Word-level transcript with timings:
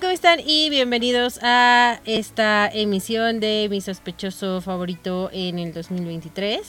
¿cómo 0.00 0.12
están? 0.12 0.40
Y 0.40 0.70
bienvenidos 0.70 1.38
a 1.42 2.00
esta 2.06 2.68
emisión 2.72 3.38
de 3.38 3.66
mi 3.68 3.82
sospechoso 3.82 4.62
favorito 4.62 5.28
en 5.30 5.58
el 5.58 5.74
2023. 5.74 6.60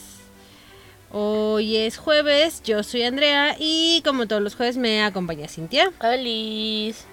Hoy 1.12 1.76
es 1.78 1.96
jueves, 1.96 2.62
yo 2.62 2.82
soy 2.82 3.04
Andrea 3.04 3.56
y 3.58 4.02
como 4.04 4.26
todos 4.26 4.42
los 4.42 4.54
jueves 4.54 4.76
me 4.76 5.02
acompaña 5.02 5.48
Cintia. 5.48 5.92
Alice. 6.00 7.04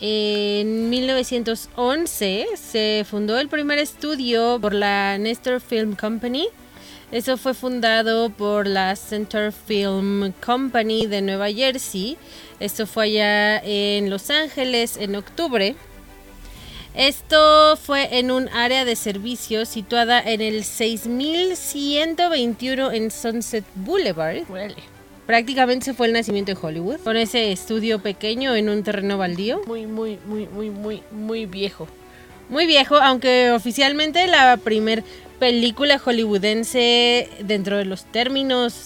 En 0.00 0.90
1911 0.90 2.46
se 2.56 3.06
fundó 3.08 3.38
el 3.38 3.48
primer 3.48 3.78
estudio 3.78 4.58
por 4.60 4.74
la 4.74 5.16
Nestor 5.18 5.60
Film 5.60 5.94
Company. 5.94 6.48
Eso 7.14 7.36
fue 7.36 7.54
fundado 7.54 8.30
por 8.30 8.66
la 8.66 8.96
Center 8.96 9.52
Film 9.52 10.32
Company 10.44 11.06
de 11.06 11.22
Nueva 11.22 11.48
Jersey. 11.48 12.18
Esto 12.58 12.88
fue 12.88 13.04
allá 13.04 13.58
en 13.58 14.10
Los 14.10 14.30
Ángeles 14.30 14.96
en 14.96 15.14
octubre. 15.14 15.76
Esto 16.96 17.76
fue 17.76 18.18
en 18.18 18.32
un 18.32 18.48
área 18.48 18.84
de 18.84 18.96
servicio 18.96 19.64
situada 19.64 20.20
en 20.20 20.40
el 20.40 20.64
6121 20.64 22.90
en 22.90 23.12
Sunset 23.12 23.64
Boulevard. 23.76 24.38
Prácticamente 25.24 25.84
se 25.84 25.94
fue 25.94 26.08
el 26.08 26.14
nacimiento 26.14 26.52
de 26.52 26.58
Hollywood, 26.60 26.98
con 27.04 27.16
ese 27.16 27.52
estudio 27.52 28.00
pequeño 28.00 28.56
en 28.56 28.68
un 28.68 28.82
terreno 28.82 29.18
baldío. 29.18 29.60
Muy, 29.68 29.86
muy, 29.86 30.18
muy, 30.26 30.48
muy, 30.48 30.70
muy, 30.70 31.00
muy 31.12 31.46
viejo. 31.46 31.86
Muy 32.48 32.66
viejo, 32.66 32.96
aunque 32.96 33.52
oficialmente 33.52 34.26
la 34.26 34.56
primer 34.56 35.04
película 35.38 35.98
hollywoodense 35.98 37.28
dentro 37.40 37.78
de 37.78 37.84
los 37.84 38.04
términos, 38.04 38.82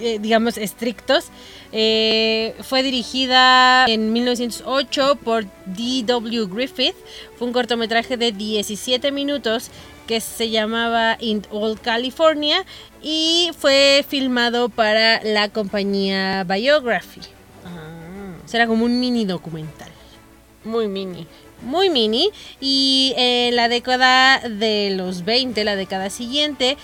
eh, 0.00 0.18
digamos, 0.20 0.56
estrictos, 0.56 1.26
eh, 1.72 2.54
fue 2.62 2.82
dirigida 2.82 3.86
en 3.86 4.12
1908 4.12 5.16
por 5.24 5.44
D.W. 5.66 6.46
Griffith. 6.46 6.94
Fue 7.36 7.46
un 7.46 7.52
cortometraje 7.52 8.16
de 8.16 8.32
17 8.32 9.10
minutos 9.12 9.70
que 10.06 10.20
se 10.20 10.50
llamaba 10.50 11.16
In 11.20 11.46
Old 11.50 11.80
California 11.80 12.64
y 13.02 13.50
fue 13.56 14.04
filmado 14.06 14.68
para 14.68 15.22
la 15.22 15.48
compañía 15.48 16.44
Biography. 16.44 17.20
Ah, 17.64 18.34
Será 18.46 18.66
como 18.66 18.84
un 18.84 18.98
mini 18.98 19.24
documental. 19.24 19.90
muy 20.64 20.88
mini. 20.88 21.26
Muy 21.62 21.90
mini. 21.90 22.30
Y 22.60 23.14
en 23.16 23.56
la 23.56 23.68
década 23.68 24.40
de 24.40 24.92
los 24.96 25.24
20, 25.24 25.64
la 25.64 25.76
década 25.76 26.10
siguiente, 26.10 26.76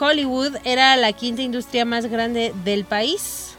Hollywood 0.00 0.56
era 0.64 0.96
la 0.96 1.12
quinta 1.12 1.42
industria 1.42 1.84
más 1.84 2.06
grande 2.06 2.52
del 2.64 2.84
país. 2.84 3.54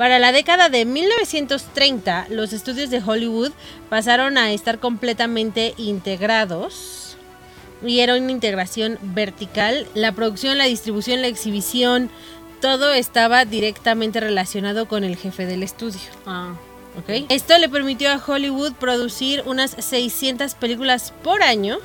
Para 0.00 0.18
la 0.18 0.32
década 0.32 0.70
de 0.70 0.86
1930, 0.86 2.28
los 2.30 2.54
estudios 2.54 2.88
de 2.88 3.02
Hollywood 3.04 3.52
pasaron 3.90 4.38
a 4.38 4.50
estar 4.50 4.78
completamente 4.78 5.74
integrados. 5.76 7.18
Y 7.84 8.00
era 8.00 8.16
una 8.16 8.30
integración 8.30 8.98
vertical. 9.02 9.86
La 9.94 10.12
producción, 10.12 10.56
la 10.56 10.64
distribución, 10.64 11.20
la 11.20 11.28
exhibición, 11.28 12.10
todo 12.60 12.92
estaba 12.92 13.44
directamente 13.44 14.20
relacionado 14.20 14.86
con 14.86 15.04
el 15.04 15.16
jefe 15.16 15.46
del 15.46 15.62
estudio. 15.62 16.00
Ah, 16.26 16.54
¿ok? 17.00 17.26
Esto 17.28 17.58
le 17.58 17.68
permitió 17.68 18.10
a 18.10 18.22
Hollywood 18.24 18.72
producir 18.74 19.42
unas 19.46 19.72
600 19.78 20.54
películas 20.54 21.12
por 21.22 21.42
año. 21.42 21.78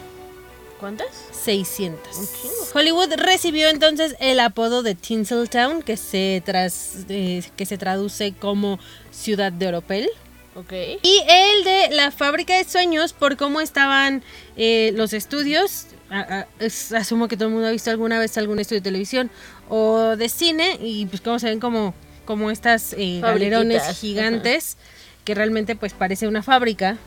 ¿cuántas? 0.80 1.08
600. 1.32 2.18
Un 2.18 2.26
chingo. 2.28 2.54
Hollywood 2.74 3.14
recibió 3.16 3.70
entonces 3.70 4.16
el 4.20 4.40
apodo 4.42 4.84
de 4.84 4.94
Tinseltown, 4.94 5.82
que 5.82 5.96
se, 5.98 6.44
tras- 6.46 7.06
eh, 7.10 7.44
que 7.56 7.66
se 7.66 7.78
traduce 7.78 8.34
como 8.34 8.78
ciudad 9.10 9.52
de 9.54 9.68
oropel. 9.70 10.10
Ok. 10.56 10.74
Y 11.02 11.24
el 11.28 11.64
de 11.64 11.90
la 11.96 12.12
fábrica 12.12 12.58
de 12.58 12.66
sueños 12.66 13.14
por 13.14 13.38
cómo 13.38 13.62
estaban 13.62 14.22
eh, 14.58 14.92
los 14.96 15.14
estudios. 15.14 15.88
A- 16.10 16.20
a- 16.42 16.48
es- 16.60 16.92
asumo 16.92 17.28
que 17.30 17.36
todo 17.38 17.48
el 17.48 17.54
mundo 17.54 17.68
ha 17.70 17.72
visto 17.72 17.90
alguna 17.90 18.20
vez 18.20 18.38
algún 18.38 18.60
estudio 18.60 18.82
de 18.82 18.84
televisión 18.84 19.32
o 19.70 20.16
de 20.18 20.30
cine 20.30 20.78
y 20.82 21.06
pues 21.08 21.22
cómo 21.22 21.40
se 21.40 21.48
ven 21.48 21.60
como, 21.60 21.94
como 22.26 22.52
estas 22.52 22.94
eh, 22.94 23.20
galerones 23.22 23.82
gigantes 23.98 24.78
que 25.26 25.36
realmente 25.36 25.76
pues 25.76 25.94
parece 25.94 26.28
una 26.28 26.44
fábrica. 26.44 26.98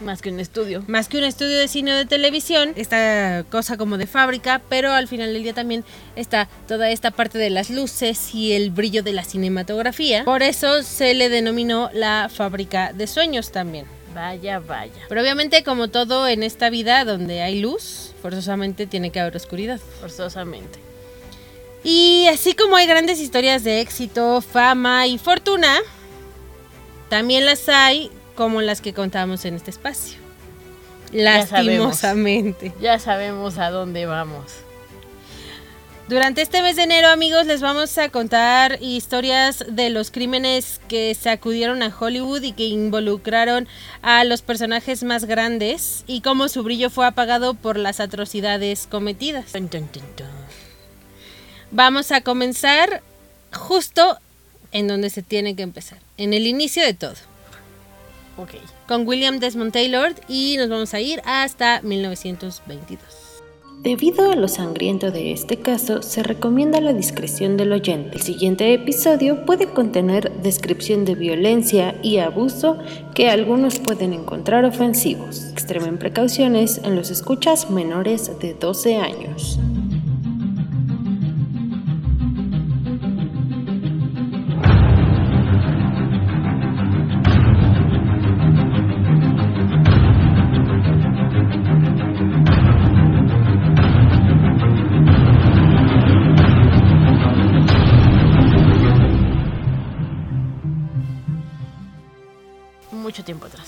Más 0.00 0.22
que 0.22 0.30
un 0.30 0.40
estudio. 0.40 0.82
Más 0.86 1.08
que 1.08 1.18
un 1.18 1.24
estudio 1.24 1.58
de 1.58 1.68
cine 1.68 1.92
o 1.92 1.96
de 1.96 2.06
televisión, 2.06 2.72
esta 2.76 3.44
cosa 3.50 3.76
como 3.76 3.98
de 3.98 4.06
fábrica, 4.06 4.62
pero 4.68 4.92
al 4.92 5.08
final 5.08 5.32
del 5.32 5.42
día 5.42 5.52
también 5.52 5.84
está 6.16 6.48
toda 6.66 6.90
esta 6.90 7.10
parte 7.10 7.38
de 7.38 7.50
las 7.50 7.68
luces 7.68 8.34
y 8.34 8.52
el 8.52 8.70
brillo 8.70 9.02
de 9.02 9.12
la 9.12 9.24
cinematografía. 9.24 10.24
Por 10.24 10.42
eso 10.42 10.82
se 10.82 11.12
le 11.14 11.28
denominó 11.28 11.90
la 11.92 12.30
fábrica 12.34 12.92
de 12.94 13.06
sueños 13.06 13.52
también. 13.52 13.84
Vaya, 14.14 14.58
vaya. 14.58 14.92
Pero 15.08 15.20
obviamente 15.20 15.62
como 15.62 15.88
todo 15.88 16.26
en 16.26 16.42
esta 16.42 16.70
vida 16.70 17.04
donde 17.04 17.42
hay 17.42 17.60
luz, 17.60 18.12
forzosamente 18.22 18.86
tiene 18.86 19.10
que 19.10 19.20
haber 19.20 19.36
oscuridad. 19.36 19.78
Forzosamente. 20.00 20.78
Y 21.84 22.26
así 22.26 22.54
como 22.54 22.76
hay 22.76 22.86
grandes 22.86 23.20
historias 23.20 23.64
de 23.64 23.80
éxito, 23.80 24.40
fama 24.40 25.06
y 25.06 25.18
fortuna, 25.18 25.78
también 27.10 27.44
las 27.44 27.68
hay 27.68 28.10
como 28.34 28.62
las 28.62 28.80
que 28.80 28.94
contamos 28.94 29.44
en 29.44 29.56
este 29.56 29.70
espacio. 29.70 30.18
Ya 31.12 31.46
sabemos. 31.46 31.88
Lastimosamente. 31.88 32.72
Ya 32.80 32.98
sabemos 32.98 33.58
a 33.58 33.70
dónde 33.70 34.06
vamos. 34.06 34.44
Durante 36.08 36.42
este 36.42 36.62
mes 36.62 36.74
de 36.74 36.82
enero, 36.82 37.08
amigos, 37.08 37.46
les 37.46 37.60
vamos 37.60 37.96
a 37.98 38.08
contar 38.08 38.78
historias 38.80 39.64
de 39.68 39.90
los 39.90 40.10
crímenes 40.10 40.80
que 40.88 41.14
sacudieron 41.14 41.84
a 41.84 41.94
Hollywood 41.96 42.42
y 42.42 42.52
que 42.52 42.64
involucraron 42.64 43.68
a 44.02 44.24
los 44.24 44.42
personajes 44.42 45.04
más 45.04 45.24
grandes 45.24 46.02
y 46.08 46.20
cómo 46.20 46.48
su 46.48 46.64
brillo 46.64 46.90
fue 46.90 47.06
apagado 47.06 47.54
por 47.54 47.76
las 47.76 48.00
atrocidades 48.00 48.88
cometidas. 48.88 49.52
Vamos 51.70 52.10
a 52.10 52.22
comenzar 52.22 53.02
justo 53.52 54.18
en 54.72 54.88
donde 54.88 55.10
se 55.10 55.22
tiene 55.22 55.54
que 55.56 55.62
empezar, 55.62 55.98
en 56.16 56.32
el 56.32 56.46
inicio 56.46 56.82
de 56.84 56.94
todo, 56.94 57.14
Ok. 58.36 58.50
con 58.86 59.06
William 59.06 59.38
Desmond 59.38 59.72
Taylor 59.72 60.14
y 60.28 60.56
nos 60.58 60.68
vamos 60.68 60.94
a 60.94 61.00
ir 61.00 61.20
hasta 61.24 61.80
1922. 61.82 63.02
Debido 63.82 64.30
a 64.30 64.36
lo 64.36 64.46
sangriento 64.46 65.10
de 65.10 65.32
este 65.32 65.56
caso, 65.56 66.02
se 66.02 66.22
recomienda 66.22 66.82
la 66.82 66.92
discreción 66.92 67.56
del 67.56 67.72
oyente. 67.72 68.16
El 68.16 68.22
siguiente 68.22 68.74
episodio 68.74 69.46
puede 69.46 69.68
contener 69.72 70.30
descripción 70.42 71.06
de 71.06 71.14
violencia 71.14 71.98
y 72.02 72.18
abuso 72.18 72.76
que 73.14 73.30
algunos 73.30 73.78
pueden 73.78 74.12
encontrar 74.12 74.66
ofensivos. 74.66 75.46
Extremen 75.52 75.96
precauciones 75.96 76.78
en 76.84 76.94
los 76.94 77.10
escuchas 77.10 77.70
menores 77.70 78.30
de 78.38 78.52
12 78.52 78.96
años. 78.96 79.58
Mucho 103.10 103.24
tiempo 103.24 103.46
atrás. 103.46 103.66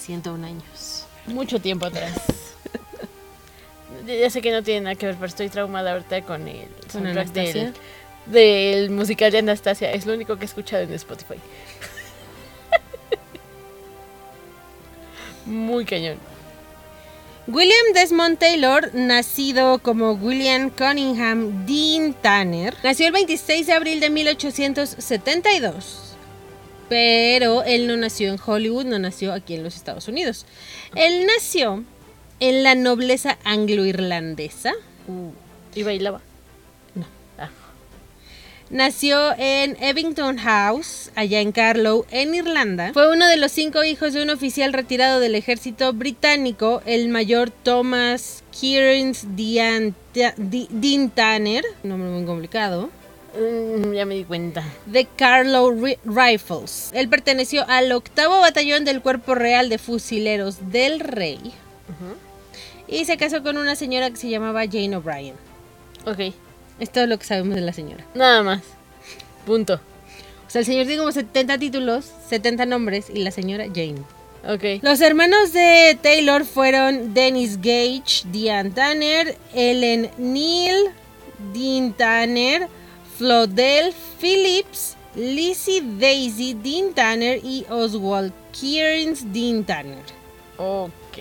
101 0.00 0.46
años. 0.46 1.04
Mucho 1.26 1.60
tiempo 1.60 1.84
atrás. 1.86 2.12
Ya- 4.06 4.30
sé 4.30 4.40
que 4.40 4.50
no 4.50 4.62
tiene 4.62 4.80
nada 4.80 4.94
que 4.96 5.04
ver, 5.06 5.14
pero 5.16 5.26
estoy 5.26 5.48
traumada 5.50 5.92
ahorita 5.92 6.22
con 6.22 6.48
el 6.48 6.66
¿Con 6.90 7.02
soundtrack 7.04 7.28
del, 7.28 7.74
del 8.26 8.90
musical 8.90 9.30
de 9.30 9.38
Anastasia. 9.38 9.92
Es 9.92 10.06
lo 10.06 10.14
único 10.14 10.36
que 10.36 10.42
he 10.42 10.46
escuchado 10.46 10.82
en 10.84 10.92
Spotify. 10.94 11.34
Muy 15.46 15.84
cañón. 15.84 16.16
William 17.46 17.92
Desmond 17.94 18.38
Taylor, 18.38 18.90
nacido 18.94 19.78
como 19.80 20.12
William 20.12 20.70
Cunningham 20.70 21.66
Dean 21.66 22.14
Tanner, 22.14 22.74
nació 22.82 23.08
el 23.08 23.12
26 23.12 23.66
de 23.66 23.72
abril 23.74 24.00
de 24.00 24.08
1872. 24.10 26.11
Pero 26.92 27.64
él 27.64 27.86
no 27.86 27.96
nació 27.96 28.28
en 28.28 28.38
Hollywood, 28.44 28.84
no 28.84 28.98
nació 28.98 29.32
aquí 29.32 29.54
en 29.54 29.64
los 29.64 29.76
Estados 29.76 30.08
Unidos. 30.08 30.44
Él 30.94 31.24
nació 31.24 31.84
en 32.38 32.62
la 32.62 32.74
nobleza 32.74 33.38
anglo-irlandesa. 33.44 34.74
Y 35.74 35.84
bailaba. 35.84 36.20
No. 36.94 37.06
Ah, 37.38 37.48
Nació 38.68 39.32
en 39.38 39.82
Evington 39.82 40.36
House, 40.36 41.10
allá 41.14 41.40
en 41.40 41.52
Carlow, 41.52 42.04
en 42.10 42.34
Irlanda. 42.34 42.92
Fue 42.92 43.10
uno 43.10 43.26
de 43.26 43.38
los 43.38 43.52
cinco 43.52 43.84
hijos 43.84 44.12
de 44.12 44.22
un 44.22 44.28
oficial 44.28 44.74
retirado 44.74 45.18
del 45.18 45.34
ejército 45.34 45.94
británico, 45.94 46.82
el 46.84 47.08
mayor 47.08 47.48
Thomas 47.50 48.44
Kearns 48.60 49.34
Dean, 49.34 49.94
Dean 50.12 51.08
Tanner, 51.08 51.64
nombre 51.84 52.10
muy 52.10 52.26
complicado. 52.26 52.90
Mm, 53.34 53.92
ya 53.94 54.04
me 54.04 54.14
di 54.16 54.24
cuenta. 54.24 54.62
de 54.86 55.06
Carlow 55.06 55.70
Ri- 55.72 55.98
Rifles. 56.04 56.90
Él 56.92 57.08
perteneció 57.08 57.64
al 57.68 57.90
octavo 57.92 58.40
batallón 58.40 58.84
del 58.84 59.00
Cuerpo 59.00 59.34
Real 59.34 59.68
de 59.68 59.78
Fusileros 59.78 60.70
del 60.70 61.00
Rey 61.00 61.38
y 62.88 63.04
se 63.06 63.16
casó 63.16 63.42
con 63.42 63.56
una 63.56 63.74
señora 63.74 64.10
que 64.10 64.16
se 64.16 64.28
llamaba 64.28 64.64
Jane 64.66 64.96
O'Brien. 64.96 65.34
Ok, 66.04 66.34
Es 66.78 66.90
todo 66.90 67.06
lo 67.06 67.18
que 67.18 67.24
sabemos 67.24 67.54
de 67.54 67.60
la 67.62 67.72
señora. 67.72 68.04
nada 68.14 68.42
más. 68.42 68.60
Punto. 69.46 69.74
O 70.46 70.50
sea, 70.50 70.60
el 70.60 70.66
señor 70.66 70.84
tiene 70.86 70.98
como 70.98 71.12
70 71.12 71.56
títulos, 71.58 72.10
70 72.28 72.66
nombres 72.66 73.06
y 73.08 73.20
la 73.20 73.30
señora 73.30 73.64
Jane. 73.66 74.02
Ok. 74.46 74.82
Los 74.82 75.00
hermanos 75.00 75.52
de 75.52 75.96
Taylor 76.02 76.44
fueron 76.44 77.14
Dennis 77.14 77.56
Gage, 77.58 78.24
Dean 78.26 78.72
Tanner, 78.72 79.38
Ellen 79.54 80.10
Neal, 80.18 80.76
Dean 81.54 81.92
Tanner, 81.94 82.68
Flodell 83.18 83.92
Phillips, 84.20 84.96
Lizzie 85.14 85.82
Daisy 85.98 86.54
Dean 86.54 86.92
Tanner 86.94 87.40
y 87.44 87.64
Oswald 87.68 88.32
Kearns 88.58 89.32
Dean 89.32 89.64
Tanner. 89.64 90.02
Ok. 90.56 91.18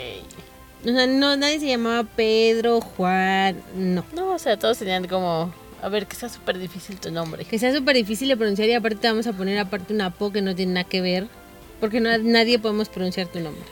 O 0.83 0.87
sea, 0.87 1.05
no, 1.07 1.35
nadie 1.35 1.59
se 1.59 1.67
llamaba 1.67 2.03
Pedro, 2.03 2.81
Juan, 2.81 3.61
no. 3.75 4.03
No, 4.13 4.33
o 4.33 4.39
sea, 4.39 4.57
todos 4.57 4.77
tenían 4.79 5.07
como... 5.07 5.53
A 5.81 5.89
ver, 5.89 6.05
que 6.07 6.15
sea 6.15 6.29
súper 6.29 6.59
difícil 6.59 6.99
tu 6.99 7.11
nombre. 7.11 7.43
Que 7.45 7.57
sea 7.59 7.73
súper 7.75 7.95
difícil 7.95 8.27
de 8.29 8.37
pronunciar 8.37 8.69
y 8.69 8.73
aparte 8.73 8.99
te 8.99 9.07
vamos 9.07 9.25
a 9.27 9.33
poner 9.33 9.57
aparte 9.57 9.93
una 9.93 10.11
po 10.11 10.31
que 10.31 10.41
no 10.41 10.55
tiene 10.55 10.73
nada 10.73 10.83
que 10.87 11.01
ver. 11.01 11.27
Porque 11.79 11.99
no- 11.99 12.15
nadie 12.19 12.59
podemos 12.59 12.87
pronunciar 12.89 13.27
tu 13.27 13.39
nombre. 13.39 13.63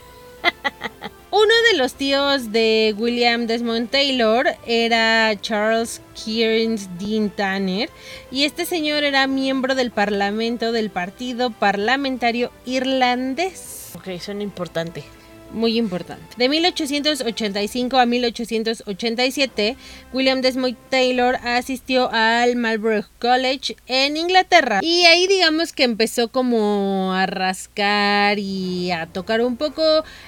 Uno 1.32 1.54
de 1.70 1.78
los 1.78 1.94
tíos 1.94 2.50
de 2.50 2.92
William 2.98 3.46
Desmond 3.46 3.88
Taylor 3.88 4.48
era 4.66 5.32
Charles 5.40 6.02
Kearns 6.24 6.88
Dean 6.98 7.30
Tanner. 7.30 7.88
Y 8.32 8.42
este 8.42 8.64
señor 8.64 9.04
era 9.04 9.28
miembro 9.28 9.76
del 9.76 9.92
parlamento 9.92 10.72
del 10.72 10.90
Partido 10.90 11.50
Parlamentario 11.50 12.50
Irlandés. 12.66 13.92
Ok, 13.94 14.20
suena 14.20 14.42
importante. 14.42 15.04
Muy 15.52 15.76
importante. 15.78 16.24
De 16.36 16.48
1885 16.48 17.98
a 17.98 18.06
1887, 18.06 19.76
William 20.12 20.40
Desmond 20.42 20.76
Taylor 20.90 21.36
asistió 21.42 22.08
al 22.12 22.54
Marlborough 22.56 23.06
College 23.18 23.76
en 23.86 24.16
Inglaterra. 24.16 24.78
Y 24.82 25.04
ahí 25.06 25.26
digamos 25.26 25.72
que 25.72 25.82
empezó 25.84 26.28
como 26.30 27.12
a 27.14 27.26
rascar 27.26 28.38
y 28.38 28.92
a 28.92 29.06
tocar 29.06 29.40
un 29.40 29.56
poco 29.56 29.82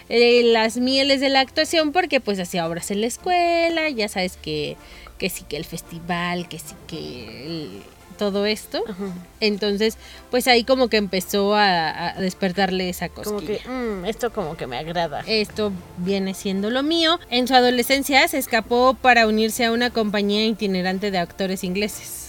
eh, 0.08 0.42
las 0.44 0.76
mieles 0.78 1.20
de 1.20 1.28
la 1.28 1.40
actuación 1.40 1.92
porque 1.92 2.20
pues 2.20 2.40
hacía 2.40 2.66
obras 2.66 2.90
en 2.90 3.00
la 3.00 3.06
escuela, 3.06 3.88
ya 3.90 4.08
sabes 4.08 4.36
que, 4.36 4.76
que 5.18 5.30
sí 5.30 5.44
que 5.48 5.56
el 5.56 5.64
festival, 5.64 6.48
que 6.48 6.58
sí 6.58 6.74
que 6.88 7.46
el- 7.46 7.82
todo 8.12 8.46
esto. 8.46 8.84
Ajá. 8.88 9.04
Entonces 9.40 9.96
pues 10.30 10.46
ahí 10.48 10.64
como 10.64 10.88
que 10.88 10.96
empezó 10.96 11.54
a, 11.54 12.10
a 12.10 12.20
despertarle 12.20 12.88
esa 12.88 13.08
cosquilla. 13.08 13.34
Como 13.34 13.46
que, 13.46 13.68
mm, 13.68 14.04
esto 14.06 14.32
como 14.32 14.56
que 14.56 14.66
me 14.66 14.78
agrada. 14.78 15.22
Esto 15.26 15.72
viene 15.98 16.34
siendo 16.34 16.70
lo 16.70 16.82
mío. 16.82 17.18
En 17.30 17.48
su 17.48 17.54
adolescencia 17.54 18.26
se 18.28 18.38
escapó 18.38 18.94
para 18.94 19.26
unirse 19.26 19.64
a 19.64 19.72
una 19.72 19.90
compañía 19.90 20.44
itinerante 20.46 21.10
de 21.10 21.18
actores 21.18 21.64
ingleses. 21.64 22.20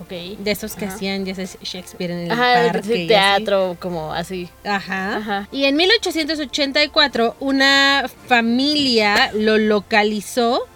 Ok. 0.00 0.10
De 0.38 0.50
esos 0.50 0.74
que 0.74 0.86
Ajá. 0.86 0.94
hacían, 0.96 1.24
ya 1.24 1.34
sabes, 1.36 1.56
Shakespeare 1.62 2.10
en 2.10 2.18
el 2.26 2.30
Ajá, 2.32 2.54
parque. 2.72 2.78
así. 2.94 3.06
teatro, 3.06 3.76
como 3.80 4.12
así. 4.12 4.48
Ajá. 4.64 5.16
Ajá. 5.18 5.48
Y 5.52 5.64
en 5.66 5.76
1884 5.76 7.36
una 7.40 8.10
familia 8.26 9.30
lo 9.34 9.56
localizó 9.56 10.66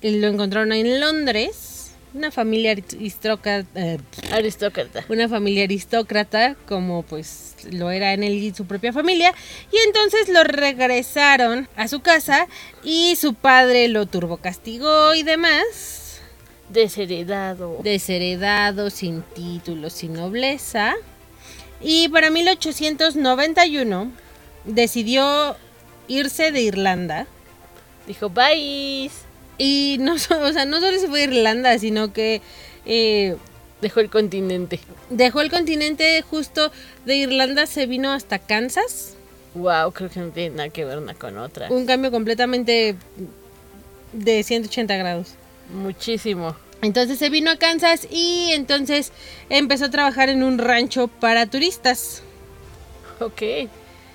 y 0.00 0.18
lo 0.18 0.26
encontraron 0.26 0.72
en 0.72 1.00
Londres. 1.00 1.71
Una 2.14 2.30
familia 2.30 2.72
aristócrata, 2.72 3.68
eh, 3.74 3.98
Aristócrata. 4.32 5.04
una 5.08 5.28
familia 5.28 5.64
aristócrata, 5.64 6.56
como 6.68 7.02
pues 7.04 7.54
lo 7.70 7.90
era 7.90 8.12
en 8.12 8.22
él 8.22 8.34
y 8.34 8.52
su 8.52 8.66
propia 8.66 8.92
familia, 8.92 9.32
y 9.72 9.76
entonces 9.86 10.28
lo 10.28 10.44
regresaron 10.44 11.68
a 11.74 11.88
su 11.88 12.00
casa 12.00 12.46
y 12.84 13.16
su 13.16 13.32
padre 13.34 13.88
lo 13.88 14.04
turbocastigó 14.06 15.14
y 15.14 15.22
demás, 15.22 16.20
Desheredado. 16.68 17.78
desheredado, 17.82 18.90
sin 18.90 19.22
título, 19.22 19.88
sin 19.88 20.12
nobleza, 20.12 20.94
y 21.80 22.08
para 22.10 22.30
1891 22.30 24.12
decidió 24.64 25.56
irse 26.08 26.52
de 26.52 26.60
Irlanda. 26.60 27.26
Dijo, 28.06 28.28
bye. 28.28 29.10
Y 29.62 29.96
no, 30.00 30.14
o 30.14 30.18
sea, 30.52 30.64
no 30.66 30.80
solo 30.80 30.98
se 30.98 31.06
fue 31.06 31.20
a 31.20 31.24
Irlanda, 31.24 31.78
sino 31.78 32.12
que 32.12 32.42
eh, 32.84 33.36
Dejó 33.80 33.98
el 33.98 34.10
continente. 34.10 34.78
dejó 35.10 35.40
el 35.40 35.50
continente 35.50 36.22
justo 36.22 36.70
de 37.04 37.16
Irlanda, 37.16 37.66
se 37.66 37.86
vino 37.86 38.12
hasta 38.12 38.38
Kansas. 38.38 39.14
Wow, 39.54 39.90
creo 39.92 40.08
que 40.08 40.20
no 40.20 40.28
tiene 40.28 40.54
nada 40.54 40.68
que 40.68 40.84
ver 40.84 40.98
una 40.98 41.14
con 41.14 41.36
otra. 41.36 41.68
Un 41.68 41.84
cambio 41.84 42.12
completamente 42.12 42.94
de 44.12 44.42
180 44.44 44.96
grados. 44.96 45.34
Muchísimo. 45.74 46.54
Entonces 46.80 47.18
se 47.18 47.28
vino 47.28 47.50
a 47.50 47.56
Kansas 47.56 48.06
y 48.08 48.50
entonces 48.52 49.12
empezó 49.48 49.86
a 49.86 49.90
trabajar 49.90 50.28
en 50.28 50.44
un 50.44 50.58
rancho 50.58 51.08
para 51.08 51.46
turistas. 51.46 52.22
Ok. 53.18 53.42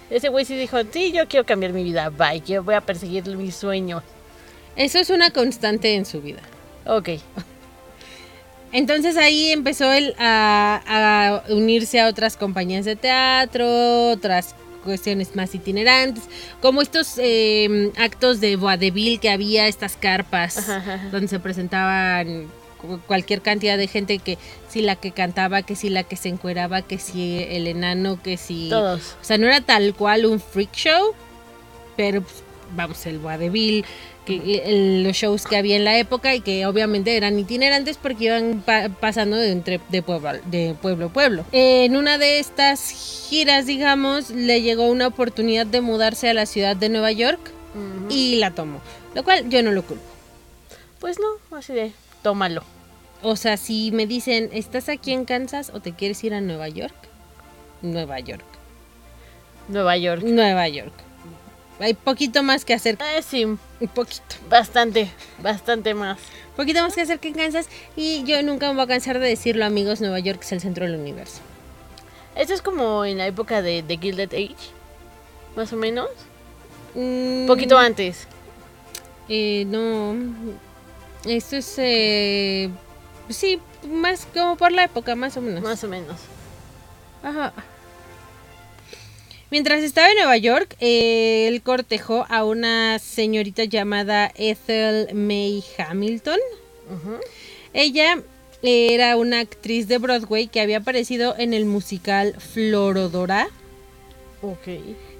Ese 0.10 0.30
güey 0.30 0.46
sí 0.46 0.56
dijo, 0.56 0.78
sí, 0.92 1.12
yo 1.12 1.28
quiero 1.28 1.46
cambiar 1.46 1.74
mi 1.74 1.84
vida. 1.84 2.10
Bye, 2.10 2.42
yo 2.46 2.64
voy 2.64 2.76
a 2.76 2.82
perseguir 2.82 3.26
mis 3.36 3.56
sueños. 3.56 4.02
Eso 4.78 5.00
es 5.00 5.10
una 5.10 5.32
constante 5.32 5.96
en 5.96 6.06
su 6.06 6.22
vida. 6.22 6.42
Ok. 6.86 7.10
Entonces 8.72 9.16
ahí 9.18 9.52
empezó 9.52 9.92
él 9.92 10.14
a, 10.20 11.44
a 11.48 11.52
unirse 11.54 12.00
a 12.02 12.08
otras 12.08 12.36
compañías 12.36 12.86
de 12.86 12.96
teatro, 12.96 14.12
otras 14.12 14.56
cuestiones 14.84 15.36
más 15.36 15.54
itinerantes, 15.56 16.24
como 16.62 16.82
estos 16.82 17.16
eh, 17.18 17.92
actos 17.98 18.40
de 18.40 18.56
vaudeville 18.56 19.18
que 19.20 19.30
había, 19.30 19.68
estas 19.68 19.96
carpas 19.98 20.58
Ajá, 20.58 20.78
ajá, 20.78 20.94
ajá. 20.96 21.10
donde 21.10 21.28
se 21.28 21.40
presentaban 21.40 22.48
cu- 22.82 23.00
cualquier 23.08 23.42
cantidad 23.42 23.78
de 23.78 23.88
gente 23.88 24.20
que 24.20 24.38
si 24.70 24.82
la 24.82 24.96
que 24.96 25.12
cantaba, 25.12 25.62
que 25.62 25.76
si 25.76 25.90
la 25.90 26.04
que 26.04 26.16
se 26.16 26.30
encueraba, 26.30 26.82
que 26.84 27.00
si 27.00 27.44
el 27.50 27.68
enano, 27.68 28.22
que 28.22 28.38
si... 28.38 28.70
Todos. 28.70 29.16
O 29.22 29.24
sea, 29.26 29.38
no 29.38 29.48
era 29.48 29.60
tal 29.62 29.94
cual 29.94 30.26
un 30.26 30.40
freak 30.40 30.72
show, 30.74 31.14
pero 31.98 32.22
pues, 32.22 32.36
vamos, 32.75 33.06
el 33.06 33.19
vaudeville, 33.19 33.86
que, 34.25 34.62
el- 34.66 35.04
los 35.04 35.16
shows 35.16 35.46
que 35.46 35.56
había 35.58 35.75
en 35.78 35.86
la 35.86 35.98
época 35.98 36.36
y 36.36 36.42
que 36.42 36.66
obviamente 36.66 37.16
eran 37.16 37.40
itinerantes 37.40 37.98
porque 37.98 38.25
iban 38.25 38.62
pa- 38.66 38.90
pasando 38.90 39.38
de, 39.38 39.52
entre, 39.52 39.80
de, 39.90 40.02
pueblo, 40.02 40.30
a- 40.30 40.34
de 40.34 40.75
pueblo 40.81 41.06
a 41.08 41.10
pueblo. 41.10 41.46
En 41.52 41.96
una 41.96 42.18
de 42.18 42.40
estas 42.40 42.90
giras, 43.30 43.66
digamos, 43.66 44.30
le 44.30 44.62
llegó 44.62 44.88
una 44.90 45.08
oportunidad 45.08 45.66
de 45.66 45.81
mudarse 45.81 46.30
a 46.30 46.33
la 46.33 46.45
ciudad 46.45 46.76
de 46.76 46.90
Nueva 46.90 47.12
York 47.12 47.52
y 48.09 48.36
la 48.38 48.52
tomó, 48.52 48.81
lo 49.14 49.24
cual 49.24 49.50
yo 49.50 49.62
no 49.64 49.71
lo 49.71 49.83
culpo. 49.83 50.04
Pues 51.00 51.18
no, 51.19 51.57
así 51.57 51.74
de, 51.74 51.92
tómalo. 52.24 52.64
O 53.24 53.36
sea, 53.36 53.56
si 53.57 53.92
me 53.92 54.06
dicen, 54.07 54.50
¿estás 54.52 54.90
aquí 54.90 55.12
en 55.14 55.26
Kansas 55.26 55.71
o 55.74 55.80
te 55.80 55.92
quieres 55.94 56.24
ir 56.24 56.33
a 56.33 56.42
Nueva 56.42 56.69
York? 56.69 56.95
Nueva 57.81 58.19
York. 58.19 58.44
Nueva 59.68 59.97
York. 59.97 60.24
Nueva 60.24 60.68
York. 60.69 60.94
Hay 61.80 61.94
poquito 61.94 62.42
más 62.44 62.66
que 62.66 62.74
hacer. 62.74 62.98
Eh, 63.16 63.22
sí, 63.22 63.46
Un 63.46 63.60
poquito. 63.94 64.36
bastante, 64.50 65.12
bastante 65.42 65.94
más. 65.94 66.18
poquito 66.56 66.81
más 66.81 66.96
que 66.96 67.02
hacer 67.02 67.19
que 67.19 67.28
en 67.28 67.36
Kansas 67.36 67.68
y 67.96 68.24
yo 68.24 68.42
nunca 68.42 68.68
me 68.69 68.74
voy 68.76 68.84
a 68.84 68.88
cansar 68.88 69.19
de 69.19 69.28
decirlo 69.28 69.64
amigos, 69.66 70.02
Nueva 70.02 70.19
York 70.19 70.40
es 70.42 70.52
el 70.54 70.62
centro 70.62 70.86
del 70.86 70.96
universo. 71.00 71.42
Esto 72.36 72.54
es 72.54 72.62
como 72.62 73.06
en 73.06 73.18
la 73.18 73.28
época 73.28 73.62
de, 73.62 73.84
de 73.84 73.98
Gilded 73.98 74.34
Age, 74.34 74.56
más 75.56 75.72
o 75.74 75.76
menos. 75.76 76.10
Un 76.96 77.46
Poquito 77.48 77.78
antes. 77.78 78.28
Eh, 79.30 79.66
no, 79.68 80.16
esto 81.26 81.57
es, 81.57 81.76
eh, 81.78 82.69
sí, 83.30 83.60
más 83.88 84.28
como 84.34 84.56
por 84.56 84.72
la 84.72 84.86
época, 84.86 85.16
más 85.16 85.36
o 85.38 85.42
menos. 85.42 85.62
Más 85.62 85.84
o 85.84 85.88
menos. 85.88 86.18
Ajá. 87.24 87.54
Mientras 89.49 89.81
estaba 89.81 90.09
en 90.09 90.18
Nueva 90.18 90.37
York, 90.37 90.75
eh, 90.81 91.47
él 91.47 91.61
cortejó 91.61 92.25
a 92.30 92.44
una 92.44 92.99
señorita 92.99 93.63
llamada 93.63 94.31
Ethel 94.35 95.13
May 95.13 95.63
Hamilton. 95.77 96.39
Ella 97.73 98.21
era 98.61 99.16
una 99.16 99.39
actriz 99.39 99.87
de 99.87 99.99
Broadway 99.99 100.47
que 100.47 100.59
había 100.61 100.77
aparecido 100.77 101.35
en 101.37 101.54
el 101.54 101.66
musical 101.66 102.35
Florodora 102.39 103.47
Ok. 104.42 104.68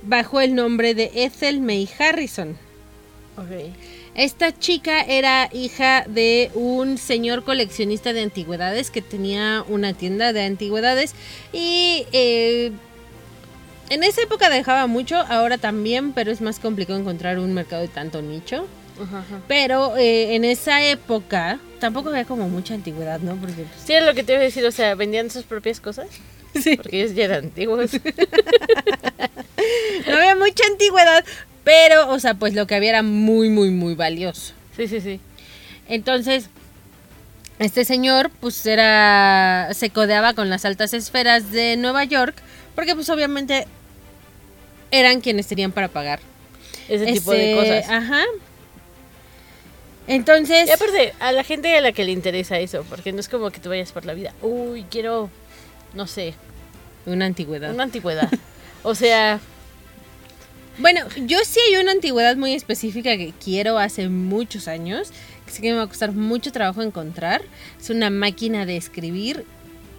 bajo 0.04 0.42
el 0.42 0.56
nombre 0.56 0.94
de 0.94 1.12
Ethel 1.14 1.62
May 1.62 1.88
Harrison. 1.98 2.58
Ok. 3.38 3.72
Esta 4.16 4.58
chica 4.58 5.02
era 5.02 5.48
hija 5.54 6.04
de 6.08 6.50
un 6.56 6.98
señor 6.98 7.44
coleccionista 7.44 8.12
de 8.12 8.24
antigüedades 8.24 8.90
que 8.90 9.04
tenía 9.04 9.64
una 9.70 9.94
tienda 9.94 10.34
de 10.34 10.42
antigüedades 10.44 11.14
y 11.54 12.06
eh, 12.14 12.72
en 13.90 14.04
esa 14.04 14.22
época 14.22 14.50
dejaba 14.50 14.88
mucho, 14.88 15.18
ahora 15.18 15.58
también, 15.58 16.14
pero 16.14 16.32
es 16.32 16.42
más 16.42 16.60
complicado 16.60 17.00
encontrar 17.00 17.40
un 17.40 17.54
mercado 17.54 17.82
de 17.82 17.88
tanto 17.88 18.22
nicho. 18.22 18.68
Ajá, 19.02 19.20
ajá. 19.20 19.42
Pero 19.48 19.96
eh, 19.98 20.36
en 20.36 20.44
esa 20.44 20.84
época 20.84 21.60
tampoco 21.80 22.10
había 22.10 22.26
como 22.26 22.50
mucha 22.50 22.74
antigüedad, 22.74 23.20
¿no? 23.20 23.36
Porque 23.36 23.64
pues, 23.64 23.84
Sí, 23.86 23.94
es 23.94 24.04
lo 24.04 24.14
que 24.14 24.24
te 24.24 24.34
iba 24.34 24.42
a 24.42 24.46
decir, 24.46 24.66
o 24.66 24.72
sea, 24.72 24.96
vendían 24.96 25.30
sus 25.30 25.44
propias 25.44 25.80
cosas. 25.80 26.08
Sí. 26.54 26.76
Porque 26.76 27.04
ellos 27.04 27.14
ya 27.14 27.26
eran 27.26 27.44
antiguos. 27.44 27.92
no 30.08 30.16
había 30.16 30.36
mucha 30.36 30.64
antigüedad, 30.72 31.24
pero, 31.64 32.10
o 32.10 32.20
sea, 32.20 32.34
pues 32.34 32.56
lo 32.56 32.66
que 32.66 32.74
había 32.74 32.90
era 32.90 33.04
muy, 33.04 33.50
muy, 33.50 33.70
muy 33.70 33.94
valioso. 33.94 34.54
Sí, 34.76 34.88
sí, 34.88 35.00
sí. 35.00 35.20
Entonces, 35.88 36.50
este 37.60 37.86
señor, 37.86 38.32
pues 38.40 38.66
era. 38.66 39.70
se 39.74 39.92
codeaba 39.92 40.34
con 40.34 40.50
las 40.50 40.66
altas 40.66 40.94
esferas 40.94 41.52
de 41.52 41.78
Nueva 41.78 42.06
York, 42.06 42.36
porque, 42.74 42.96
pues 42.96 43.08
obviamente, 43.12 43.68
eran 44.92 45.22
quienes 45.22 45.48
tenían 45.48 45.72
para 45.72 45.88
pagar. 45.88 46.20
Ese 46.88 47.06
tipo 47.08 47.32
de 47.32 47.54
cosas. 47.56 47.90
Ajá. 47.90 48.24
Entonces. 50.08 50.68
Y 50.70 50.72
aparte, 50.72 51.14
a 51.20 51.32
la 51.32 51.44
gente 51.44 51.76
a 51.76 51.82
la 51.82 51.92
que 51.92 52.06
le 52.06 52.12
interesa 52.12 52.60
eso, 52.60 52.86
porque 52.90 53.12
no 53.12 53.20
es 53.20 53.28
como 53.28 53.52
que 53.52 53.60
tú 53.60 53.70
vayas 53.70 53.92
por 53.92 54.06
la 54.06 54.14
vida, 54.14 54.34
uy, 54.42 54.86
quiero, 54.90 55.30
no 55.94 56.08
sé, 56.08 56.34
Una 57.06 57.26
antigüedad. 57.26 57.74
una 57.74 57.84
antigüedad. 57.84 58.30
o 58.84 58.96
sea, 58.96 59.40
Bueno, 60.78 61.02
yo 61.26 61.40
sí 61.44 61.60
hay 61.68 61.78
una 61.78 61.92
antigüedad 61.92 62.38
muy 62.38 62.54
específica 62.54 63.18
que 63.18 63.34
quiero 63.44 63.80
hace 63.80 64.08
muchos 64.10 64.68
años, 64.68 65.12
que 65.46 65.52
sé 65.52 65.62
que 65.62 65.72
me 65.72 65.78
va 65.78 65.84
a 65.84 65.88
costar 65.88 66.12
mucho 66.14 66.52
trabajo 66.52 66.82
encontrar. 66.82 67.42
Es 67.80 67.90
una 67.90 68.10
máquina 68.10 68.66
de 68.66 68.78
escribir 68.78 69.44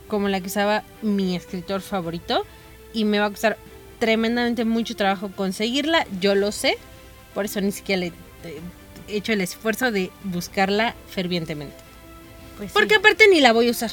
como 0.06 0.28
la 0.28 0.40
que 0.40 0.46
usaba 0.46 0.84
mi 1.02 1.36
escritor 1.36 1.82
favorito 1.82 2.46
y 2.94 3.04
me 3.04 3.18
va 3.18 3.26
a 3.26 3.30
costar 3.30 3.58
tremendamente 3.98 4.64
mucho 4.64 4.94
trabajo 4.96 5.30
conseguirla, 5.34 6.06
yo 6.20 6.34
lo 6.34 6.52
sé, 6.52 6.76
por 7.34 7.44
eso 7.44 7.60
ni 7.60 7.72
siquiera 7.72 8.00
le 8.00 8.12
he 9.08 9.16
hecho 9.16 9.32
el 9.32 9.40
esfuerzo 9.40 9.90
de 9.90 10.10
buscarla 10.24 10.94
fervientemente. 11.10 11.76
pues 12.56 12.70
sí. 12.70 12.74
Porque 12.74 12.94
aparte 12.96 13.26
ni 13.28 13.40
la 13.40 13.52
voy 13.52 13.68
a 13.68 13.70
usar. 13.70 13.90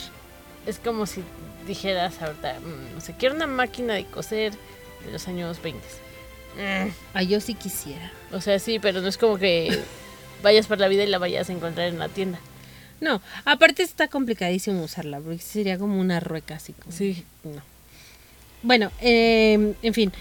es 0.66 0.80
como 0.80 1.06
si 1.06 1.22
dijeras 1.68 2.22
ahorita, 2.22 2.60
mm, 2.60 2.96
no 2.96 3.02
sé, 3.02 3.16
quiero 3.18 3.36
una 3.36 3.48
máquina 3.48 3.94
de 3.94 4.06
coser 4.06 4.54
de 5.06 5.12
los 5.12 5.28
años 5.28 5.62
20. 5.62 5.86
Mm, 6.58 6.90
Ah, 7.14 7.22
yo 7.24 7.40
sí 7.42 7.54
quisiera. 7.54 8.12
O 8.32 8.42
sea, 8.42 8.60
sí, 8.60 8.80
pero 8.80 9.02
no 9.02 9.08
es 9.08 9.18
como 9.18 9.38
que 9.38 9.78
vayas 10.44 10.68
por 10.68 10.80
la 10.80 10.88
vida 10.88 11.04
y 11.04 11.08
la 11.08 11.18
vayas 11.18 11.50
a 11.50 11.54
encontrar 11.54 11.88
en 11.88 12.00
la 12.00 12.08
tienda. 12.10 12.40
No, 13.02 13.22
aparte 13.44 13.84
está 13.84 14.08
complicadísimo 14.08 14.82
usarla, 14.84 15.20
porque 15.20 15.40
sería 15.40 15.78
como 15.78 16.00
una 16.00 16.20
rueca 16.20 16.56
así. 16.56 16.74
como- 16.74 16.96
Sí. 16.96 17.24
No. 17.44 17.62
Bueno, 18.64 18.92
eh, 19.02 19.74
en 19.82 19.94
fin. 19.94 20.12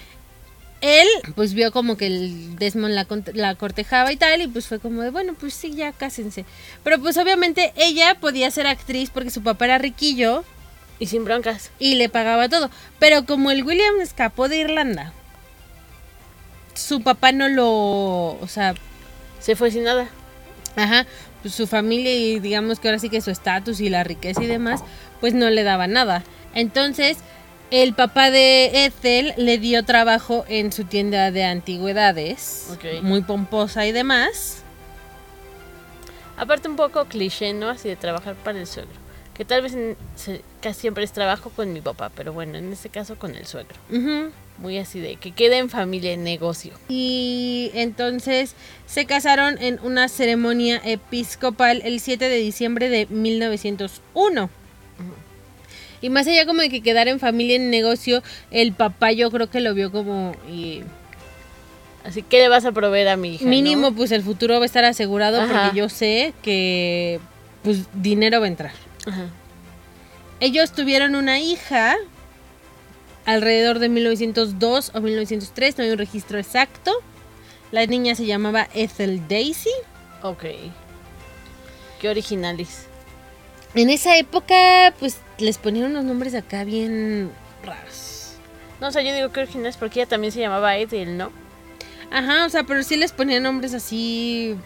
Él, 0.81 1.09
pues 1.35 1.55
vio 1.55 1.73
como 1.73 1.97
que 1.97 2.07
el 2.07 2.57
Desmond 2.57 2.95
la, 2.95 3.07
la 3.33 3.55
cortejaba 3.55 4.13
y 4.13 4.17
tal, 4.19 4.43
y 4.43 4.49
pues 4.49 4.67
fue 4.67 4.81
como 4.81 5.01
de, 5.03 5.11
bueno, 5.11 5.33
pues 5.35 5.55
sí, 5.55 5.75
ya 5.75 5.93
cásense. 5.93 6.45
Pero 6.83 6.99
pues 7.01 7.17
obviamente 7.17 7.73
ella 7.77 8.17
podía 8.21 8.51
ser 8.51 8.67
actriz 8.67 9.09
porque 9.11 9.31
su 9.31 9.43
papá 9.43 9.65
era 9.65 9.79
riquillo 9.79 10.45
Y 10.99 11.07
sin 11.07 11.25
broncas. 11.25 11.71
y 11.79 11.95
le 11.95 12.09
pagaba 12.11 12.49
todo. 12.51 12.71
Pero 12.99 13.25
como 13.25 13.51
el 13.51 13.65
William 13.65 13.99
escapó 14.03 14.49
de 14.49 14.59
Irlanda, 14.59 15.15
su 16.75 17.03
papá 17.03 17.33
no 17.33 17.49
lo, 17.49 17.69
o 18.41 18.47
sea, 18.49 18.75
Se 19.41 19.57
fue 19.57 19.71
sin 19.71 19.85
nada. 19.85 20.09
Ajá, 20.77 21.07
pues 21.43 21.55
su 21.55 21.67
familia 21.67 22.15
y 22.15 22.41
digamos 22.41 22.81
que 22.81 22.89
ahora 22.89 22.99
sí 22.99 23.11
que 23.11 23.21
su 23.21 23.31
estatus 23.31 23.81
y 23.81 23.91
la 23.91 24.05
riqueza 24.05 24.43
y 24.43 24.47
demás, 24.47 24.83
pues 25.21 25.35
no 25.35 25.51
le 25.51 25.63
daba 25.63 25.87
nada. 25.87 26.25
Entonces, 26.55 27.19
el 27.83 27.95
papá 27.95 28.31
de 28.31 28.85
Ethel 28.87 29.35
le 29.37 29.59
dio 29.59 29.85
trabajo 29.85 30.45
en 30.49 30.73
su 30.73 30.85
tienda 30.85 31.31
de 31.31 31.45
antigüedades, 31.45 32.69
Ok. 32.73 33.03
muy 33.03 33.23
pomposa 33.23 33.87
y 33.87 33.93
demás. 33.93 34.63
Aparte 36.37 36.69
un 36.69 36.77
poco 36.77 37.05
cliché, 37.07 37.53
¿no? 37.53 37.69
Así 37.69 37.89
de 37.89 37.97
trabajar 37.97 38.35
para 38.37 38.59
el 38.59 38.67
suegro. 38.67 38.93
Que 39.35 39.45
tal 39.45 39.63
vez 39.63 39.77
casi 40.61 40.81
siempre 40.81 41.03
es 41.05 41.13
trabajo 41.13 41.51
con 41.51 41.73
mi 41.73 41.81
papá, 41.81 42.11
pero 42.15 42.33
bueno, 42.33 42.57
en 42.59 42.73
este 42.73 42.89
caso 42.89 43.17
con 43.19 43.35
el 43.35 43.47
suegro. 43.47 43.75
Muy 44.59 44.79
así 44.79 45.01
de 45.01 45.17
que 45.17 45.33
quede 45.33 45.59
en 45.59 45.69
familia 45.69 46.13
en 46.13 46.23
negocio. 46.23 46.73
Y 46.89 47.73
entonces 47.75 48.55
se 48.87 49.05
casaron 49.07 49.59
en 49.61 49.81
una 49.83 50.09
ceremonia 50.09 50.81
episcopal 50.85 51.83
el 51.85 51.99
7 51.99 52.29
de 52.29 52.37
diciembre 52.37 52.89
de 52.89 53.07
1901. 53.07 54.51
Y 56.01 56.11
más 56.11 56.27
allá 56.27 56.47
como 56.47 56.61
de 56.61 56.71
que 56.71 56.83
quedar 56.83 57.09
en 57.09 57.21
familia 57.21 57.57
en 57.57 57.71
negocio, 57.71 58.23
el 58.51 58.73
papá 58.73 59.13
yo 59.13 59.31
creo 59.31 59.49
que 59.49 59.61
lo 59.61 59.75
vio 59.75 59.91
como... 59.91 60.33
y 60.49 60.83
Así 62.05 62.23
que 62.23 62.39
le 62.39 62.49
vas 62.49 62.67
a 62.67 62.73
proveer 62.73 63.09
a 63.09 63.17
mi 63.17 63.37
hija. 63.37 63.47
Mínimo, 63.47 63.91
¿no? 63.91 63.97
pues 63.97 64.13
el 64.13 64.23
futuro 64.23 64.57
va 64.59 64.65
a 64.65 64.67
estar 64.67 64.85
asegurado 64.85 65.41
Ajá. 65.41 65.63
porque 65.63 65.79
yo 65.79 65.89
sé 65.89 66.35
que 66.43 67.19
pues 67.63 67.85
dinero 67.95 68.41
va 68.41 68.45
a 68.45 68.49
entrar. 68.49 68.73
Ajá. 69.07 69.29
Ellos 70.41 70.73
tuvieron 70.73 71.15
una 71.15 71.41
hija 71.41 71.97
alrededor 73.25 73.79
de 73.79 73.89
1902 73.89 74.93
o 74.95 75.01
1903, 75.01 75.79
no 75.79 75.85
hay 75.85 75.91
un 75.91 75.99
registro 75.99 76.39
exacto. 76.39 76.93
La 77.73 77.87
niña 77.87 78.15
se 78.15 78.27
llamaba 78.27 78.69
Ethel 78.75 79.27
Daisy. 79.27 79.71
Ok. 80.23 80.45
Qué 82.01 82.09
originales. 82.09 82.87
En 83.75 83.91
esa 83.91 84.17
época, 84.17 84.95
pues 85.01 85.19
les 85.39 85.59
ponían 85.59 85.91
unos 85.91 86.05
nombres 86.05 86.35
acá 86.35 86.65
bien 86.65 87.31
raros. 87.65 88.35
No, 88.81 88.89
o 88.89 88.91
sea, 88.93 89.03
yo 89.03 89.15
digo 89.15 89.31
que 89.33 89.41
originales 89.41 89.77
porque 89.77 90.01
ella 90.01 90.09
también 90.09 90.33
se 90.33 90.41
llamaba 90.41 90.77
Ethel, 90.77 91.17
¿no? 91.17 91.31
Ajá, 92.11 92.47
o 92.47 92.49
sea, 92.49 92.63
pero 92.65 92.83
sí 92.83 92.97
les 92.97 93.13
ponían 93.13 93.43
nombres 93.43 93.75
así 93.75 94.57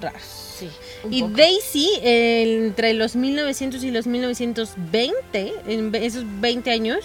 raros. 0.00 0.22
Sí. 0.58 0.70
Y 1.10 1.20
poco. 1.22 1.34
Daisy, 1.36 1.90
eh, 2.02 2.66
entre 2.66 2.94
los 2.94 3.14
1900 3.14 3.84
y 3.84 3.90
los 3.90 4.06
1920, 4.06 5.52
en 5.68 5.94
esos 5.94 6.24
20 6.40 6.70
años, 6.70 7.00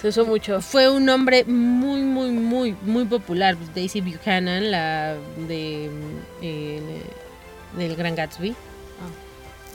Se 0.00 0.08
usó 0.08 0.24
mucho. 0.24 0.60
fue 0.60 0.88
un 0.88 1.04
nombre 1.04 1.44
muy, 1.44 2.00
muy, 2.00 2.30
muy, 2.30 2.74
muy 2.82 3.04
popular. 3.04 3.56
Daisy 3.74 4.00
Buchanan, 4.00 4.70
la 4.70 5.14
de 5.46 5.90
eh, 6.42 6.80
del 7.76 7.94
Gran 7.96 8.16
Gatsby. 8.16 8.56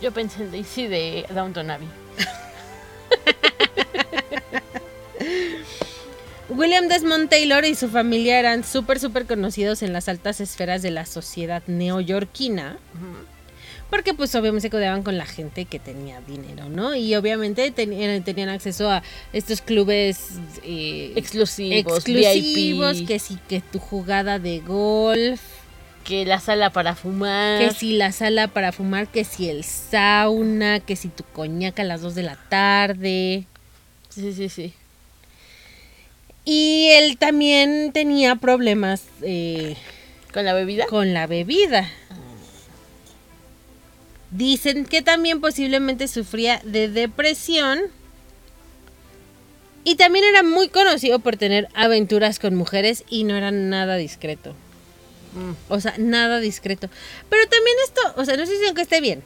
Yo 0.01 0.11
pensé 0.11 0.43
en 0.43 0.51
Daisy 0.51 0.87
de 0.87 1.25
Downton 1.33 1.69
Abbey. 1.69 1.87
William 6.49 6.87
Desmond 6.87 7.29
Taylor 7.29 7.63
y 7.65 7.75
su 7.75 7.87
familia 7.87 8.39
eran 8.39 8.63
súper, 8.63 8.99
súper 8.99 9.25
conocidos 9.25 9.83
en 9.83 9.93
las 9.93 10.09
altas 10.09 10.41
esferas 10.41 10.81
de 10.81 10.91
la 10.91 11.05
sociedad 11.05 11.63
neoyorquina. 11.67 12.77
Porque 13.89 14.13
pues 14.13 14.33
obviamente 14.35 14.61
se 14.61 14.69
codeaban 14.69 15.03
con 15.03 15.17
la 15.17 15.25
gente 15.25 15.65
que 15.65 15.77
tenía 15.77 16.21
dinero, 16.21 16.69
¿no? 16.69 16.95
Y 16.95 17.13
obviamente 17.15 17.71
ten- 17.71 18.23
tenían 18.23 18.47
acceso 18.49 18.89
a 18.89 19.03
estos 19.33 19.61
clubes 19.61 20.39
eh, 20.63 21.11
Exclusivos, 21.17 21.97
exclusivos, 22.07 22.97
VIP, 22.99 23.07
que 23.07 23.19
sí, 23.19 23.37
que 23.49 23.59
tu 23.59 23.79
jugada 23.79 24.39
de 24.39 24.59
golf, 24.59 25.41
que 26.03 26.25
la 26.25 26.39
sala 26.39 26.71
para 26.71 26.95
fumar. 26.95 27.59
que 27.59 27.71
si 27.71 27.93
la 27.93 28.11
sala 28.11 28.47
para 28.47 28.71
fumar, 28.71 29.07
que 29.07 29.23
si 29.23 29.49
el 29.49 29.63
sauna, 29.63 30.79
que 30.79 30.95
si 30.95 31.07
tu 31.09 31.23
coñac 31.23 31.79
a 31.79 31.83
las 31.83 32.01
2 32.01 32.15
de 32.15 32.23
la 32.23 32.35
tarde. 32.35 33.45
Sí, 34.09 34.33
sí, 34.33 34.49
sí. 34.49 34.73
Y 36.43 36.89
él 36.93 37.17
también 37.17 37.91
tenía 37.93 38.35
problemas 38.35 39.03
eh, 39.21 39.75
¿Con 40.33 40.45
la 40.45 40.53
bebida? 40.53 40.85
con 40.87 41.13
la 41.13 41.27
bebida. 41.27 41.89
Dicen 44.31 44.85
que 44.85 45.01
también 45.01 45.41
posiblemente 45.41 46.07
sufría 46.07 46.61
de 46.63 46.87
depresión. 46.87 47.79
Y 49.83 49.95
también 49.95 50.25
era 50.25 50.43
muy 50.43 50.69
conocido 50.69 51.19
por 51.19 51.37
tener 51.37 51.67
aventuras 51.73 52.39
con 52.39 52.55
mujeres 52.55 53.03
y 53.09 53.23
no 53.23 53.35
era 53.35 53.51
nada 53.51 53.95
discreto. 53.95 54.53
Mm. 55.33 55.51
O 55.69 55.79
sea, 55.79 55.95
nada 55.97 56.39
discreto. 56.39 56.89
Pero 57.29 57.43
también 57.43 57.75
esto, 57.85 58.01
o 58.15 58.25
sea, 58.25 58.35
no 58.35 58.43
estoy 58.43 58.57
diciendo 58.57 58.75
que 58.75 58.81
esté 58.81 59.01
bien. 59.01 59.23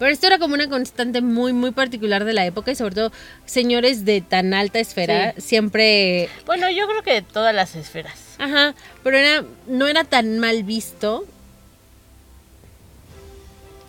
Pero 0.00 0.12
esto 0.12 0.26
era 0.26 0.38
como 0.38 0.54
una 0.54 0.68
constante 0.70 1.20
muy, 1.20 1.52
muy 1.52 1.72
particular 1.72 2.24
de 2.24 2.32
la 2.32 2.46
época 2.46 2.70
y 2.70 2.74
sobre 2.74 2.94
todo 2.94 3.12
señores 3.44 4.06
de 4.06 4.22
tan 4.22 4.54
alta 4.54 4.78
esfera 4.78 5.34
siempre... 5.36 6.30
Bueno, 6.46 6.70
yo 6.70 6.86
creo 6.88 7.02
que 7.02 7.12
de 7.12 7.22
todas 7.22 7.54
las 7.54 7.76
esferas. 7.76 8.18
Ajá, 8.38 8.74
pero 9.04 9.18
era, 9.18 9.44
no 9.66 9.86
era 9.86 10.04
tan 10.04 10.38
mal 10.38 10.62
visto. 10.64 11.26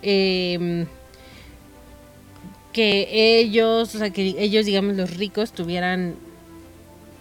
em, 0.02 0.86
que 2.74 3.40
ellos, 3.40 3.96
o 3.96 3.98
sea, 3.98 4.10
que 4.10 4.36
ellos, 4.38 4.66
digamos, 4.66 4.98
los 4.98 5.16
ricos 5.16 5.54
tuvieran 5.54 6.16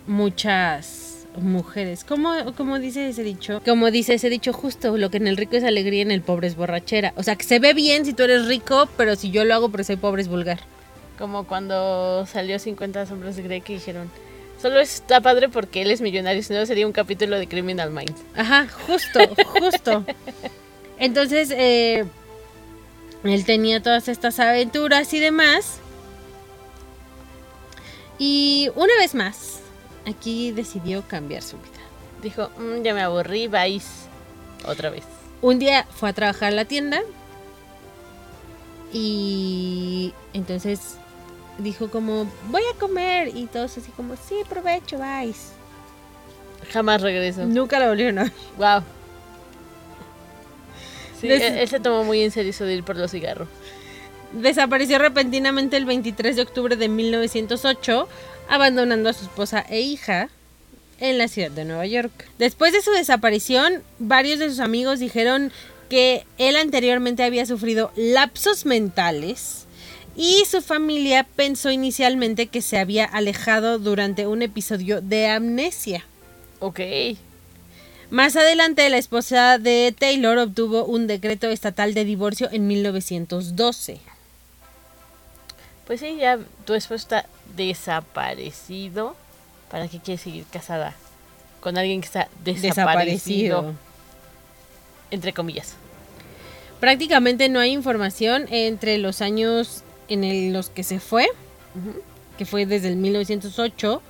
muchas 0.07 1.10
mujeres. 1.37 2.05
¿Cómo, 2.05 2.35
cómo 2.57 2.79
dice 2.79 3.09
ese 3.09 3.23
dicho? 3.23 3.61
Como 3.65 3.91
dice 3.91 4.15
ese 4.15 4.29
dicho 4.29 4.53
justo, 4.53 4.97
lo 4.97 5.11
que 5.11 5.19
en 5.19 5.27
el 5.27 5.37
rico 5.37 5.57
es 5.57 5.65
alegría, 5.65 6.03
en 6.03 6.11
el 6.11 6.23
pobre 6.23 6.49
es 6.49 6.57
borrachera. 6.57 7.13
O 7.17 7.23
sea, 7.23 7.37
que 7.37 7.45
se 7.45 7.59
ve 7.59 7.75
bien 7.75 8.05
si 8.05 8.13
tú 8.13 8.25
eres 8.25 8.47
rico, 8.47 8.89
pero 8.97 9.17
si 9.17 9.31
yo 9.31 9.45
lo 9.45 9.55
hago 9.55 9.69
porque 9.69 9.85
soy 9.85 9.97
pobre 9.97 10.23
es 10.23 10.29
vulgar. 10.29 10.61
Como 11.19 11.47
cuando 11.47 12.27
salió 12.27 12.59
50 12.59 13.07
sombras 13.07 13.37
de 13.37 13.43
Grey 13.43 13.61
que 13.61 13.75
dijeron, 13.75 14.11
Solo 14.61 14.81
está 14.81 15.23
padre 15.23 15.49
porque 15.49 15.81
él 15.81 15.91
es 15.91 16.03
millonario, 16.03 16.43
si 16.43 16.53
no 16.53 16.67
sería 16.67 16.87
un 16.87 16.93
capítulo 16.93 17.39
de 17.39 17.49
Criminal 17.49 17.91
Minds. 17.91 18.21
Ajá, 18.37 18.69
justo, 18.87 19.21
justo. 19.59 20.05
Entonces, 20.99 21.51
eh, 21.51 22.05
él 23.25 23.45
tenía 23.47 23.83
todas 23.83 24.09
estas 24.09 24.39
aventuras 24.39 25.15
y 25.15 25.19
demás. 25.19 25.79
Y 28.19 28.69
una 28.75 28.93
vez 28.99 29.15
más, 29.15 29.60
aquí 30.11 30.53
decidió 30.53 31.03
cambiar 31.09 31.43
su 31.43 31.57
vida. 31.57 31.79
Dijo, 32.23 32.51
"Mm, 32.59 32.83
ya 32.83 32.95
me 32.95 33.03
aburrí, 33.03 33.49
vais. 33.49 33.87
Otra 34.67 34.91
vez. 34.91 35.05
Un 35.43 35.59
día 35.59 35.87
fue 35.95 36.11
a 36.11 36.13
trabajar 36.13 36.49
a 36.53 36.57
la 36.57 36.65
tienda 36.67 37.01
y 38.93 40.13
entonces 40.33 40.97
dijo 41.59 41.91
como, 41.91 42.27
voy 42.49 42.63
a 42.75 42.79
comer 42.79 43.29
y 43.35 43.47
todos 43.47 43.77
así 43.79 43.91
como, 43.93 44.17
sí, 44.17 44.37
provecho, 44.49 44.99
vais. 44.99 45.53
Jamás 46.73 47.01
regresó. 47.01 47.47
Nunca 47.47 47.79
la 47.79 47.89
volvieron 47.89 48.19
a 48.19 48.23
ver. 48.25 48.33
Wow. 48.59 48.83
Sí, 51.21 51.29
Des- 51.29 51.43
él, 51.43 51.59
él 51.59 51.69
se 51.69 51.81
tomó 51.81 52.05
muy 52.05 52.23
en 52.23 52.31
serio 52.31 52.51
eso 52.51 52.65
de 52.65 52.75
ir 52.75 52.85
por 52.85 52.97
los 52.97 53.11
cigarros. 53.11 53.49
Desapareció 54.33 54.99
repentinamente 54.99 55.77
el 55.77 55.85
23 55.85 56.37
de 56.37 56.43
octubre 56.43 56.77
de 56.77 56.89
1908, 56.89 58.09
abandonando 58.51 59.09
a 59.09 59.13
su 59.15 59.25
esposa 59.25 59.65
e 59.71 59.81
hija 59.81 60.29
en 60.99 61.17
la 61.17 61.29
ciudad 61.29 61.53
de 61.53 61.65
Nueva 61.65 61.87
York. 61.87 62.11
Después 62.39 62.73
de 62.73 62.83
su 62.83 62.91
desaparición, 62.91 63.83
varios 63.99 64.39
de 64.39 64.51
sus 64.51 64.59
amigos 64.59 64.99
dijeron 64.99 65.53
que 65.89 66.27
él 66.37 66.57
anteriormente 66.57 67.23
había 67.23 67.47
sufrido 67.47 67.93
lapsos 67.97 68.67
mentales 68.67 69.67
y 70.17 70.45
su 70.45 70.61
familia 70.61 71.25
pensó 71.37 71.71
inicialmente 71.71 72.49
que 72.49 72.61
se 72.61 72.79
había 72.79 73.05
alejado 73.05 73.79
durante 73.79 74.27
un 74.27 74.43
episodio 74.43 75.01
de 75.01 75.29
amnesia. 75.29 76.05
Ok. 76.59 76.81
Más 78.11 78.35
adelante, 78.35 78.91
la 78.91 78.99
esposa 78.99 79.59
de 79.59 79.95
Taylor 79.97 80.37
obtuvo 80.39 80.85
un 80.85 81.07
decreto 81.07 81.49
estatal 81.49 81.95
de 81.95 82.05
divorcio 82.05 82.49
en 82.51 82.67
1912. 82.67 84.01
Pues 85.87 86.01
sí, 86.01 86.17
ya 86.17 86.39
tu 86.65 86.75
esposo 86.75 86.97
está 86.97 87.27
desaparecido. 87.67 89.15
¿Para 89.71 89.87
qué 89.89 89.99
quieres 90.01 90.23
seguir 90.23 90.45
casada? 90.51 90.95
Con 91.61 91.77
alguien 91.79 92.01
que 92.01 92.07
está 92.07 92.29
desaparecido. 92.45 93.63
Desaparecido. 93.63 93.75
Entre 95.11 95.33
comillas. 95.33 95.75
Prácticamente 96.81 97.49
no 97.49 97.61
hay 97.61 97.73
información 97.73 98.47
entre 98.51 98.97
los 98.99 99.21
años 99.21 99.83
en 100.09 100.25
el- 100.25 100.53
los 100.53 100.71
que 100.71 100.83
se 100.83 100.99
fue, 100.99 101.29
que 102.39 102.47
fue 102.47 102.65
desde 102.67 102.89
el 102.89 102.97
1908, 102.97 104.01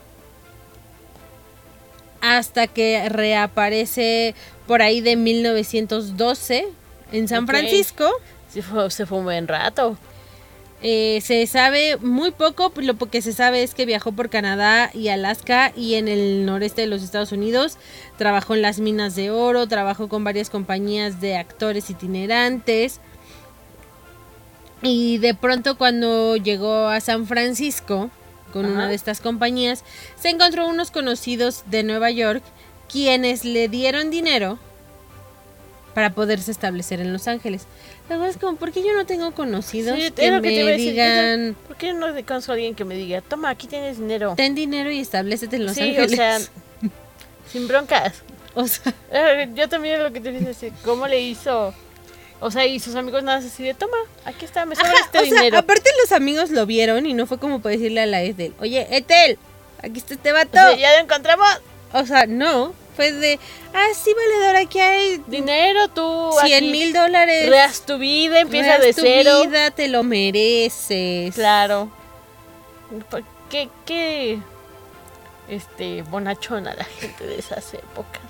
hasta 2.21 2.67
que 2.67 3.09
reaparece 3.09 4.35
por 4.67 4.83
ahí 4.83 5.01
de 5.01 5.17
1912 5.17 6.69
en 7.13 7.29
San. 7.29 7.47
Francisco. 7.47 8.09
Sí, 8.53 8.63
fue, 8.63 8.91
se 8.91 9.07
fue 9.07 9.19
un 9.19 9.25
buen 9.25 9.49
rato. 9.49 9.97
Eh, 10.83 11.21
se 11.23 11.47
sabe 11.47 11.99
muy 11.99 12.31
poco, 12.31 12.73
lo 12.77 12.97
que 12.97 13.21
se 13.21 13.35
sabe 13.35 13.63
es 13.63 13.75
que 13.75 13.85
viajó 13.85 14.13
por 14.13 14.31
Canadá 14.31 14.91
y 14.95 15.09
Alaska 15.09 15.73
y 15.77 15.97
en 15.97 16.09
el 16.09 16.47
noreste 16.47 16.83
de 16.83 16.87
los 16.87 17.03
Estados 17.03 17.33
Unidos. 17.33 17.77
Trabajó 18.17 18.55
en 18.55 18.63
las 18.63 18.81
minas 18.81 19.15
de 19.15 19.31
oro, 19.31 19.67
trabajó 19.67 20.09
con 20.09 20.25
varias 20.25 20.49
compañías 20.49 21.21
de 21.21 21.37
actores 21.37 21.91
itinerantes. 21.91 23.01
Y 24.83 25.19
de 25.19 25.35
pronto 25.35 25.77
cuando 25.77 26.37
llegó 26.37 26.89
a 26.89 27.01
San 27.01 27.27
Francisco 27.27 28.11
con 28.51 28.65
Ajá. 28.65 28.75
una 28.75 28.89
de 28.89 28.95
estas 28.95 29.21
compañías, 29.21 29.85
se 30.19 30.31
encontró 30.31 30.67
unos 30.67 30.91
conocidos 30.91 31.65
de 31.67 31.83
Nueva 31.83 32.11
York 32.11 32.43
quienes 32.91 33.45
le 33.45 33.69
dieron 33.69 34.11
dinero 34.11 34.59
para 35.95 36.15
poderse 36.15 36.51
establecer 36.51 37.01
en 37.01 37.13
Los 37.13 37.29
Ángeles. 37.29 37.67
Luego 38.11 38.25
es 38.27 38.37
como, 38.37 38.57
¿por 38.59 38.73
qué 38.73 38.83
yo 38.83 38.93
no 38.93 39.07
tengo 39.07 39.31
conocidos 39.33 39.97
Sí, 39.97 40.11
que 40.11 40.31
me 40.33 40.43
que 40.43 40.61
a 40.63 40.65
decir. 40.67 40.91
digan, 40.91 41.57
¿Por 41.67 41.77
qué 41.77 41.93
no 41.93 42.09
le 42.11 42.25
conozco 42.25 42.51
a 42.53 42.55
alguien 42.57 42.75
que 42.75 42.85
me 42.85 42.97
diga, 42.97 43.21
toma, 43.23 43.51
aquí 43.51 43.67
tienes 43.69 43.99
dinero? 43.99 44.35
ten 44.37 44.55
dinero 44.55 44.91
y 44.91 44.99
establecete 45.01 45.57
en 45.57 45.65
Los 45.67 45.75
sí, 45.77 45.83
Ángeles? 45.83 46.13
o 46.13 46.17
sea, 46.17 46.39
sin 47.51 47.67
broncas. 47.69 48.23
O 48.55 48.67
sea, 48.67 48.93
Yo 49.55 49.69
también 49.69 49.95
es 49.95 50.01
lo 50.01 50.13
que 50.13 50.21
te 50.21 50.33
dice 50.33 50.51
así, 50.51 50.73
¿cómo 50.85 51.07
le 51.07 51.21
hizo? 51.21 51.73
O 52.41 52.51
sea, 52.51 52.67
y 52.67 52.81
sus 52.81 52.97
amigos 52.97 53.23
nada 53.23 53.39
más 53.39 53.47
así 53.47 53.63
de, 53.63 53.75
toma, 53.75 53.97
aquí 54.25 54.45
está, 54.45 54.67
me 54.67 54.75
sobra 54.75 54.91
ajá, 54.91 55.01
este 55.05 55.19
o 55.19 55.25
sea, 55.25 55.35
dinero. 55.35 55.59
aparte 55.59 55.89
los 56.03 56.11
amigos 56.11 56.51
lo 56.51 56.67
vieron 56.67 57.07
y 57.07 57.15
no 57.15 57.27
fue 57.27 57.39
como 57.39 57.61
para 57.63 57.77
decirle 57.77 58.01
a 58.01 58.07
la 58.07 58.23
Ethel, 58.23 58.53
oye, 58.59 58.89
Ethel, 58.91 59.39
aquí 59.81 59.99
está 59.99 60.15
este 60.15 60.33
O 60.33 60.35
vato. 60.35 60.51
sea, 60.59 60.75
ya 60.77 60.93
lo 60.97 61.05
encontramos. 61.05 61.47
O 61.93 62.05
sea, 62.07 62.27
no, 62.27 62.75
fue 62.97 63.13
de, 63.13 63.39
ah, 63.75 63.87
sí, 63.95 64.13
valedor, 64.15 64.57
aquí 64.57 64.81
hay 64.81 65.23
Dinero, 65.27 65.89
tú 65.89 66.31
100 66.43 66.55
aquí, 66.57 66.71
mil 66.71 66.93
dólares. 66.93 67.49
Reas 67.49 67.87
tu 67.87 67.99
vida, 67.99 68.41
empieza 68.41 68.79
Reas 68.79 68.81
de 68.83 68.95
tu 68.95 69.01
cero. 69.03 69.43
vida, 69.45 69.71
te 69.71 69.89
lo 69.89 70.03
mereces. 70.03 71.35
Claro. 71.35 71.91
¿Qué, 73.49 73.69
qué, 73.85 74.39
este, 75.51 76.03
bonachona 76.03 76.75
la 76.75 76.85
gente 76.85 77.27
de 77.27 77.39
esas 77.39 77.75
épocas. 77.75 78.23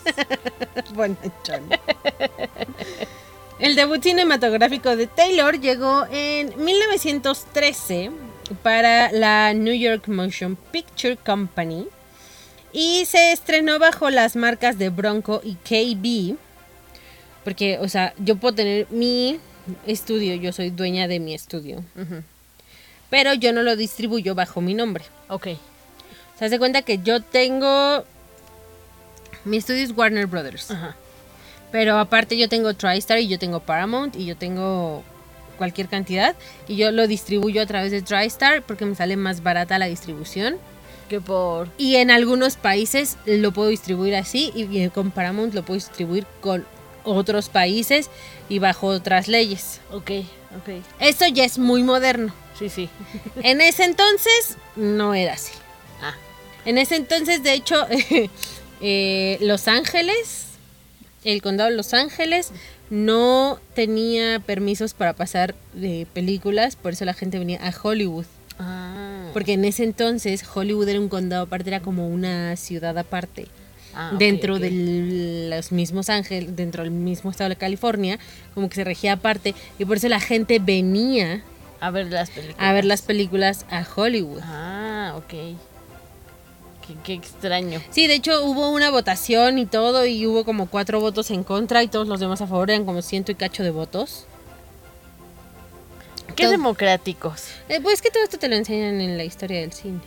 Bonachón. 0.95 1.69
El 3.59 3.77
debut 3.77 4.03
cinematográfico 4.03 4.97
de 4.97 5.07
Taylor 5.07 5.61
llegó 5.61 6.07
en 6.11 6.55
1913 6.65 8.11
para 8.63 9.13
la 9.13 9.53
New 9.53 9.75
York 9.75 10.09
Motion 10.09 10.57
Picture 10.73 11.19
Company 11.19 11.87
y 12.73 13.05
se 13.07 13.33
estrenó 13.33 13.79
bajo 13.79 14.11
las 14.11 14.37
marcas 14.37 14.79
de 14.79 14.89
Bronco 14.91 15.41
y 15.45 15.55
KB. 15.55 16.37
Porque, 17.45 17.79
o 17.79 17.89
sea, 17.89 18.15
yo 18.19 18.37
puedo 18.37 18.55
tener 18.55 18.87
mi 18.91 19.39
estudio, 19.87 20.35
yo 20.35 20.53
soy 20.53 20.71
dueña 20.71 21.09
de 21.09 21.21
mi 21.21 21.35
estudio, 21.35 21.83
pero 23.09 23.35
yo 23.35 23.53
no 23.53 23.63
lo 23.63 23.77
distribuyo 23.77 24.35
bajo 24.35 24.61
mi 24.61 24.75
nombre. 24.75 25.05
Ok. 25.29 25.49
Se 26.39 26.45
hace 26.45 26.59
cuenta 26.59 26.83
que 26.83 26.99
yo 26.99 27.21
tengo. 27.21 28.05
Mi 29.45 29.57
estudio 29.57 29.83
es 29.83 29.97
Warner 29.97 30.27
Brothers. 30.27 30.71
Ajá. 30.71 30.97
Pero 31.73 31.99
aparte 31.99 32.37
yo 32.37 32.49
tengo 32.49 32.75
TriStar 32.75 33.19
y 33.19 33.29
yo 33.29 33.39
tengo 33.39 33.61
Paramount 33.61 34.17
y 34.17 34.27
yo 34.27 34.37
tengo 34.37 35.05
cualquier 35.57 35.89
cantidad. 35.89 36.35
Y 36.67 36.77
yo 36.77 36.91
lo 36.91 37.07
distribuyo 37.07 37.63
a 37.63 37.67
través 37.67 37.93
de 37.93 38.03
TriStar 38.03 38.63
porque 38.63 38.85
me 38.85 38.95
sale 38.95 39.17
más 39.17 39.43
barata 39.43 39.79
la 39.79 39.87
distribución. 39.87 40.57
Que 41.11 41.21
por... 41.21 41.69
Y 41.77 41.97
en 41.97 42.13
algunos 42.13 42.55
países 42.55 43.17
lo 43.27 43.51
puedo 43.51 43.69
distribuir 43.69 44.15
así 44.15 44.53
y 44.55 44.89
con 44.91 45.11
Paramount 45.11 45.53
lo 45.55 45.65
puedo 45.65 45.75
distribuir 45.75 46.25
con 46.41 46.65
otros 47.03 47.49
países 47.49 48.09
y 48.49 48.61
bajo 48.61 48.87
otras 48.87 49.27
leyes. 49.27 49.81
Ok, 49.91 50.11
ok. 50.57 50.85
Esto 51.01 51.27
ya 51.27 51.45
es 51.45 51.59
muy 51.59 51.83
moderno. 51.83 52.33
Sí, 52.57 52.69
sí. 52.69 52.89
En 53.43 53.61
ese 53.61 53.87
entonces 53.87 54.57
no 54.77 55.13
era 55.13 55.33
así. 55.33 55.53
Ah, 56.01 56.15
En 56.65 56.79
ese 56.79 56.95
entonces, 56.95 57.43
de 57.43 57.55
hecho, 57.55 57.89
eh, 58.81 59.39
Los 59.41 59.67
Ángeles, 59.67 60.45
el 61.25 61.43
condado 61.43 61.71
de 61.71 61.77
Los 61.77 61.93
Ángeles, 61.93 62.53
no 62.89 63.59
tenía 63.75 64.39
permisos 64.39 64.95
para 64.95 65.15
pasar 65.15 65.57
de 65.73 66.07
películas, 66.13 66.77
por 66.77 66.93
eso 66.93 67.05
la 67.05 67.15
gente 67.15 67.41
venía 67.41 67.59
a 67.67 67.75
Hollywood. 67.83 68.27
Ah. 68.61 69.31
Porque 69.33 69.55
en 69.55 69.65
ese 69.65 69.85
entonces 69.85 70.45
Hollywood 70.55 70.89
era 70.89 71.01
un 71.01 71.09
condado 71.09 71.45
aparte, 71.45 71.71
era 71.71 71.81
como 71.81 72.09
una 72.09 72.57
ciudad 72.57 72.97
aparte. 72.99 73.47
Ah, 73.93 74.13
dentro 74.19 74.55
ok. 74.55 74.61
de 74.61 75.49
los 75.57 75.73
mismos 75.73 76.11
ángeles, 76.11 76.55
dentro 76.55 76.85
del 76.85 76.93
mismo 76.93 77.31
estado 77.31 77.51
de 77.51 77.57
California, 77.57 78.21
como 78.55 78.69
que 78.69 78.77
se 78.77 78.85
regía 78.85 79.15
aparte, 79.15 79.53
y 79.81 79.85
por 79.85 79.97
eso 79.97 80.09
la 80.09 80.21
gente 80.21 80.61
venía 80.61 81.43
A 81.81 81.91
ver 81.91 82.07
las 82.07 82.31
películas. 82.31 82.57
a 82.59 82.73
ver 82.73 82.85
las 82.85 83.03
películas 83.03 83.67
a 83.69 83.85
Hollywood. 83.97 84.41
Ah, 84.45 85.15
ok. 85.17 85.29
Qué, 86.87 86.95
qué 87.03 87.15
extraño. 87.15 87.81
Sí, 87.91 88.07
de 88.07 88.15
hecho 88.15 88.45
hubo 88.45 88.71
una 88.71 88.91
votación 88.91 89.59
y 89.59 89.67
todo 89.67 90.07
y 90.07 90.25
hubo 90.27 90.45
como 90.45 90.67
cuatro 90.67 91.01
votos 91.01 91.31
en 91.33 91.43
contra 91.45 91.83
y 91.83 91.89
todos 91.89 92.07
los 92.09 92.21
demás 92.21 92.41
a 92.41 92.47
favor 92.47 92.71
eran 92.71 92.85
como 92.85 93.03
ciento 93.03 93.33
y 93.33 93.35
cacho 93.35 93.63
de 93.65 93.71
votos. 93.71 94.27
Qué 96.41 96.47
Todo- 96.47 96.53
democráticos. 96.53 97.45
Eh, 97.69 97.81
pues 97.83 98.01
que 98.01 98.11
todo 98.11 98.23
esto 98.25 98.39
te 98.39 98.49
lo 98.49 98.57
enseñan 98.57 99.01
en 99.01 99.17
la 99.19 99.25
historia 99.25 99.61
del 99.61 99.73
cine. 99.73 100.01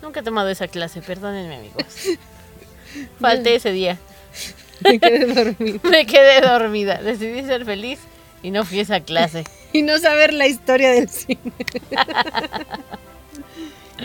Nunca 0.00 0.20
he 0.20 0.22
tomado 0.22 0.48
esa 0.50 0.66
clase, 0.68 1.00
perdónenme 1.02 1.56
amigos. 1.56 1.84
Falté 3.20 3.54
ese 3.56 3.70
día. 3.72 3.98
Me 4.84 4.98
quedé 4.98 5.26
dormida. 5.32 5.80
Me 5.88 6.06
quedé 6.06 6.40
dormida. 6.40 7.02
Decidí 7.02 7.42
ser 7.44 7.64
feliz 7.64 7.98
y 8.42 8.50
no 8.50 8.64
fui 8.64 8.80
a 8.80 8.82
esa 8.82 9.00
clase. 9.00 9.44
Y 9.72 9.82
no 9.82 9.98
saber 9.98 10.32
la 10.32 10.46
historia 10.48 10.90
del 10.90 11.08
cine. 11.08 11.38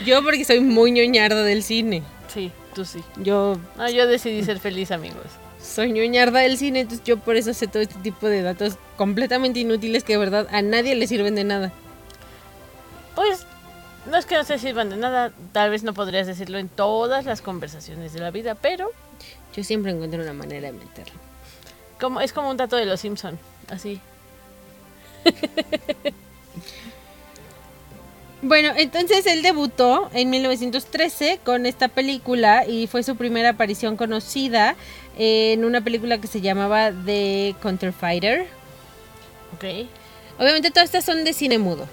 Yo 0.06 0.24
porque 0.24 0.46
soy 0.46 0.60
muy 0.62 0.92
ñoñarda 0.92 1.44
del 1.44 1.64
cine. 1.64 2.04
Sí, 2.34 2.52
tú 2.76 2.86
sí. 2.86 3.04
Yo 3.18 3.58
No, 3.78 3.90
yo 3.90 4.06
decidí 4.08 4.44
ser 4.44 4.60
feliz, 4.60 4.92
amigos. 4.92 5.26
Soy 5.68 5.92
ñoñarda 5.92 6.40
del 6.40 6.58
cine, 6.58 6.82
entonces 6.82 7.06
yo 7.06 7.18
por 7.18 7.36
eso 7.36 7.54
sé 7.54 7.68
todo 7.68 7.82
este 7.82 8.00
tipo 8.00 8.28
de 8.28 8.42
datos 8.42 8.78
completamente 8.96 9.60
inútiles 9.60 10.04
que 10.04 10.14
de 10.14 10.20
verdad 10.20 10.48
a 10.52 10.62
nadie 10.62 10.96
le 10.96 11.08
sirven 11.08 11.36
de 11.36 11.44
nada. 11.44 11.72
Pues 13.16 13.46
No 14.10 14.16
es 14.18 14.26
que 14.26 14.36
no 14.36 14.44
se 14.46 14.58
sirvan 14.58 14.90
de 14.90 14.96
nada, 14.96 15.32
tal 15.52 15.70
vez 15.70 15.84
no 15.84 15.94
podrías 15.94 16.28
decirlo 16.28 16.58
en 16.58 16.70
todas 16.70 17.26
las 17.26 17.42
conversaciones 17.42 18.14
de 18.14 18.20
la 18.22 18.32
vida, 18.32 18.56
pero 18.56 18.90
Yo 19.56 19.64
siempre 19.64 19.92
encuentro 19.92 20.22
una 20.22 20.34
manera 20.34 20.72
de 20.72 20.74
meterlo. 20.74 21.14
como, 22.00 22.22
es 22.22 22.32
como 22.32 22.50
un 22.50 22.58
dato 22.58 22.76
de 22.78 22.86
los 22.86 23.00
Simpson, 23.02 23.38
así. 23.70 24.00
Bueno, 28.44 28.72
entonces 28.78 29.26
él 29.26 29.42
debutó 29.42 30.12
en 30.14 30.30
1913 30.30 31.40
con 31.44 31.66
esta 31.66 31.88
película 31.88 32.68
y 32.68 32.86
fue 32.86 33.02
su 33.02 33.16
primera 33.16 33.50
aparición 33.50 33.98
conocida 33.98 34.76
en 35.18 35.66
una 35.66 35.82
película 35.82 36.20
que 36.20 36.28
se 36.28 36.42
llamaba 36.42 36.92
The 36.92 37.56
Counterfighter. 37.62 38.48
Ok. 39.56 39.88
Obviamente 40.40 40.70
todas 40.70 40.86
estas 40.86 41.06
son 41.06 41.24
de 41.24 41.34
cine 41.34 41.58
mudo. 41.58 41.88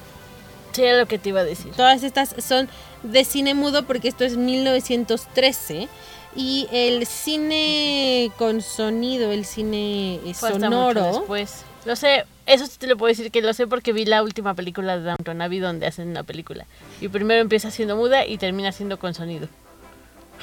Sí, 0.72 0.82
era 0.82 0.98
lo 0.98 1.06
que 1.06 1.18
te 1.18 1.30
iba 1.30 1.40
a 1.40 1.44
decir. 1.44 1.72
Todas 1.72 2.02
estas 2.02 2.34
son 2.44 2.68
de 3.02 3.24
cine 3.24 3.54
mudo 3.54 3.86
porque 3.86 4.08
esto 4.08 4.24
es 4.24 4.36
1913 4.36 5.88
y 6.36 6.68
el 6.72 7.06
cine 7.06 8.30
con 8.36 8.60
sonido, 8.60 9.30
el 9.30 9.44
cine 9.44 10.16
eh, 10.26 10.34
sonoro. 10.34 11.04
después. 11.04 11.64
Lo 11.86 11.96
sé, 11.96 12.24
eso 12.46 12.66
sí 12.66 12.78
te 12.78 12.86
lo 12.86 12.96
puedo 12.96 13.08
decir 13.08 13.30
que 13.30 13.40
lo 13.40 13.52
sé 13.54 13.66
porque 13.66 13.92
vi 13.92 14.04
la 14.04 14.22
última 14.22 14.54
película 14.54 14.98
de 14.98 15.04
Downton 15.04 15.40
Abbey 15.40 15.60
donde 15.60 15.86
hacen 15.86 16.08
una 16.08 16.24
película. 16.24 16.66
Y 17.00 17.08
primero 17.08 17.40
empieza 17.40 17.70
siendo 17.70 17.96
muda 17.96 18.26
y 18.26 18.36
termina 18.36 18.72
siendo 18.72 18.98
con 18.98 19.14
sonido. 19.14 19.48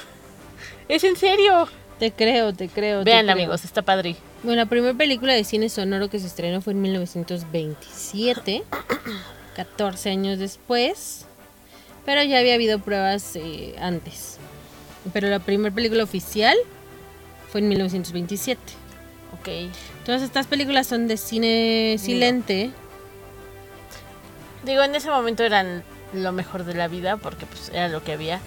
¿Es 0.87 1.03
en 1.03 1.15
serio? 1.15 1.67
Te 2.01 2.11
creo, 2.11 2.51
te 2.51 2.67
creo. 2.67 3.03
te 3.03 3.11
Vean 3.11 3.25
creo. 3.25 3.33
amigos, 3.33 3.63
está 3.63 3.83
padre. 3.83 4.15
Bueno, 4.41 4.63
la 4.63 4.65
primera 4.65 4.95
película 4.95 5.33
de 5.33 5.43
cine 5.43 5.69
sonoro 5.69 6.09
que 6.09 6.17
se 6.17 6.25
estrenó 6.25 6.59
fue 6.59 6.73
en 6.73 6.81
1927, 6.81 8.63
14 9.55 10.09
años 10.09 10.39
después, 10.39 11.27
pero 12.03 12.23
ya 12.23 12.39
había 12.39 12.55
habido 12.55 12.79
pruebas 12.79 13.35
eh, 13.35 13.75
antes. 13.79 14.39
Pero 15.13 15.29
la 15.29 15.37
primera 15.37 15.75
película 15.75 16.03
oficial 16.03 16.57
fue 17.51 17.61
en 17.61 17.69
1927. 17.69 18.59
Ok. 19.39 19.71
Todas 20.03 20.23
estas 20.23 20.47
películas 20.47 20.87
son 20.87 21.07
de 21.07 21.17
cine 21.17 21.97
silente. 21.99 22.71
Digo, 24.65 24.81
en 24.81 24.95
ese 24.95 25.11
momento 25.11 25.43
eran 25.43 25.83
lo 26.13 26.31
mejor 26.31 26.63
de 26.65 26.73
la 26.73 26.87
vida 26.87 27.17
porque 27.17 27.45
pues 27.45 27.69
era 27.69 27.89
lo 27.89 28.03
que 28.03 28.13
había. 28.13 28.41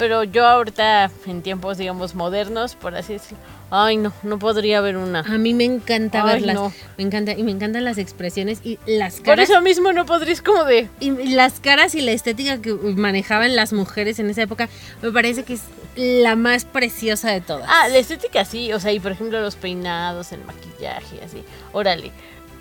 Pero 0.00 0.24
yo 0.24 0.46
ahorita, 0.46 1.10
en 1.26 1.42
tiempos, 1.42 1.76
digamos, 1.76 2.14
modernos, 2.14 2.74
por 2.74 2.96
así 2.96 3.12
decirlo, 3.12 3.36
ay 3.70 3.98
no, 3.98 4.14
no 4.22 4.38
podría 4.38 4.80
ver 4.80 4.96
una. 4.96 5.20
A 5.20 5.36
mí 5.36 5.52
me 5.52 5.64
encanta 5.64 6.24
Ay, 6.24 6.36
verlas. 6.40 6.54
no. 6.54 6.72
Me 6.96 7.04
encanta 7.04 7.32
y 7.32 7.42
me 7.42 7.50
encantan 7.50 7.84
las 7.84 7.98
expresiones 7.98 8.60
y 8.64 8.78
las 8.86 9.16
Por 9.16 9.24
caras 9.26 9.50
eso 9.50 9.60
mismo 9.60 9.92
no 9.92 10.06
podrías 10.06 10.40
como 10.40 10.64
de... 10.64 10.88
y 11.00 11.10
las 11.34 11.60
caras 11.60 11.94
y 11.94 12.00
la 12.00 12.12
estética 12.12 12.62
que 12.62 12.72
manejaban 12.72 13.54
las 13.54 13.74
mujeres 13.74 14.18
en 14.18 14.30
esa 14.30 14.40
época 14.40 14.70
me 15.02 15.12
parece 15.12 15.44
que 15.44 15.52
es 15.52 15.60
la 15.96 16.34
más 16.34 16.64
preciosa 16.64 17.30
de 17.30 17.42
todas. 17.42 17.68
Ah, 17.68 17.88
la 17.88 17.98
estética 17.98 18.46
sí, 18.46 18.72
o 18.72 18.80
sea, 18.80 18.92
y 18.92 19.00
por 19.00 19.12
ejemplo 19.12 19.38
los 19.42 19.56
peinados, 19.56 20.32
el 20.32 20.40
maquillaje, 20.46 21.20
así, 21.22 21.44
órale. 21.74 22.10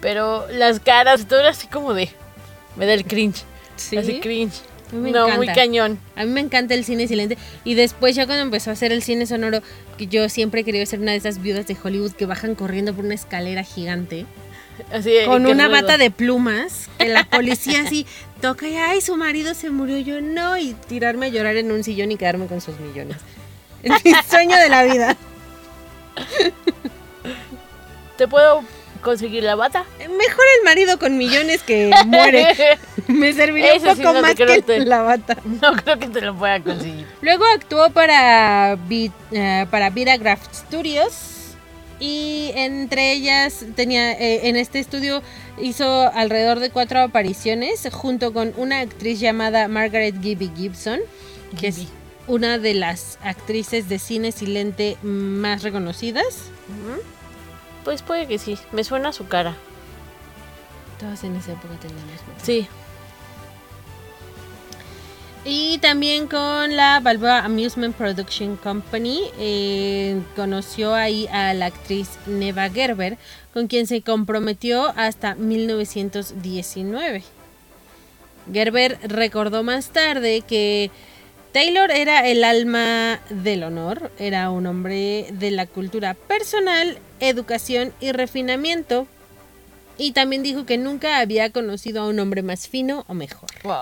Pero 0.02 0.46
las 0.52 0.82
caras, 0.82 1.26
todo 1.26 1.40
era 1.40 1.52
así 1.52 1.68
como 1.68 1.94
de... 1.94 2.10
Me 2.76 2.86
da 2.86 2.94
el 2.94 3.06
cringe. 3.06 3.44
Sí. 3.78 3.96
Así 3.96 4.20
cringe. 4.20 4.62
A 4.92 4.96
mí 4.96 5.02
me 5.02 5.12
no, 5.12 5.30
muy 5.30 5.48
cañón. 5.48 6.00
A 6.16 6.26
mí 6.26 6.32
me 6.32 6.42
encanta 6.42 6.74
el 6.74 6.84
cine 6.84 7.08
silente. 7.08 7.38
Y 7.64 7.76
después 7.76 8.16
ya 8.16 8.26
cuando 8.26 8.44
empezó 8.44 8.70
a 8.70 8.74
hacer 8.74 8.92
el 8.92 9.04
cine 9.04 9.26
sonoro, 9.26 9.62
que 9.98 10.08
yo 10.08 10.30
siempre 10.30 10.62
he 10.62 10.64
querido 10.64 10.86
ser 10.86 11.00
una 11.00 11.12
de 11.12 11.18
esas 11.18 11.42
viudas 11.42 11.68
de 11.68 11.78
Hollywood 11.82 12.14
que 12.14 12.26
bajan 12.26 12.56
corriendo 12.56 12.94
por 12.94 13.06
una 13.06 13.14
escalera 13.14 13.64
gigante. 13.64 14.26
Así, 14.92 15.12
Con 15.26 15.46
una 15.46 15.68
bata 15.68 15.98
de 15.98 16.10
plumas. 16.10 16.90
Que 16.98 17.10
la 17.10 17.24
policía 17.26 17.82
así 17.82 18.08
toca 18.42 18.68
y 18.68 18.76
ay, 18.76 19.02
su 19.02 19.16
marido 19.18 19.54
se 19.54 19.70
murió. 19.70 19.98
Yo 20.00 20.22
no. 20.22 20.58
Y 20.58 20.74
tirarme 20.88 21.28
a 21.28 21.30
llorar 21.30 21.58
en 21.58 21.72
un 21.72 21.84
sillón 21.84 22.12
y 22.12 22.18
quedarme 22.18 22.48
con 22.48 22.62
sus 22.62 22.80
millones. 22.80 23.18
Es 23.84 24.04
mi 24.04 24.12
sueño 24.30 24.58
de 24.58 24.68
la 24.68 24.84
vida. 24.84 25.16
¿Te 28.18 28.28
puedo 28.28 28.62
conseguir 29.02 29.44
la 29.44 29.56
bata? 29.56 29.86
Mejor 30.00 30.46
el 30.60 30.66
marido 30.66 31.00
con 31.00 31.18
millones 31.18 31.62
que 31.64 31.92
muere. 32.06 32.48
Me 33.08 33.34
serviría 33.34 33.74
Eso 33.74 33.90
un 33.92 33.96
sí 33.96 34.02
poco 34.04 34.16
no 34.16 34.22
más 34.22 34.36
que 34.36 34.62
te- 34.62 34.86
la 34.86 35.02
bata. 35.02 35.38
No 35.62 35.74
creo 35.74 35.98
que 36.00 36.08
te 36.08 36.22
lo 36.22 36.36
pueda 36.38 36.60
conseguir. 36.62 37.06
Luego 37.22 37.44
actuó 37.56 37.90
para, 37.92 38.78
Vi- 38.88 39.12
eh, 39.32 39.66
para 39.72 39.90
Vitagraph 39.90 40.42
Studios 40.54 41.36
y 42.00 42.52
entre 42.56 43.12
ellas 43.14 43.66
tenía 43.76 44.14
eh, 44.14 44.48
en 44.48 44.56
este 44.56 44.80
estudio 44.80 45.22
hizo 45.62 46.10
alrededor 46.14 46.60
de 46.60 46.70
cuatro 46.70 47.02
apariciones 47.02 47.88
junto 47.92 48.32
con 48.32 48.54
una 48.56 48.80
actriz 48.80 49.20
llamada 49.20 49.68
Margaret 49.68 50.16
Gibby 50.22 50.50
Gibson, 50.56 51.00
que 51.60 51.68
es 51.68 51.80
una 52.28 52.58
de 52.60 52.76
las 52.76 53.18
actrices 53.24 53.90
de 53.90 54.00
cine 54.00 54.32
silente 54.32 54.96
más 55.02 55.64
reconocidas. 55.64 56.26
Pues 57.90 58.04
puede 58.04 58.28
que 58.28 58.38
sí, 58.38 58.56
me 58.72 58.84
suena 58.84 59.12
su 59.12 59.28
cara. 59.28 59.56
Todas 61.00 61.24
en 61.24 61.36
esa 61.36 61.54
época 61.54 61.74
teníamos. 61.82 62.12
Sí. 62.44 62.68
Y 65.44 65.80
también 65.80 66.28
con 66.28 66.76
la 66.76 67.00
Balboa 67.00 67.40
Amusement 67.40 67.96
Production 67.96 68.58
Company 68.58 69.22
eh, 69.40 70.22
conoció 70.36 70.94
ahí 70.94 71.26
a 71.32 71.56
la 71.56 71.66
actriz 71.66 72.10
Neva 72.28 72.70
Gerber, 72.70 73.18
con 73.56 73.66
quien 73.66 73.88
se 73.88 74.04
comprometió 74.04 74.94
hasta 74.96 75.34
1919. 75.34 77.24
Gerber 78.54 79.00
recordó 79.02 79.64
más 79.64 79.90
tarde 79.90 80.44
que 80.48 80.92
Taylor 81.52 81.90
era 81.90 82.28
el 82.28 82.44
alma 82.44 83.20
del 83.30 83.64
honor, 83.64 84.12
era 84.20 84.52
un 84.52 84.68
hombre 84.68 85.28
de 85.32 85.50
la 85.50 85.66
cultura 85.66 86.14
personal, 86.14 87.00
educación 87.20 87.94
y 88.00 88.12
refinamiento. 88.12 89.08
Y 89.98 90.12
también 90.12 90.44
dijo 90.44 90.66
que 90.66 90.78
nunca 90.78 91.20
había 91.20 91.52
conocido 91.52 92.04
a 92.04 92.08
un 92.08 92.20
hombre 92.20 92.44
más 92.44 92.68
fino 92.68 93.04
o 93.08 93.14
mejor. 93.14 93.50
Wow. 93.64 93.76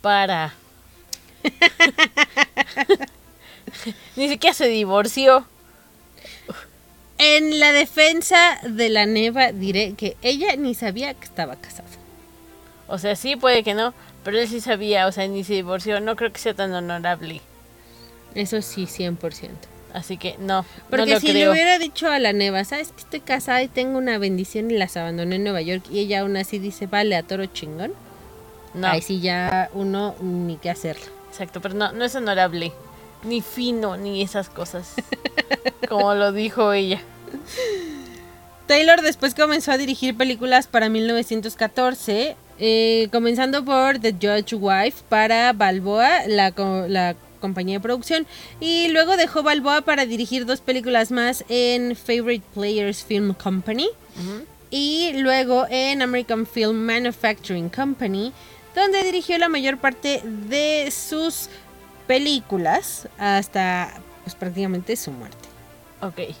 Para. 0.00 0.54
Ni 4.16 4.28
siquiera 4.28 4.54
se 4.54 4.68
divorció. 4.68 5.46
En 7.18 7.60
la 7.60 7.72
defensa 7.72 8.58
de 8.62 8.88
la 8.88 9.06
Neva 9.06 9.52
diré 9.52 9.94
que 9.94 10.16
ella 10.20 10.54
ni 10.56 10.74
sabía 10.74 11.14
que 11.14 11.24
estaba 11.24 11.56
casada. 11.56 11.88
O 12.88 12.98
sea, 12.98 13.16
sí, 13.16 13.36
puede 13.36 13.62
que 13.62 13.74
no, 13.74 13.94
pero 14.26 14.40
él 14.40 14.48
sí 14.48 14.60
sabía, 14.60 15.06
o 15.06 15.12
sea, 15.12 15.28
ni 15.28 15.44
se 15.44 15.52
divorció. 15.52 16.00
No 16.00 16.16
creo 16.16 16.32
que 16.32 16.40
sea 16.40 16.52
tan 16.52 16.74
honorable. 16.74 17.40
Eso 18.34 18.60
sí, 18.60 18.86
100%. 18.86 19.50
Así 19.94 20.16
que 20.16 20.34
no, 20.40 20.64
Porque 20.90 21.06
no 21.06 21.12
lo 21.14 21.20
si 21.20 21.32
le 21.32 21.48
hubiera 21.48 21.78
dicho 21.78 22.10
a 22.10 22.18
la 22.18 22.32
Neva, 22.32 22.64
sabes 22.64 22.90
que 22.90 23.02
estoy 23.02 23.20
casada 23.20 23.62
y 23.62 23.68
tengo 23.68 23.98
una 23.98 24.18
bendición 24.18 24.68
y 24.72 24.76
las 24.76 24.96
abandoné 24.96 25.36
en 25.36 25.44
Nueva 25.44 25.62
York 25.62 25.84
y 25.92 26.00
ella 26.00 26.22
aún 26.22 26.36
así 26.36 26.58
dice, 26.58 26.88
vale, 26.88 27.14
a 27.14 27.22
toro 27.22 27.46
chingón. 27.46 27.92
No, 28.74 28.88
Ahí 28.88 29.00
sí 29.00 29.20
ya 29.20 29.70
uno 29.74 30.16
ni 30.20 30.56
qué 30.56 30.70
hacerlo. 30.70 31.06
exacto, 31.30 31.60
pero 31.60 31.76
no, 31.76 31.92
no 31.92 32.04
es 32.04 32.16
honorable. 32.16 32.72
Ni 33.22 33.42
fino, 33.42 33.96
ni 33.96 34.22
esas 34.22 34.48
cosas. 34.48 34.94
Como 35.88 36.14
lo 36.14 36.32
dijo 36.32 36.72
ella. 36.72 37.00
Taylor 38.66 39.02
después 39.02 39.36
comenzó 39.36 39.70
a 39.70 39.78
dirigir 39.78 40.16
películas 40.16 40.66
para 40.66 40.88
1914, 40.88 42.34
eh, 42.58 43.08
comenzando 43.12 43.64
por 43.64 43.98
The 43.98 44.12
Judge 44.12 44.54
Wife 44.54 45.02
para 45.08 45.52
Balboa, 45.52 46.26
la, 46.26 46.52
co- 46.52 46.86
la 46.88 47.14
compañía 47.40 47.76
de 47.78 47.80
producción, 47.82 48.26
y 48.60 48.88
luego 48.88 49.16
dejó 49.16 49.42
Balboa 49.42 49.82
para 49.82 50.06
dirigir 50.06 50.46
dos 50.46 50.60
películas 50.60 51.10
más 51.10 51.44
en 51.48 51.94
Favorite 51.96 52.44
Players 52.54 53.04
Film 53.04 53.34
Company 53.34 53.88
y 54.70 55.12
luego 55.14 55.66
en 55.70 56.02
American 56.02 56.46
Film 56.46 56.76
Manufacturing 56.86 57.68
Company, 57.68 58.32
donde 58.74 59.02
dirigió 59.04 59.36
la 59.38 59.48
mayor 59.48 59.78
parte 59.78 60.22
de 60.24 60.90
sus 60.90 61.48
películas 62.06 63.08
hasta 63.18 63.92
pues, 64.24 64.34
prácticamente 64.34 64.96
su 64.96 65.10
muerte. 65.12 65.36
Ok. 66.00 66.34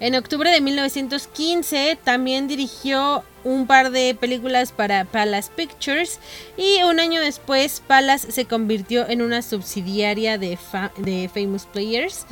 En 0.00 0.14
octubre 0.14 0.50
de 0.50 0.60
1915 0.62 1.98
también 2.02 2.48
dirigió 2.48 3.22
un 3.44 3.66
par 3.66 3.90
de 3.90 4.14
películas 4.14 4.72
para 4.72 5.04
Palace 5.04 5.50
Pictures 5.54 6.18
y 6.56 6.82
un 6.82 6.98
año 7.00 7.20
después 7.20 7.82
Palace 7.86 8.32
se 8.32 8.46
convirtió 8.46 9.06
en 9.08 9.20
una 9.20 9.42
subsidiaria 9.42 10.38
de, 10.38 10.56
Fa- 10.56 10.90
de 10.96 11.28
Famous 11.32 11.66
Players 11.66 12.24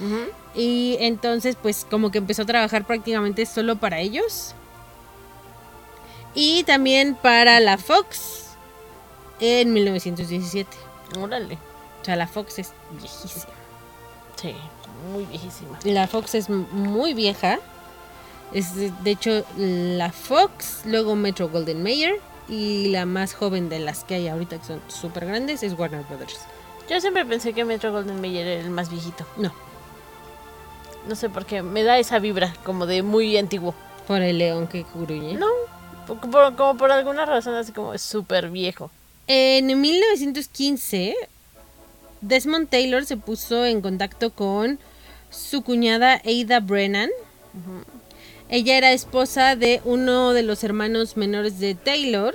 y 0.54 0.96
entonces 1.00 1.57
pues 1.61 1.87
como 1.90 2.11
que 2.11 2.18
empezó 2.18 2.42
a 2.42 2.46
trabajar 2.46 2.87
prácticamente 2.87 3.44
solo 3.44 3.76
para 3.76 4.00
ellos. 4.00 4.54
Y 6.35 6.62
también 6.64 7.14
para 7.16 7.61
la 7.61 7.76
Fox 7.78 8.44
en 9.40 9.72
1917. 9.72 10.70
Órale. 11.20 11.59
O 12.00 12.04
sea, 12.04 12.16
la 12.16 12.28
Fox 12.28 12.59
es 12.61 12.72
viejísima. 12.92 13.44
Sí, 14.40 14.54
muy 15.12 15.24
viejísima. 15.26 15.78
La 15.84 16.06
Fox 16.06 16.34
es 16.34 16.48
muy 16.50 17.14
vieja. 17.14 17.58
Es 18.52 18.74
de, 18.76 19.11
hecho 19.11 19.44
la 19.56 20.11
Fox, 20.11 20.80
luego 20.87 21.14
Metro 21.16 21.48
Golden 21.50 21.82
Mayer 21.82 22.14
y 22.48 22.88
la 22.88 23.04
más 23.04 23.34
joven 23.34 23.68
de 23.68 23.78
las 23.78 24.04
que 24.04 24.14
hay 24.14 24.28
ahorita 24.28 24.58
que 24.58 24.64
son 24.66 24.80
súper 24.88 25.26
grandes 25.26 25.62
es 25.62 25.78
Warner 25.78 26.02
Brothers. 26.08 26.38
Yo 26.88 26.98
siempre 27.00 27.26
pensé 27.26 27.52
que 27.52 27.64
Metro 27.66 27.92
Golden 27.92 28.20
Mayer 28.22 28.46
era 28.46 28.61
el 28.62 28.70
más 28.70 28.90
viejito. 28.90 29.26
No, 29.37 29.52
No 31.06 31.14
sé 31.14 31.28
por 31.28 31.44
qué, 31.44 31.62
me 31.62 31.82
da 31.82 31.98
esa 31.98 32.18
vibra 32.18 32.54
como 32.64 32.87
de 32.87 33.02
muy 33.02 33.37
antiguo. 33.37 33.74
por 34.06 34.22
el 34.22 34.38
león 34.38 34.66
que 34.66 34.87
gruñe. 34.94 35.34
No, 35.34 35.46
por- 36.06 36.18
por- 36.30 36.56
como 36.56 36.78
por 36.78 36.90
alguna 36.90 37.26
razón 37.26 37.54
así 37.54 37.72
como 37.72 37.92
es 37.92 38.00
súper 38.00 38.48
viejo. 38.50 38.90
En 39.26 39.78
1915, 39.78 41.14
Desmond 42.22 42.70
Taylor 42.70 43.04
se 43.04 43.18
puso 43.18 43.66
en 43.66 43.82
contacto 43.82 44.30
con 44.30 44.78
su 45.31 45.62
cuñada 45.62 46.21
Ada 46.25 46.61
Brennan. 46.61 47.11
Ella 48.49 48.77
era 48.79 48.93
esposa 48.93 49.57
de 49.57 49.81
uno 49.85 50.33
de 50.33 50.43
los 50.43 50.64
hermanos 50.64 51.17
menores 51.17 51.59
de 51.59 51.75
Taylor, 51.75 52.35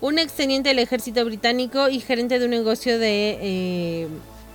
un 0.00 0.18
exteniente 0.18 0.70
del 0.70 0.78
ejército 0.78 1.24
británico 1.24 1.88
y 1.88 2.00
gerente 2.00 2.38
de 2.38 2.44
un 2.44 2.50
negocio 2.50 2.98
de 2.98 3.38
eh, 3.40 4.08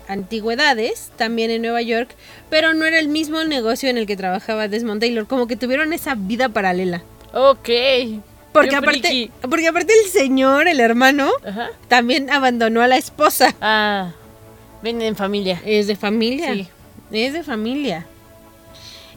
antigüedades, 0.08 1.12
también 1.16 1.52
en 1.52 1.62
Nueva 1.62 1.82
York, 1.82 2.10
pero 2.50 2.74
no 2.74 2.86
era 2.86 3.00
el 3.00 3.08
mismo 3.08 3.44
negocio 3.44 3.90
en 3.90 3.98
el 3.98 4.06
que 4.06 4.18
trabajaba 4.18 4.68
Desmond 4.68 5.02
Taylor, 5.02 5.26
como 5.28 5.48
que 5.48 5.56
tuvieron 5.56 5.94
esa 5.94 6.16
vida 6.16 6.50
paralela. 6.50 7.04
Ok. 7.34 7.70
Porque 8.54 8.76
aparte, 8.76 9.00
friki. 9.02 9.32
porque 9.42 9.68
aparte 9.68 9.94
el 10.06 10.10
señor, 10.10 10.68
el 10.68 10.80
hermano, 10.80 11.30
Ajá. 11.46 11.72
también 11.90 12.30
abandonó 12.30 12.82
a 12.82 12.88
la 12.88 12.96
esposa. 12.96 13.54
Ah, 13.60 14.14
ven 14.82 15.02
en 15.02 15.16
familia. 15.16 15.62
Es 15.66 15.88
de 15.88 15.96
familia. 15.98 16.54
Sí. 16.54 16.68
Es 17.16 17.34
de 17.34 17.44
familia. 17.44 18.06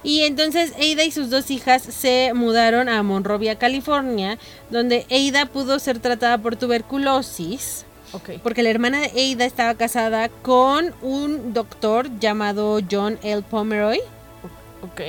Y 0.04 0.20
entonces 0.22 0.72
Ada 0.76 1.04
y 1.04 1.10
sus 1.10 1.28
dos 1.28 1.50
hijas 1.50 1.82
se 1.82 2.32
mudaron 2.34 2.88
a 2.88 3.02
Monrovia, 3.02 3.56
California, 3.58 4.38
donde 4.70 5.06
Ada 5.10 5.46
pudo 5.46 5.78
ser 5.80 5.98
tratada 5.98 6.38
por 6.38 6.54
tuberculosis, 6.56 7.84
Ok. 8.12 8.30
porque 8.42 8.62
la 8.62 8.70
hermana 8.70 9.00
de 9.00 9.08
Ada 9.34 9.44
estaba 9.44 9.74
casada 9.74 10.28
con 10.28 10.94
un 11.02 11.52
doctor 11.52 12.08
llamado 12.20 12.78
John 12.88 13.18
L. 13.22 13.42
Pomeroy. 13.42 13.98
Ok. 14.82 15.00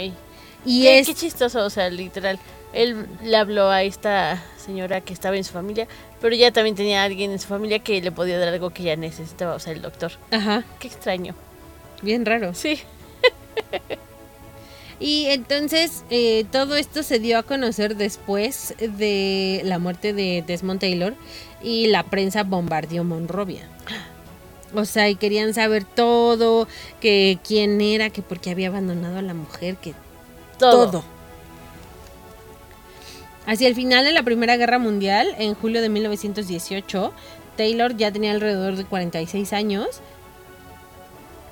Y 0.65 0.81
qué, 0.81 0.99
es 0.99 1.07
qué 1.07 1.13
chistoso, 1.13 1.63
o 1.63 1.69
sea, 1.69 1.89
literal. 1.89 2.39
Él 2.73 3.05
le 3.23 3.37
habló 3.37 3.69
a 3.69 3.83
esta 3.83 4.43
señora 4.63 5.01
que 5.01 5.13
estaba 5.13 5.37
en 5.37 5.43
su 5.43 5.53
familia, 5.53 5.87
pero 6.19 6.35
ella 6.35 6.51
también 6.51 6.75
tenía 6.75 7.01
a 7.01 7.05
alguien 7.05 7.31
en 7.31 7.39
su 7.39 7.47
familia 7.47 7.79
que 7.79 8.01
le 8.01 8.11
podía 8.11 8.37
dar 8.39 8.49
algo 8.49 8.71
que 8.71 8.83
ella 8.83 8.95
necesitaba, 8.95 9.53
o 9.55 9.59
sea, 9.59 9.71
el 9.73 9.81
doctor. 9.83 10.11
Ajá, 10.31 10.63
Qué 10.79 10.87
extraño. 10.87 11.35
Bien 12.01 12.25
raro. 12.25 12.53
Sí. 12.53 12.79
Y 14.99 15.27
entonces 15.27 16.03
eh, 16.09 16.45
todo 16.51 16.75
esto 16.75 17.03
se 17.03 17.19
dio 17.19 17.37
a 17.37 17.43
conocer 17.43 17.95
después 17.95 18.75
de 18.79 19.61
la 19.63 19.79
muerte 19.79 20.11
de 20.11 20.43
Desmond 20.45 20.81
Taylor 20.81 21.15
y 21.63 21.87
la 21.87 22.03
prensa 22.03 22.43
bombardeó 22.43 23.05
Monrovia. 23.05 23.61
O 24.75 24.85
sea, 24.85 25.09
y 25.09 25.15
querían 25.15 25.53
saber 25.53 25.83
todo, 25.83 26.67
que 26.99 27.39
quién 27.47 27.79
era, 27.81 28.09
que 28.09 28.21
por 28.21 28.39
qué 28.39 28.51
había 28.51 28.67
abandonado 28.67 29.17
a 29.17 29.21
la 29.21 29.33
mujer, 29.33 29.77
que 29.77 29.93
Todo. 30.59 30.85
todo. 30.91 31.03
Hacia 33.47 33.67
el 33.67 33.73
final 33.73 34.03
de 34.05 34.11
la 34.11 34.21
Primera 34.21 34.57
Guerra 34.57 34.77
Mundial, 34.77 35.33
en 35.39 35.55
julio 35.55 35.81
de 35.81 35.89
1918, 35.89 37.13
Taylor 37.57 37.97
ya 37.97 38.11
tenía 38.11 38.31
alrededor 38.31 38.75
de 38.75 38.85
46 38.85 39.53
años 39.53 40.01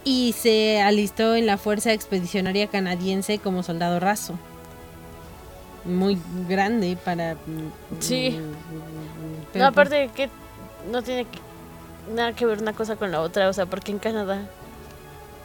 y 0.08 0.32
se 0.32 0.80
alistó 0.82 1.36
en 1.36 1.46
la 1.46 1.58
Fuerza 1.58 1.92
Expedicionaria 1.92 2.68
Canadiense 2.68 3.40
como 3.40 3.62
soldado 3.62 4.00
raso. 4.00 4.40
Muy 5.84 6.18
grande 6.48 6.98
para... 7.04 7.34
mm, 7.36 8.00
Sí. 8.00 8.40
mm, 9.54 9.58
No, 9.60 9.66
aparte 9.66 9.96
de 9.96 10.08
que 10.08 10.30
no 10.90 11.02
tiene 11.02 11.28
nada 12.16 12.32
que 12.32 12.46
ver 12.46 12.62
una 12.62 12.72
cosa 12.72 12.96
con 12.96 13.12
la 13.12 13.20
otra, 13.20 13.50
o 13.50 13.54
sea, 13.54 13.66
porque 13.66 13.92
en 13.92 14.00
Canadá. 14.00 14.48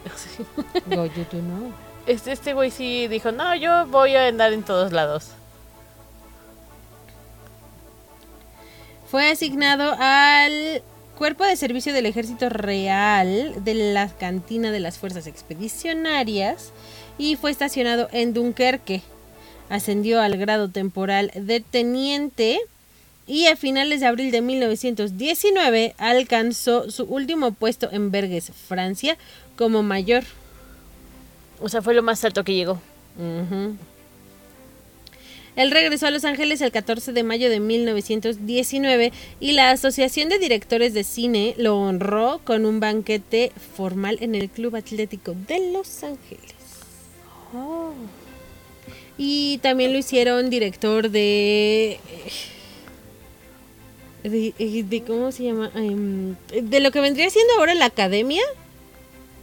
To 0.89 1.39
know. 1.39 1.73
Este, 2.05 2.31
este 2.31 2.53
güey 2.53 2.71
sí 2.71 3.09
dijo, 3.09 3.33
no, 3.33 3.53
yo 3.55 3.85
voy 3.87 4.15
a 4.15 4.27
andar 4.27 4.53
en 4.53 4.63
todos 4.63 4.93
lados. 4.93 5.31
Fue 9.11 9.29
asignado 9.29 9.93
al 9.99 10.81
Cuerpo 11.17 11.43
de 11.43 11.55
Servicio 11.55 11.93
del 11.93 12.07
Ejército 12.07 12.49
Real 12.49 13.63
de 13.63 13.75
la 13.75 14.09
Cantina 14.09 14.71
de 14.71 14.79
las 14.79 14.97
Fuerzas 14.97 15.27
Expedicionarias 15.27 16.71
y 17.19 17.35
fue 17.35 17.51
estacionado 17.51 18.09
en 18.11 18.33
Dunkerque. 18.33 19.03
Ascendió 19.69 20.21
al 20.21 20.37
grado 20.37 20.69
temporal 20.69 21.31
de 21.35 21.59
teniente 21.59 22.59
y 23.27 23.45
a 23.45 23.55
finales 23.55 23.99
de 23.99 24.07
abril 24.07 24.31
de 24.31 24.41
1919 24.41 25.93
alcanzó 25.99 26.89
su 26.89 27.03
último 27.03 27.51
puesto 27.51 27.89
en 27.91 28.09
Verges, 28.09 28.51
Francia, 28.67 29.17
como 29.55 29.83
mayor. 29.83 30.23
O 31.61 31.69
sea, 31.69 31.83
fue 31.83 31.93
lo 31.93 32.01
más 32.01 32.25
alto 32.25 32.43
que 32.43 32.55
llegó. 32.55 32.79
Él 35.55 35.69
regresó 35.71 36.07
a 36.07 36.11
Los 36.11 36.25
Ángeles 36.25 36.61
el 36.61 36.71
14 36.71 37.13
de 37.13 37.23
mayo 37.23 37.49
de 37.49 37.59
1919 37.59 39.11
y 39.39 39.51
la 39.51 39.69
Asociación 39.71 40.29
de 40.29 40.39
Directores 40.39 40.93
de 40.93 41.03
Cine 41.03 41.53
lo 41.57 41.77
honró 41.77 42.41
con 42.43 42.65
un 42.65 42.79
banquete 42.79 43.51
formal 43.75 44.17
en 44.21 44.33
el 44.35 44.49
Club 44.49 44.75
Atlético 44.75 45.35
de 45.47 45.71
Los 45.71 46.03
Ángeles. 46.03 46.55
Y 49.17 49.59
también 49.59 49.91
lo 49.93 49.99
hicieron 49.99 50.49
director 50.49 51.09
de... 51.11 51.99
De, 54.23 54.53
de- 54.89 55.03
¿Cómo 55.05 55.31
se 55.33 55.43
llama? 55.43 55.69
Em, 55.75 56.35
de 56.49 56.79
lo 56.79 56.91
que 56.91 57.01
vendría 57.01 57.29
siendo 57.29 57.53
ahora 57.55 57.73
la 57.75 57.85
academia, 57.85 58.41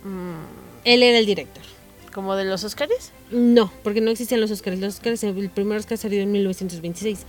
Mm, 0.02 0.44
él 0.84 1.02
era 1.02 1.18
el 1.18 1.26
director. 1.26 1.62
¿Como 2.14 2.34
de 2.34 2.46
los 2.46 2.64
Óscares? 2.64 3.12
No, 3.30 3.72
porque 3.82 4.00
no 4.00 4.10
existen 4.10 4.40
los 4.40 4.50
Oscars. 4.50 4.78
Los 4.78 4.94
Oscars, 4.94 5.22
el 5.24 5.50
primer 5.50 5.78
Oscar 5.78 5.98
salió 5.98 6.20
en 6.20 6.32
1926. 6.32 7.20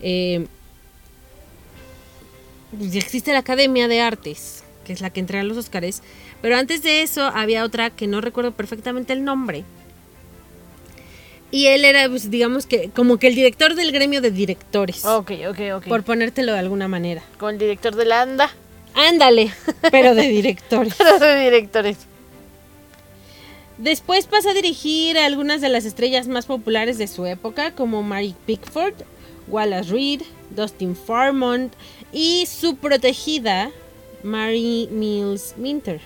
Eh, 0.00 0.46
pues 2.76 2.94
existe 2.94 3.32
la 3.32 3.40
Academia 3.40 3.88
de 3.88 4.00
Artes, 4.00 4.64
que 4.84 4.92
es 4.92 5.00
la 5.00 5.10
que 5.10 5.20
entrega 5.20 5.44
los 5.44 5.56
Oscars. 5.56 6.02
Pero 6.40 6.56
antes 6.56 6.82
de 6.82 7.02
eso 7.02 7.24
había 7.26 7.64
otra 7.64 7.90
que 7.90 8.06
no 8.06 8.20
recuerdo 8.20 8.52
perfectamente 8.52 9.12
el 9.12 9.24
nombre. 9.24 9.64
Y 11.50 11.66
él 11.66 11.84
era, 11.84 12.08
pues, 12.08 12.30
digamos 12.30 12.66
que, 12.66 12.90
como 12.90 13.18
que 13.18 13.26
el 13.26 13.34
director 13.34 13.74
del 13.74 13.90
gremio 13.90 14.20
de 14.20 14.30
directores. 14.30 15.04
Ok, 15.04 15.32
ok, 15.48 15.58
ok. 15.74 15.86
Por 15.88 16.04
ponértelo 16.04 16.52
de 16.52 16.58
alguna 16.60 16.86
manera. 16.86 17.22
Con 17.38 17.54
el 17.54 17.58
director 17.58 17.96
de 17.96 18.04
la 18.04 18.22
ANDA. 18.22 18.50
Ándale, 18.94 19.52
pero 19.90 20.14
de 20.14 20.28
directores. 20.28 20.94
Pero 20.96 21.18
de 21.18 21.40
directores. 21.40 21.96
Después 23.80 24.26
pasó 24.26 24.50
a 24.50 24.54
dirigir 24.54 25.16
a 25.16 25.24
algunas 25.24 25.62
de 25.62 25.70
las 25.70 25.86
estrellas 25.86 26.28
más 26.28 26.44
populares 26.44 26.98
de 26.98 27.06
su 27.06 27.24
época, 27.24 27.74
como 27.74 28.02
Mary 28.02 28.34
Pickford, 28.44 28.92
Wallace 29.48 29.90
Reed, 29.90 30.22
Dustin 30.50 30.94
Farmont 30.94 31.72
y 32.12 32.44
su 32.44 32.76
protegida, 32.76 33.70
Mary 34.22 34.86
Mills 34.92 35.54
Minter. 35.56 36.02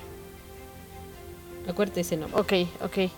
Acuérdate 1.67 2.03
ese 2.03 2.17
nombre. 2.17 2.41
Ok, 2.41 2.53
ok. 2.81 3.11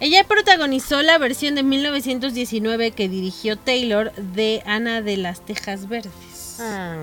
Ella 0.00 0.24
protagonizó 0.24 1.02
la 1.02 1.18
versión 1.18 1.54
de 1.54 1.62
1919 1.62 2.92
que 2.92 3.10
dirigió 3.10 3.58
Taylor 3.58 4.10
de 4.14 4.62
Ana 4.64 5.02
de 5.02 5.18
las 5.18 5.44
Tejas 5.44 5.86
Verdes. 5.86 6.60
Ah. 6.60 6.96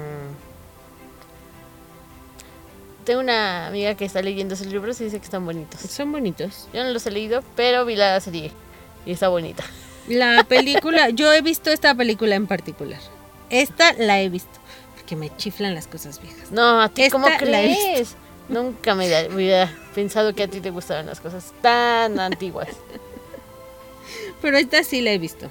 Tengo 3.03 3.19
una 3.19 3.67
amiga 3.67 3.95
que 3.95 4.05
está 4.05 4.21
leyendo 4.21 4.53
esos 4.53 4.67
libros 4.67 4.99
y 5.01 5.05
dice 5.05 5.19
que 5.19 5.25
están 5.25 5.45
bonitos. 5.45 5.81
Son 5.81 6.11
bonitos. 6.11 6.67
Yo 6.73 6.83
no 6.83 6.91
los 6.91 7.05
he 7.05 7.11
leído, 7.11 7.43
pero 7.55 7.85
vi 7.85 7.95
la 7.95 8.19
serie 8.19 8.51
y 9.05 9.11
está 9.11 9.27
bonita. 9.27 9.63
La 10.07 10.43
película, 10.47 11.09
yo 11.09 11.31
he 11.33 11.41
visto 11.41 11.69
esta 11.69 11.93
película 11.95 12.35
en 12.35 12.47
particular. 12.47 12.99
Esta 13.49 13.93
la 13.93 14.21
he 14.21 14.29
visto, 14.29 14.59
porque 14.95 15.15
me 15.15 15.35
chiflan 15.35 15.75
las 15.75 15.87
cosas 15.87 16.21
viejas. 16.21 16.51
No, 16.51 16.81
¿a 16.81 16.89
ti 16.89 17.03
Esta 17.03 17.13
cómo 17.13 17.27
crees? 17.37 18.15
Nunca 18.49 18.95
me 18.95 19.05
hubiera 19.29 19.71
pensado 19.95 20.33
que 20.33 20.43
a 20.43 20.47
ti 20.47 20.59
te 20.59 20.69
gustaban 20.69 21.05
las 21.05 21.19
cosas 21.19 21.53
tan 21.61 22.19
antiguas. 22.19 22.69
Pero 24.41 24.57
esta 24.57 24.83
sí 24.83 25.01
la 25.01 25.11
he 25.11 25.17
visto. 25.17 25.49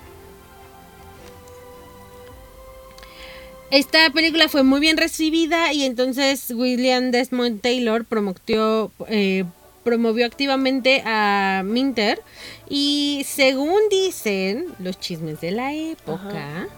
Esta 3.73 4.11
película 4.11 4.51
fue 4.51 4.65
muy 4.65 4.81
bien 4.81 4.99
recibida 4.99 5.73
y 5.73 5.85
entonces 5.85 6.51
William 6.55 7.11
Desmond 7.11 7.63
Taylor 7.63 8.05
promovió, 8.05 8.93
eh, 9.09 9.45
promovió 9.83 10.27
activamente 10.27 11.03
a 11.07 11.63
Minter 11.65 12.21
y 12.69 13.23
según 13.27 13.81
dicen 13.91 14.67
los 14.79 15.01
chismes 15.01 15.41
de 15.41 15.53
la 15.53 15.73
época, 15.73 16.69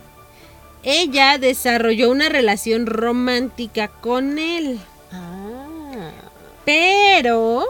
ella 0.85 1.37
desarrolló 1.39 2.13
una 2.13 2.29
relación 2.29 2.87
romántica 2.87 3.89
con 3.89 4.39
él. 4.39 4.79
Ah. 5.11 6.13
Pero 6.65 7.65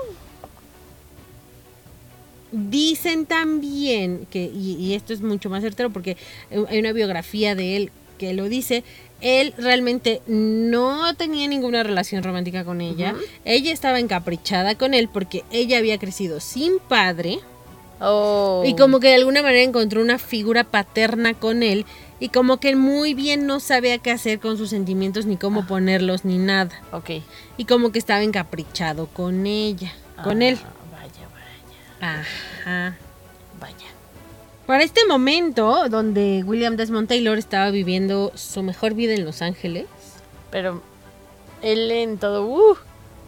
dicen 2.52 3.24
también 3.24 4.26
que, 4.30 4.50
y, 4.54 4.76
y 4.78 4.92
esto 4.92 5.14
es 5.14 5.22
mucho 5.22 5.48
más 5.48 5.62
certero 5.62 5.88
porque 5.88 6.18
hay 6.50 6.78
una 6.78 6.92
biografía 6.92 7.54
de 7.54 7.76
él 7.76 7.92
porque 8.14 8.32
lo 8.32 8.48
dice, 8.48 8.84
él 9.20 9.54
realmente 9.56 10.20
no 10.26 11.14
tenía 11.14 11.48
ninguna 11.48 11.82
relación 11.82 12.22
romántica 12.22 12.64
con 12.64 12.80
ella. 12.80 13.14
Ella 13.44 13.72
estaba 13.72 13.98
encaprichada 14.00 14.74
con 14.74 14.94
él 14.94 15.08
porque 15.12 15.44
ella 15.50 15.78
había 15.78 15.98
crecido 15.98 16.40
sin 16.40 16.78
padre. 16.78 17.40
Oh. 18.00 18.62
Y 18.66 18.74
como 18.76 19.00
que 19.00 19.08
de 19.08 19.14
alguna 19.14 19.42
manera 19.42 19.62
encontró 19.62 20.02
una 20.02 20.18
figura 20.18 20.64
paterna 20.64 21.32
con 21.34 21.62
él 21.62 21.86
y 22.20 22.28
como 22.28 22.58
que 22.58 22.74
muy 22.76 23.14
bien 23.14 23.46
no 23.46 23.60
sabía 23.60 23.98
qué 23.98 24.10
hacer 24.10 24.40
con 24.40 24.56
sus 24.58 24.70
sentimientos 24.70 25.26
ni 25.26 25.36
cómo 25.36 25.66
ponerlos 25.66 26.24
ni 26.24 26.38
nada. 26.38 26.82
Ok. 26.92 27.10
Y 27.56 27.64
como 27.64 27.92
que 27.92 27.98
estaba 27.98 28.22
encaprichado 28.22 29.06
con 29.06 29.46
ella, 29.46 29.92
con 30.22 30.42
él. 30.42 30.58
Ah, 30.62 30.72
Vaya, 30.92 31.28
vaya, 32.00 32.20
Ajá. 32.20 32.96
vaya. 33.60 33.93
Para 34.66 34.82
este 34.82 35.04
momento, 35.06 35.88
donde 35.90 36.42
William 36.44 36.76
Desmond 36.76 37.08
Taylor 37.08 37.36
estaba 37.36 37.70
viviendo 37.70 38.32
su 38.34 38.62
mejor 38.62 38.94
vida 38.94 39.12
en 39.14 39.24
Los 39.24 39.42
Ángeles, 39.42 39.86
Pero 40.50 40.82
él 41.62 41.90
en 41.90 42.16
todo, 42.18 42.46
uh, 42.46 42.76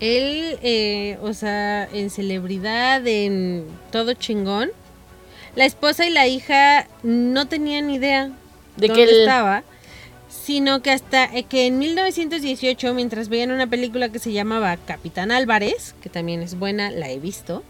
él, 0.00 0.58
eh, 0.62 1.18
o 1.22 1.32
sea, 1.34 1.84
en 1.92 2.08
celebridad, 2.10 3.06
en 3.06 3.64
todo 3.90 4.14
chingón, 4.14 4.70
la 5.56 5.64
esposa 5.66 6.06
y 6.06 6.10
la 6.10 6.26
hija 6.26 6.86
no 7.02 7.46
tenían 7.48 7.90
idea 7.90 8.30
De 8.76 8.86
que 8.88 8.94
dónde 8.94 9.02
él- 9.04 9.20
estaba, 9.20 9.62
sino 10.28 10.80
que 10.82 10.90
hasta 10.90 11.24
eh, 11.24 11.42
que 11.44 11.66
en 11.66 11.78
1918, 11.78 12.94
mientras 12.94 13.28
veían 13.28 13.50
una 13.50 13.66
película 13.66 14.08
que 14.10 14.18
se 14.20 14.32
llamaba 14.32 14.76
Capitán 14.76 15.30
Álvarez, 15.32 15.94
que 16.00 16.08
también 16.08 16.42
es 16.42 16.58
buena, 16.58 16.90
la 16.90 17.10
he 17.10 17.18
visto, 17.18 17.62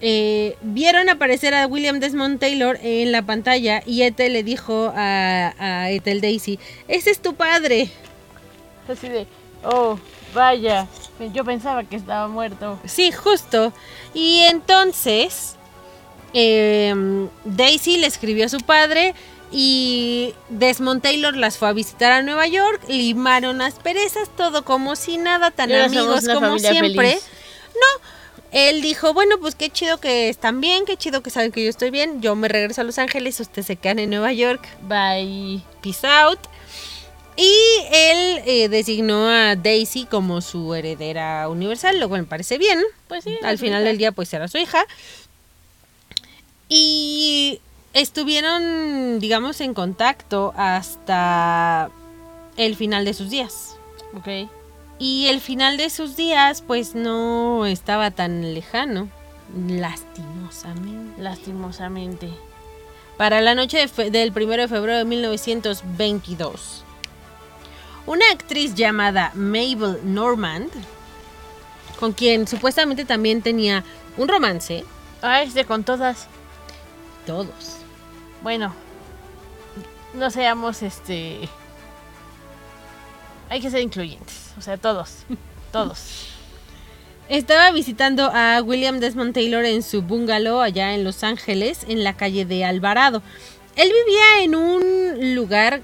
eh, 0.00 0.56
vieron 0.62 1.08
aparecer 1.08 1.54
a 1.54 1.66
William 1.66 2.00
Desmond 2.00 2.38
Taylor 2.38 2.78
en 2.82 3.12
la 3.12 3.22
pantalla 3.22 3.82
y 3.84 4.02
Ethel 4.02 4.32
le 4.32 4.42
dijo 4.42 4.92
a, 4.96 5.54
a 5.58 5.90
Ethel 5.90 6.20
Daisy, 6.20 6.58
ese 6.88 7.10
es 7.10 7.20
tu 7.20 7.34
padre. 7.34 7.90
así 8.88 9.08
de, 9.08 9.26
oh, 9.64 9.98
vaya. 10.34 10.86
Yo 11.34 11.44
pensaba 11.44 11.84
que 11.84 11.96
estaba 11.96 12.28
muerto. 12.28 12.78
Sí, 12.86 13.12
justo. 13.12 13.74
Y 14.14 14.40
entonces 14.50 15.56
em, 16.32 17.28
Daisy 17.44 17.98
le 17.98 18.06
escribió 18.06 18.46
a 18.46 18.48
su 18.48 18.60
padre 18.60 19.14
y 19.52 20.34
Desmond 20.48 21.02
Taylor 21.02 21.36
las 21.36 21.58
fue 21.58 21.68
a 21.68 21.72
visitar 21.72 22.12
a 22.12 22.22
Nueva 22.22 22.46
York, 22.46 22.80
limaron 22.88 23.60
asperezas, 23.60 24.30
todo 24.34 24.64
como 24.64 24.96
si 24.96 25.18
nada, 25.18 25.50
tan 25.50 25.72
amigos 25.72 26.26
como 26.26 26.58
siempre. 26.58 26.94
feliz. 26.94 27.22
Él 28.52 28.82
dijo, 28.82 29.14
bueno, 29.14 29.38
pues 29.40 29.54
qué 29.54 29.70
chido 29.70 29.98
que 29.98 30.28
están 30.28 30.60
bien, 30.60 30.84
qué 30.84 30.96
chido 30.96 31.22
que 31.22 31.30
saben 31.30 31.52
que 31.52 31.62
yo 31.62 31.70
estoy 31.70 31.90
bien, 31.90 32.20
yo 32.20 32.34
me 32.34 32.48
regreso 32.48 32.80
a 32.80 32.84
Los 32.84 32.98
Ángeles, 32.98 33.38
ustedes 33.38 33.66
se 33.66 33.76
quedan 33.76 34.00
en 34.00 34.10
Nueva 34.10 34.32
York, 34.32 34.66
Bye. 34.82 35.62
peace 35.82 36.06
out. 36.06 36.40
Y 37.36 37.54
él 37.92 38.42
eh, 38.44 38.68
designó 38.68 39.28
a 39.28 39.56
Daisy 39.56 40.04
como 40.04 40.40
su 40.40 40.74
heredera 40.74 41.48
universal, 41.48 41.98
lo 41.98 42.08
cual 42.08 42.22
me 42.22 42.26
parece 42.26 42.58
bien. 42.58 42.82
Pues 43.08 43.24
sí. 43.24 43.38
Al 43.42 43.56
final 43.56 43.84
del 43.84 43.96
día 43.96 44.12
pues 44.12 44.34
era 44.34 44.46
su 44.46 44.58
hija. 44.58 44.84
Y 46.68 47.60
estuvieron, 47.94 49.20
digamos, 49.20 49.60
en 49.62 49.72
contacto 49.72 50.52
hasta 50.56 51.90
el 52.56 52.76
final 52.76 53.04
de 53.06 53.14
sus 53.14 53.30
días. 53.30 53.76
Ok. 54.14 54.50
Y 55.00 55.26
el 55.28 55.40
final 55.40 55.78
de 55.78 55.90
sus 55.90 56.14
días 56.14 56.62
pues 56.62 56.94
no 56.94 57.64
estaba 57.66 58.10
tan 58.12 58.54
lejano, 58.54 59.08
lastimosamente. 59.66 61.20
Lastimosamente. 61.20 62.28
Para 63.16 63.40
la 63.40 63.54
noche 63.54 63.86
de 63.86 64.10
del 64.10 64.30
1 64.30 64.56
de 64.56 64.68
febrero 64.68 64.98
de 64.98 65.04
1922, 65.06 66.84
una 68.06 68.24
actriz 68.30 68.74
llamada 68.74 69.32
Mabel 69.34 70.00
Normand, 70.04 70.70
con 71.98 72.12
quien 72.12 72.46
supuestamente 72.46 73.04
también 73.04 73.42
tenía 73.42 73.82
un 74.16 74.28
romance, 74.28 74.84
Ah, 75.22 75.42
este 75.42 75.64
con 75.64 75.84
todas. 75.84 76.28
todos. 77.26 77.76
Bueno, 78.42 78.74
no 80.14 80.30
seamos 80.30 80.82
este. 80.82 81.48
Hay 83.50 83.60
que 83.60 83.70
ser 83.70 83.80
incluyentes. 83.80 84.49
O 84.60 84.62
sea, 84.62 84.76
todos. 84.76 85.24
Todos. 85.72 86.26
Estaba 87.30 87.70
visitando 87.70 88.30
a 88.34 88.60
William 88.60 88.98
Desmond 89.00 89.32
Taylor 89.32 89.64
en 89.64 89.82
su 89.82 90.02
bungalow 90.02 90.60
allá 90.60 90.94
en 90.94 91.02
Los 91.02 91.24
Ángeles, 91.24 91.86
en 91.88 92.04
la 92.04 92.14
calle 92.14 92.44
de 92.44 92.66
Alvarado. 92.66 93.22
Él 93.76 93.90
vivía 94.04 94.44
en 94.44 94.54
un 94.56 95.34
lugar, 95.34 95.80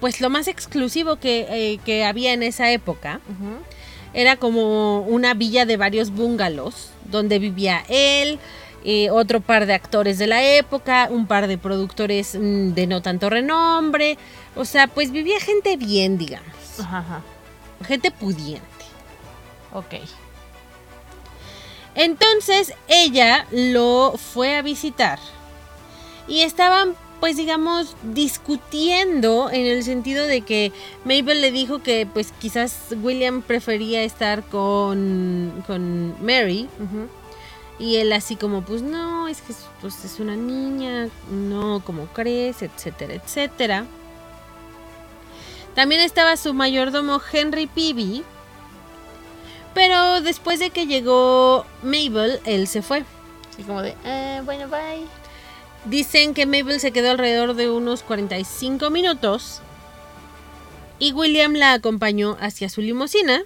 pues 0.00 0.20
lo 0.20 0.28
más 0.28 0.48
exclusivo 0.48 1.16
que, 1.16 1.46
eh, 1.48 1.78
que 1.86 2.04
había 2.04 2.34
en 2.34 2.42
esa 2.42 2.70
época. 2.72 3.20
Era 4.12 4.36
como 4.36 5.00
una 5.02 5.32
villa 5.32 5.64
de 5.64 5.78
varios 5.78 6.10
bungalows, 6.10 6.90
donde 7.10 7.38
vivía 7.38 7.84
él, 7.88 8.38
eh, 8.84 9.10
otro 9.10 9.40
par 9.40 9.64
de 9.64 9.72
actores 9.72 10.18
de 10.18 10.26
la 10.26 10.44
época, 10.44 11.08
un 11.10 11.26
par 11.26 11.46
de 11.46 11.56
productores 11.56 12.34
mm, 12.38 12.72
de 12.74 12.86
no 12.86 13.00
tanto 13.00 13.30
renombre. 13.30 14.18
O 14.56 14.66
sea, 14.66 14.88
pues 14.88 15.10
vivía 15.10 15.40
gente 15.40 15.78
bien, 15.78 16.18
digamos. 16.18 16.52
Ajá, 16.78 16.98
ajá. 16.98 17.22
Gente 17.84 18.10
pudiente. 18.10 18.62
Ok. 19.72 19.94
Entonces 21.94 22.72
ella 22.88 23.46
lo 23.50 24.14
fue 24.16 24.56
a 24.56 24.62
visitar 24.62 25.18
y 26.26 26.40
estaban 26.40 26.94
pues 27.20 27.36
digamos 27.36 27.94
discutiendo 28.02 29.48
en 29.50 29.66
el 29.66 29.84
sentido 29.84 30.26
de 30.26 30.40
que 30.40 30.72
Mabel 31.04 31.40
le 31.40 31.52
dijo 31.52 31.80
que 31.82 32.06
pues 32.12 32.32
quizás 32.40 32.96
William 33.00 33.42
prefería 33.42 34.02
estar 34.02 34.42
con, 34.42 35.62
con 35.66 36.16
Mary 36.24 36.68
y 37.78 37.96
él 37.96 38.12
así 38.12 38.36
como 38.36 38.62
pues 38.62 38.82
no, 38.82 39.28
es 39.28 39.40
que 39.42 39.54
pues, 39.80 40.04
es 40.04 40.18
una 40.18 40.34
niña, 40.34 41.08
no 41.30 41.82
como 41.84 42.06
crees, 42.06 42.62
etcétera, 42.62 43.14
etcétera. 43.14 43.86
También 45.74 46.00
estaba 46.02 46.36
su 46.36 46.54
mayordomo 46.54 47.20
Henry 47.32 47.66
Peavy. 47.66 48.24
Pero 49.74 50.20
después 50.20 50.58
de 50.58 50.70
que 50.70 50.86
llegó 50.86 51.64
Mabel, 51.82 52.40
él 52.44 52.66
se 52.68 52.82
fue. 52.82 53.04
Así 53.50 53.62
como 53.62 53.82
de, 53.82 53.94
eh, 54.04 54.42
bueno, 54.44 54.68
bye. 54.68 55.06
Dicen 55.86 56.34
que 56.34 56.46
Mabel 56.46 56.78
se 56.78 56.92
quedó 56.92 57.10
alrededor 57.10 57.54
de 57.54 57.70
unos 57.70 58.02
45 58.02 58.90
minutos. 58.90 59.62
Y 60.98 61.12
William 61.12 61.54
la 61.54 61.72
acompañó 61.72 62.36
hacia 62.40 62.68
su 62.68 62.80
limusina, 62.80 63.42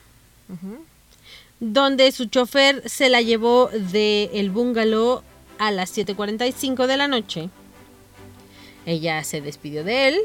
donde 1.58 2.12
su 2.12 2.26
chofer 2.26 2.86
se 2.86 3.08
la 3.08 3.22
llevó 3.22 3.70
del 3.72 4.28
el 4.34 4.50
bungalow 4.50 5.22
a 5.58 5.70
las 5.70 5.96
7.45 5.96 6.86
de 6.86 6.96
la 6.98 7.08
noche. 7.08 7.48
Ella 8.84 9.24
se 9.24 9.40
despidió 9.40 9.84
de 9.84 10.08
él 10.08 10.18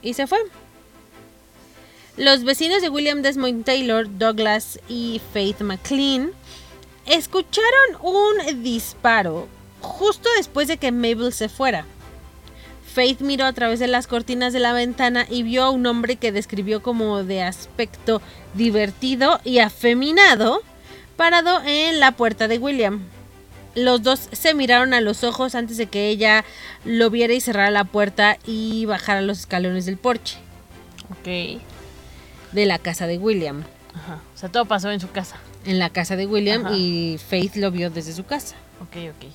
y 0.00 0.14
se 0.14 0.26
fue. 0.26 0.38
Los 2.16 2.44
vecinos 2.44 2.80
de 2.80 2.88
William 2.88 3.22
Desmond 3.22 3.64
Taylor, 3.64 4.06
Douglas 4.18 4.78
y 4.88 5.20
Faith 5.32 5.60
McLean 5.62 6.30
escucharon 7.06 7.98
un 8.02 8.62
disparo 8.62 9.48
justo 9.80 10.28
después 10.36 10.68
de 10.68 10.76
que 10.76 10.92
Mabel 10.92 11.32
se 11.32 11.48
fuera. 11.48 11.84
Faith 12.94 13.20
miró 13.20 13.46
a 13.46 13.52
través 13.52 13.80
de 13.80 13.88
las 13.88 14.06
cortinas 14.06 14.52
de 14.52 14.60
la 14.60 14.72
ventana 14.72 15.26
y 15.28 15.42
vio 15.42 15.64
a 15.64 15.70
un 15.70 15.84
hombre 15.86 16.14
que 16.14 16.30
describió 16.30 16.82
como 16.82 17.24
de 17.24 17.42
aspecto 17.42 18.22
divertido 18.54 19.40
y 19.42 19.58
afeminado 19.58 20.62
parado 21.16 21.62
en 21.66 21.98
la 21.98 22.12
puerta 22.12 22.46
de 22.46 22.58
William. 22.58 23.02
Los 23.74 24.04
dos 24.04 24.28
se 24.30 24.54
miraron 24.54 24.94
a 24.94 25.00
los 25.00 25.24
ojos 25.24 25.56
antes 25.56 25.78
de 25.78 25.86
que 25.86 26.10
ella 26.10 26.44
lo 26.84 27.10
viera 27.10 27.34
y 27.34 27.40
cerrara 27.40 27.72
la 27.72 27.84
puerta 27.84 28.38
y 28.46 28.84
bajara 28.86 29.20
los 29.20 29.40
escalones 29.40 29.84
del 29.84 29.96
porche 29.96 30.38
Ok. 31.10 31.60
De 32.54 32.64
la 32.66 32.78
casa 32.78 33.06
de 33.06 33.18
William. 33.18 33.64
Ajá. 33.94 34.20
O 34.34 34.38
sea, 34.38 34.48
todo 34.48 34.64
pasó 34.64 34.90
en 34.90 35.00
su 35.00 35.10
casa. 35.10 35.36
En 35.66 35.78
la 35.78 35.90
casa 35.90 36.16
de 36.16 36.26
William 36.26 36.64
Ajá. 36.66 36.74
y 36.76 37.18
Faith 37.18 37.56
lo 37.56 37.70
vio 37.70 37.90
desde 37.90 38.12
su 38.14 38.24
casa. 38.24 38.54
Ok, 38.80 38.96
ok. 39.10 39.30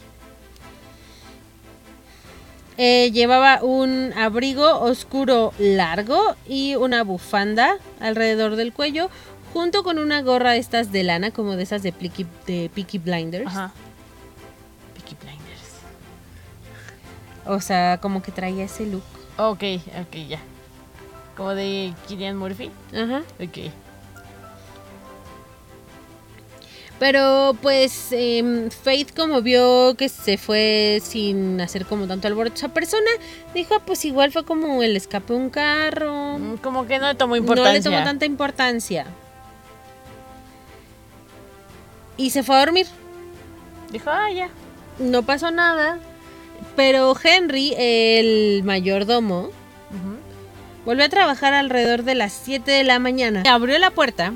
Eh, 2.78 3.12
llevaba 3.12 3.62
un 3.62 4.14
abrigo 4.16 4.80
oscuro 4.80 5.54
largo 5.60 6.36
y 6.48 6.76
una 6.76 7.04
bufanda 7.04 7.78
alrededor 8.00 8.56
del 8.56 8.72
cuello, 8.72 9.10
junto 9.54 9.84
con 9.84 10.00
una 10.00 10.22
gorra 10.22 10.52
de 10.52 10.60
estas 10.60 10.92
de 10.94 11.04
lana, 11.04 11.32
como 11.32 11.58
de 11.58 11.64
esas 11.64 11.84
de, 11.84 11.92
Peaky- 11.94 12.26
de 12.48 12.72
Peaky 12.74 13.00
Blinders. 13.00 13.48
Ajá. 13.48 13.72
Peaky 14.94 15.16
Blinders. 15.22 15.40
O 17.48 17.60
sea, 17.60 18.00
como 18.02 18.22
que 18.22 18.32
traía 18.32 18.64
ese 18.64 18.86
look. 18.86 19.04
Ok, 19.38 19.64
ok, 20.02 20.16
ya. 20.30 20.40
Como 21.40 21.56
de 21.56 21.94
Killian 22.08 22.36
Murphy. 22.36 22.70
Ajá. 22.94 23.24
Ok. 23.42 23.72
Pero 27.00 27.56
pues 27.62 28.08
em, 28.12 28.70
Faith 28.70 29.16
como 29.16 29.42
vio 29.42 29.96
que 29.98 30.10
se 30.10 30.38
fue 30.38 31.00
sin 31.02 31.62
hacer 31.62 31.86
como 31.86 32.08
tanto 32.08 32.28
alboroto 32.28 32.58
esa 32.58 32.68
persona, 32.74 33.10
dijo, 33.54 33.74
"Ah, 33.76 33.82
pues 33.86 34.04
igual 34.04 34.34
fue 34.34 34.44
como 34.44 34.84
el 34.84 34.98
escape 34.98 35.32
de 35.32 35.40
un 35.40 35.50
carro. 35.50 36.38
Mm, 36.38 36.58
Como 36.58 36.86
que 36.88 37.00
no 37.00 37.08
le 37.08 37.16
tomó 37.16 37.36
No 37.36 37.38
importancia. 37.38 37.72
le 37.72 37.82
tomó 37.82 38.04
tanta 38.04 38.26
importancia. 38.26 39.06
Y 42.18 42.32
se 42.32 42.44
fue 42.44 42.58
a 42.58 42.60
dormir. 42.60 42.86
Dijo, 43.92 44.10
ah, 44.10 44.30
ya. 44.30 44.50
No 45.00 45.24
pasó 45.24 45.52
nada. 45.52 46.00
Pero 46.76 47.16
Henry, 47.24 47.74
el 47.78 48.62
mayordomo. 48.66 49.52
Volvió 50.90 51.06
a 51.06 51.10
trabajar 51.10 51.54
alrededor 51.54 52.02
de 52.02 52.16
las 52.16 52.34
7 52.34 52.72
de 52.72 52.84
la 52.84 52.98
mañana. 52.98 53.44
Abrió 53.48 53.78
la 53.78 53.92
puerta 53.92 54.34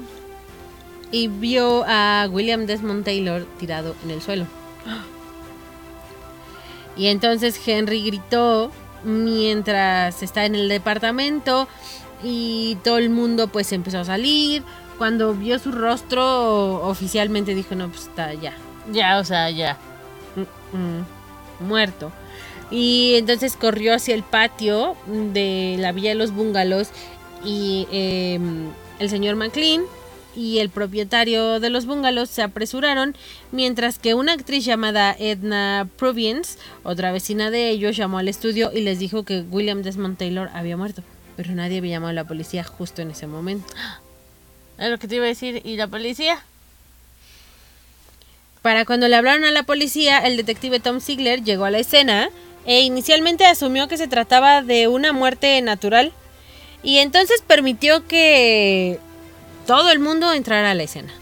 y 1.10 1.28
vio 1.28 1.84
a 1.88 2.28
William 2.30 2.68
Desmond 2.68 3.04
Taylor 3.04 3.48
tirado 3.58 3.96
en 4.04 4.12
el 4.12 4.22
suelo. 4.22 4.46
Y 6.96 7.08
entonces 7.08 7.60
Henry 7.66 8.04
gritó 8.04 8.72
mientras 9.04 10.22
está 10.22 10.46
en 10.46 10.54
el 10.54 10.70
departamento 10.70 11.68
y 12.22 12.78
todo 12.84 13.00
el 13.00 13.10
mundo 13.10 13.48
pues 13.48 13.72
empezó 13.72 14.02
a 14.02 14.06
salir. 14.06 14.62
Cuando 15.00 15.34
vio 15.34 15.58
su 15.58 15.72
rostro 15.72 16.88
oficialmente 16.88 17.56
dijo, 17.56 17.74
no, 17.74 17.88
pues 17.88 18.02
está 18.02 18.32
ya, 18.36 18.54
Ya, 18.92 19.18
o 19.18 19.24
sea, 19.24 19.50
ya. 19.50 19.80
Mm, 20.36 20.78
mm, 20.78 21.68
muerto. 21.68 22.12
Y 22.74 23.14
entonces 23.18 23.56
corrió 23.56 23.94
hacia 23.94 24.16
el 24.16 24.24
patio 24.24 24.98
de 25.06 25.76
la 25.78 25.92
villa 25.92 26.10
de 26.10 26.16
los 26.16 26.32
bungalows 26.32 26.90
y 27.46 27.88
eh, 27.92 28.40
el 28.98 29.10
señor 29.12 29.36
McLean 29.36 29.84
y 30.36 30.58
el 30.58 30.72
propietario 30.72 31.60
de 31.60 31.70
los 31.70 31.86
bungalows 31.86 32.32
se 32.32 32.42
apresuraron 32.42 33.16
mientras 33.52 34.00
que 34.00 34.16
una 34.16 34.34
actriz 34.34 34.66
llamada 34.66 35.16
Edna 35.20 35.88
Provience, 35.98 36.58
otra 36.82 37.12
vecina 37.12 37.52
de 37.52 37.70
ellos, 37.70 37.96
llamó 37.96 38.18
al 38.18 38.28
estudio 38.28 38.72
y 38.74 38.82
les 38.82 38.98
dijo 38.98 39.22
que 39.22 39.42
William 39.42 39.84
Desmond 39.84 40.18
Taylor 40.18 40.50
había 40.56 40.76
muerto. 40.76 41.04
Pero 41.36 41.54
nadie 41.54 41.78
había 41.78 41.98
llamado 41.98 42.10
a 42.10 42.14
la 42.14 42.28
policía 42.28 42.64
justo 42.64 43.04
en 43.04 43.12
ese 43.12 43.28
momento. 43.28 43.72
Es 44.80 44.90
lo 44.90 44.98
que 44.98 45.08
te 45.08 45.18
iba 45.18 45.26
a 45.26 45.28
decir. 45.28 45.62
¿Y 45.64 45.76
la 45.76 45.86
policía? 45.86 46.44
Para 48.64 48.86
cuando 48.86 49.08
le 49.08 49.16
hablaron 49.16 49.46
a 49.46 49.52
la 49.52 49.62
policía, 49.62 50.18
el 50.18 50.36
detective 50.36 50.80
Tom 50.80 51.00
Ziegler 51.00 51.44
llegó 51.44 51.66
a 51.66 51.70
la 51.70 51.78
escena 51.78 52.32
e 52.66 52.82
inicialmente 52.82 53.46
asumió 53.46 53.88
que 53.88 53.98
se 53.98 54.08
trataba 54.08 54.62
de 54.62 54.88
una 54.88 55.12
muerte 55.14 55.62
natural 55.62 56.14
y 56.82 56.98
entonces 57.00 57.42
permitió 57.46 58.08
que 58.08 59.00
todo 59.68 59.92
el 59.92 60.00
mundo 60.00 60.34
entrara 60.34 60.72
a 60.72 60.74
la 60.74 60.84
escena. 60.84 61.14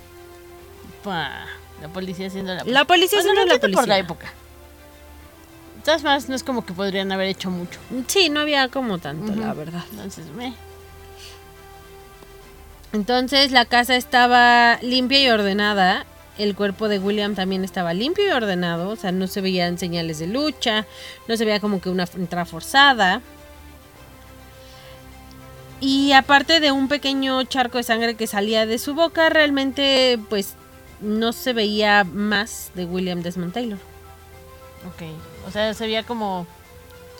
Pa, 1.04 1.46
la 1.82 1.88
policía 1.90 2.28
haciendo 2.28 2.54
la 2.54 2.64
La 2.64 2.86
policía 2.86 3.20
Bueno, 3.20 3.34
siendo 3.34 3.46
la 3.48 3.54
entiendo 3.56 3.78
por 3.78 3.88
la 3.88 3.96
policía. 3.96 3.98
época. 3.98 4.34
De 5.78 5.82
todas 5.86 6.04
maneras, 6.04 6.30
no 6.30 6.36
es 6.36 6.44
como 6.44 6.64
que 6.64 6.74
podrían 6.74 7.12
haber 7.12 7.28
hecho 7.28 7.50
mucho. 7.50 7.80
Sí, 8.08 8.30
no 8.30 8.40
había 8.42 8.68
como 8.68 9.00
tanto, 9.00 9.34
la 9.36 9.54
verdad. 9.54 9.84
Entonces, 9.92 10.28
me. 10.28 10.54
Entonces 12.94 13.52
la 13.52 13.66
casa 13.66 13.96
estaba 13.96 14.78
limpia 14.82 15.22
y 15.24 15.30
ordenada. 15.30 16.06
El 16.38 16.56
cuerpo 16.56 16.88
de 16.88 17.00
William 17.00 17.36
también 17.36 17.64
estaba 17.64 17.94
limpio 17.94 18.28
y 18.28 18.32
ordenado. 18.32 18.90
O 18.90 18.96
sea, 18.96 19.12
no 19.12 19.28
se 19.28 19.42
veían 19.42 19.78
señales 19.78 20.20
de 20.20 20.28
lucha. 20.28 20.86
No 21.28 21.38
se 21.38 21.46
veía 21.46 21.60
como 21.60 21.82
que 21.82 21.90
una 21.90 22.08
entrada 22.16 22.46
forzada. 22.46 23.22
Y 25.80 26.12
aparte 26.12 26.60
de 26.60 26.72
un 26.72 26.88
pequeño 26.88 27.44
charco 27.44 27.78
de 27.80 27.84
sangre 27.84 28.16
que 28.16 28.28
salía 28.28 28.66
de 28.66 28.78
su 28.78 28.94
boca, 28.94 29.30
realmente 29.30 30.20
pues 30.30 30.54
no 31.02 31.34
se 31.34 31.54
veía 31.54 32.04
más 32.04 32.72
de 32.76 32.86
William 32.86 33.22
Desmond 33.22 33.54
Taylor. 33.54 33.80
Ok. 34.88 35.10
O 35.48 35.52
sea, 35.52 35.74
se 35.74 35.86
veía 35.86 36.04
como. 36.04 36.46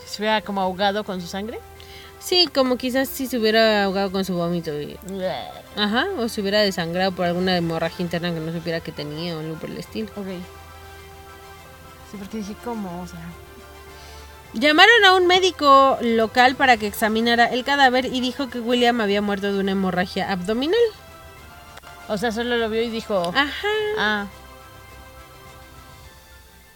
Se 0.06 0.22
veía 0.22 0.40
como 0.42 0.60
ahogado 0.60 1.04
con 1.04 1.20
su 1.20 1.26
sangre. 1.26 1.58
Sí, 2.22 2.48
como 2.54 2.76
quizás 2.76 3.08
si 3.08 3.26
se 3.26 3.36
hubiera 3.38 3.84
ahogado 3.84 4.12
con 4.12 4.24
su 4.24 4.34
vómito. 4.34 4.70
y- 4.80 4.96
Ajá, 5.76 6.06
o 6.18 6.28
se 6.28 6.40
hubiera 6.40 6.60
desangrado 6.60 7.12
por 7.12 7.26
alguna 7.26 7.56
hemorragia 7.56 8.02
interna 8.02 8.32
que 8.32 8.40
no 8.40 8.52
supiera 8.52 8.80
que 8.80 8.92
tenía 8.92 9.36
o 9.36 9.40
algo 9.40 9.54
por 9.56 9.70
el 9.70 9.78
estilo. 9.78 10.08
Ok. 10.16 10.26
Sí, 12.10 12.16
porque 12.18 12.38
dije, 12.38 12.54
¿cómo? 12.64 13.02
O 13.02 13.06
sea. 13.06 13.20
Llamaron 14.54 15.04
a 15.06 15.14
un 15.14 15.26
médico 15.26 15.96
local 16.02 16.56
para 16.56 16.76
que 16.76 16.86
examinara 16.86 17.46
el 17.46 17.64
cadáver 17.64 18.04
y 18.06 18.20
dijo 18.20 18.50
que 18.50 18.60
William 18.60 19.00
había 19.00 19.22
muerto 19.22 19.50
de 19.52 19.58
una 19.58 19.72
hemorragia 19.72 20.30
abdominal. 20.30 20.78
O 22.08 22.18
sea, 22.18 22.32
solo 22.32 22.56
lo 22.58 22.68
vio 22.68 22.82
y 22.82 22.90
dijo. 22.90 23.32
Ajá. 23.34 23.68
Ah. 23.98 24.26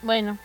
Bueno. 0.02 0.38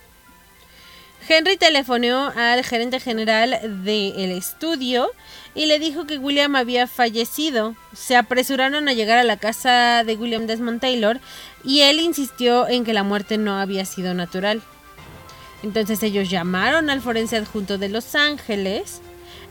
Henry 1.32 1.56
telefoneó 1.56 2.34
al 2.36 2.62
gerente 2.66 3.00
general 3.00 3.58
del 3.86 4.32
estudio 4.32 5.10
y 5.56 5.66
le 5.66 5.80
dijo 5.80 6.06
que 6.06 6.18
William 6.18 6.58
había 6.58 6.88
fallecido. 6.88 7.74
Se 7.94 8.18
apresuraron 8.18 8.90
a 8.90 8.94
llegar 8.94 9.18
a 9.18 9.24
la 9.24 9.38
casa 9.38 10.04
de 10.04 10.16
William 10.18 10.46
Desmond 10.46 10.82
Taylor 10.82 11.22
y 11.64 11.82
él 11.82 12.02
insistió 12.02 12.68
en 12.68 12.84
que 12.84 12.92
la 12.92 13.04
muerte 13.04 13.38
no 13.38 13.58
había 13.58 13.86
sido 13.86 14.14
natural. 14.14 14.62
Entonces 15.64 16.04
ellos 16.04 16.30
llamaron 16.30 16.90
al 16.90 17.00
forense 17.00 17.38
adjunto 17.38 17.78
de 17.78 17.88
Los 17.88 18.14
Ángeles 18.16 19.00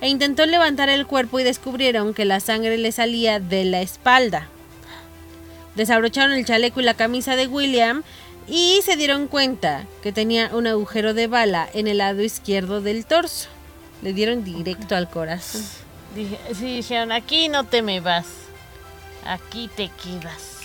e 0.02 0.08
intentó 0.10 0.44
levantar 0.44 0.90
el 0.90 1.06
cuerpo 1.06 1.40
y 1.40 1.44
descubrieron 1.44 2.12
que 2.12 2.26
la 2.26 2.40
sangre 2.40 2.76
le 2.76 2.92
salía 2.92 3.40
de 3.40 3.64
la 3.64 3.80
espalda. 3.80 4.48
Desabrocharon 5.76 6.32
el 6.32 6.44
chaleco 6.44 6.80
y 6.80 6.84
la 6.84 6.94
camisa 6.94 7.36
de 7.36 7.46
William 7.46 8.02
y 8.46 8.80
se 8.84 8.96
dieron 8.96 9.28
cuenta 9.28 9.86
que 10.02 10.12
tenía 10.12 10.50
un 10.54 10.66
agujero 10.66 11.14
de 11.14 11.26
bala 11.26 11.68
en 11.72 11.86
el 11.86 11.98
lado 11.98 12.22
izquierdo 12.22 12.80
del 12.80 13.06
torso. 13.06 13.48
Le 14.02 14.12
dieron 14.12 14.44
directo 14.44 14.96
al 14.96 15.08
corazón. 15.10 15.62
Dije, 16.14 16.38
sí, 16.54 16.76
dijeron, 16.76 17.12
aquí 17.12 17.48
no 17.48 17.64
te 17.64 17.82
me 17.82 18.00
vas. 18.00 18.26
Aquí 19.24 19.68
te 19.76 19.90
quedas. 20.02 20.58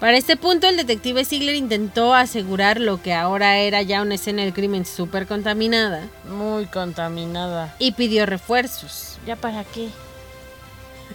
Para 0.00 0.16
este 0.16 0.36
punto, 0.36 0.66
el 0.68 0.76
detective 0.76 1.24
Ziegler 1.24 1.54
intentó 1.54 2.14
asegurar 2.14 2.80
lo 2.80 3.00
que 3.00 3.14
ahora 3.14 3.58
era 3.58 3.80
ya 3.82 4.02
una 4.02 4.16
escena 4.16 4.42
del 4.42 4.52
crimen 4.52 4.84
súper 4.84 5.26
contaminada 5.26 6.08
Muy 6.28 6.66
contaminada. 6.66 7.74
y 7.78 7.92
pidió 7.92 8.26
refuerzos. 8.26 9.18
¿Ya 9.26 9.36
para 9.36 9.64
qué? 9.64 9.88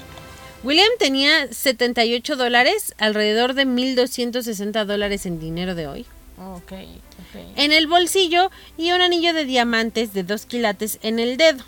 William 0.62 0.88
tenía 0.98 1.52
78 1.52 2.36
dólares, 2.36 2.94
alrededor 2.98 3.54
de 3.54 3.66
1.260 3.66 4.84
dólares 4.84 5.26
en 5.26 5.40
dinero 5.40 5.74
de 5.74 5.88
hoy, 5.88 6.06
en 7.56 7.72
el 7.72 7.86
bolsillo 7.88 8.50
y 8.76 8.92
un 8.92 9.00
anillo 9.00 9.34
de 9.34 9.44
diamantes 9.44 10.12
de 10.12 10.22
2 10.22 10.46
quilates 10.46 10.98
en 11.02 11.18
el 11.18 11.36
dedo. 11.36 11.64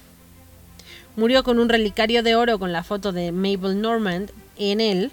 Murió 1.17 1.43
con 1.45 1.59
un 1.59 1.69
relicario 1.69 2.23
de 2.23 2.35
oro 2.37 2.59
con 2.59 2.73
la 2.73 2.83
foto 2.83 3.13
de 3.13 3.33
Mabel 3.33 3.81
Normand 3.81 4.31
en 4.59 4.81
él. 4.81 5.13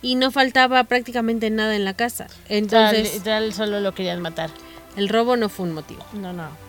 Y 0.00 0.14
no 0.14 0.30
faltaba 0.30 0.84
prácticamente 0.84 1.50
nada 1.50 1.74
en 1.74 1.84
la 1.84 1.94
casa. 1.94 2.28
Entonces, 2.48 3.20
solo 3.52 3.80
lo 3.80 3.94
querían 3.94 4.20
matar. 4.20 4.50
el 4.96 5.08
robo 5.08 5.36
no 5.36 5.48
fue 5.48 5.66
un 5.66 5.72
motivo. 5.72 6.04
No, 6.12 6.32
no. 6.32 6.67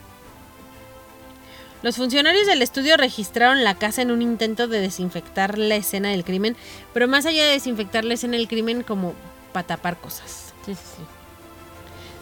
Los 1.82 1.96
funcionarios 1.96 2.46
del 2.46 2.62
estudio 2.62 2.98
registraron 2.98 3.64
la 3.64 3.76
casa 3.76 4.02
en 4.02 4.12
un 4.12 4.22
intento 4.22 4.68
de 4.68 4.82
desinfectar 4.82 5.58
la 5.58 5.76
escena 5.76 6.10
del 6.10 6.26
crimen, 6.26 6.58
pero 6.94 7.08
más 7.08 7.26
allá 7.26 7.46
de 7.46 7.52
desinfectar 7.52 8.04
la 8.04 8.16
escena 8.16 8.36
del 8.36 8.50
crimen 8.50 8.84
como 8.84 9.14
para 9.54 9.68
tapar 9.68 9.98
cosas. 9.98 10.54
Sí, 10.66 10.76
sí, 10.76 10.82
sí. 10.98 11.04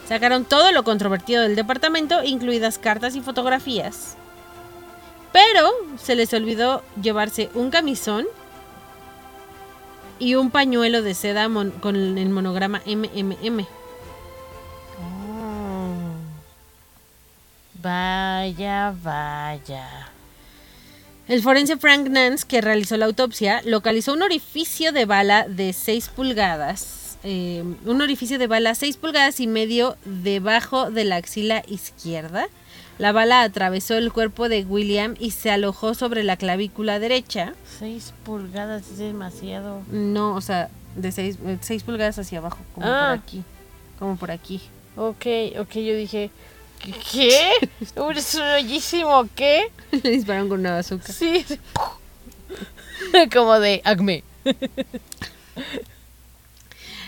Sacaron 0.08 0.44
todo 0.44 0.72
lo 0.72 0.84
controvertido 0.84 1.42
del 1.42 1.56
departamento, 1.56 2.22
incluidas 2.22 2.78
cartas 2.78 3.14
y 3.14 3.20
fotografías. 3.20 4.16
Pero 5.32 5.70
se 6.02 6.14
les 6.14 6.32
olvidó 6.32 6.82
llevarse 7.02 7.50
un 7.52 7.70
camisón 7.70 8.26
y 10.18 10.34
un 10.36 10.50
pañuelo 10.50 11.02
de 11.02 11.14
seda 11.14 11.48
con 11.80 11.96
el 12.18 12.30
monograma 12.30 12.80
MMM. 12.86 13.66
Oh. 15.02 16.08
Vaya, 18.38 18.94
vaya. 19.02 19.88
El 21.26 21.42
forense 21.42 21.76
Frank 21.76 22.06
Nance, 22.08 22.46
que 22.46 22.60
realizó 22.60 22.96
la 22.96 23.06
autopsia, 23.06 23.60
localizó 23.64 24.12
un 24.12 24.22
orificio 24.22 24.92
de 24.92 25.06
bala 25.06 25.48
de 25.48 25.72
6 25.72 26.08
pulgadas. 26.14 26.94
eh, 27.24 27.64
un 27.84 28.00
orificio 28.00 28.38
de 28.38 28.46
bala 28.46 28.76
6 28.76 28.96
pulgadas 28.98 29.40
y 29.40 29.48
medio 29.48 29.96
debajo 30.04 30.88
de 30.92 31.02
la 31.04 31.16
axila 31.16 31.64
izquierda. 31.66 32.46
La 32.98 33.10
bala 33.10 33.42
atravesó 33.42 33.96
el 33.96 34.12
cuerpo 34.12 34.48
de 34.48 34.64
William 34.64 35.16
y 35.18 35.32
se 35.32 35.50
alojó 35.50 35.94
sobre 35.94 36.22
la 36.22 36.36
clavícula 36.36 37.00
derecha. 37.00 37.54
Seis 37.80 38.14
pulgadas 38.24 38.82
es 38.92 38.98
demasiado. 38.98 39.82
No, 39.90 40.36
o 40.36 40.40
sea, 40.40 40.68
de 40.94 41.10
6 41.10 41.82
pulgadas 41.82 42.20
hacia 42.20 42.38
abajo, 42.38 42.58
como 42.72 42.86
Ah. 42.86 43.08
por 43.16 43.18
aquí. 43.24 43.42
Como 43.98 44.16
por 44.16 44.30
aquí. 44.30 44.60
Ok, 44.96 45.26
ok, 45.58 45.72
yo 45.74 45.94
dije. 45.96 46.30
¿Qué? 46.82 46.94
¿Qué? 47.12 47.50
¿Es 47.80 48.34
un 48.34 48.42
hoyísimo 48.42 49.28
qué? 49.34 49.70
Le 49.90 50.10
dispararon 50.10 50.48
con 50.48 50.60
una 50.60 50.74
bazooka. 50.74 51.12
Sí. 51.12 51.44
sí. 51.46 51.58
Como 53.32 53.58
de 53.60 53.80
Acme. 53.84 54.24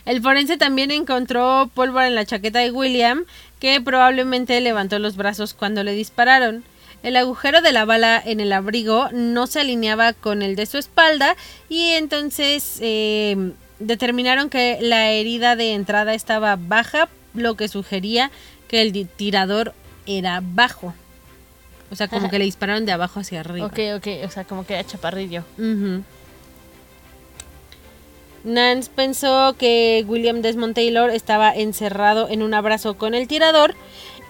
El 0.04 0.22
forense 0.22 0.56
también 0.56 0.90
encontró 0.90 1.70
pólvora 1.74 2.08
en 2.08 2.14
la 2.14 2.24
chaqueta 2.24 2.58
de 2.58 2.70
William, 2.70 3.24
que 3.60 3.80
probablemente 3.80 4.60
levantó 4.60 4.98
los 4.98 5.16
brazos 5.16 5.54
cuando 5.54 5.84
le 5.84 5.92
dispararon. 5.92 6.64
El 7.02 7.16
agujero 7.16 7.62
de 7.62 7.72
la 7.72 7.84
bala 7.84 8.22
en 8.24 8.40
el 8.40 8.52
abrigo 8.52 9.08
no 9.12 9.46
se 9.46 9.60
alineaba 9.60 10.12
con 10.12 10.42
el 10.42 10.56
de 10.56 10.66
su 10.66 10.78
espalda 10.78 11.34
y 11.68 11.92
entonces 11.92 12.78
eh, 12.80 13.52
determinaron 13.78 14.50
que 14.50 14.78
la 14.80 15.10
herida 15.10 15.56
de 15.56 15.72
entrada 15.72 16.14
estaba 16.14 16.56
baja, 16.56 17.08
lo 17.32 17.54
que 17.54 17.68
sugería 17.68 18.30
que 18.70 18.82
el 18.82 19.08
tirador 19.08 19.74
era 20.06 20.40
bajo. 20.40 20.94
O 21.90 21.96
sea, 21.96 22.06
como 22.06 22.30
que 22.30 22.38
le 22.38 22.44
dispararon 22.44 22.86
de 22.86 22.92
abajo 22.92 23.18
hacia 23.18 23.40
arriba. 23.40 23.66
Ok, 23.66 23.80
ok, 23.96 24.06
o 24.24 24.30
sea, 24.30 24.44
como 24.44 24.64
que 24.64 24.74
era 24.74 24.84
chaparrillo. 24.84 25.42
Nance 28.44 28.88
pensó 28.94 29.56
que 29.58 30.04
William 30.06 30.40
Desmond 30.40 30.76
Taylor 30.76 31.10
estaba 31.10 31.52
encerrado 31.52 32.28
en 32.28 32.44
un 32.44 32.54
abrazo 32.54 32.96
con 32.96 33.14
el 33.14 33.26
tirador 33.26 33.74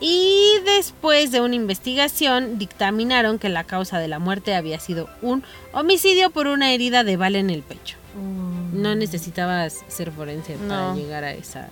y 0.00 0.54
después 0.64 1.32
de 1.32 1.42
una 1.42 1.54
investigación 1.54 2.58
dictaminaron 2.58 3.38
que 3.38 3.50
la 3.50 3.64
causa 3.64 3.98
de 3.98 4.08
la 4.08 4.18
muerte 4.18 4.54
había 4.54 4.80
sido 4.80 5.10
un 5.20 5.44
homicidio 5.74 6.30
por 6.30 6.46
una 6.46 6.72
herida 6.72 7.04
de 7.04 7.18
bala 7.18 7.38
en 7.38 7.50
el 7.50 7.62
pecho. 7.62 7.98
Mm. 8.16 8.80
No 8.80 8.94
necesitabas 8.94 9.84
ser 9.88 10.10
forense 10.10 10.54
para 10.54 10.94
llegar 10.94 11.24
a 11.24 11.32
esa 11.34 11.68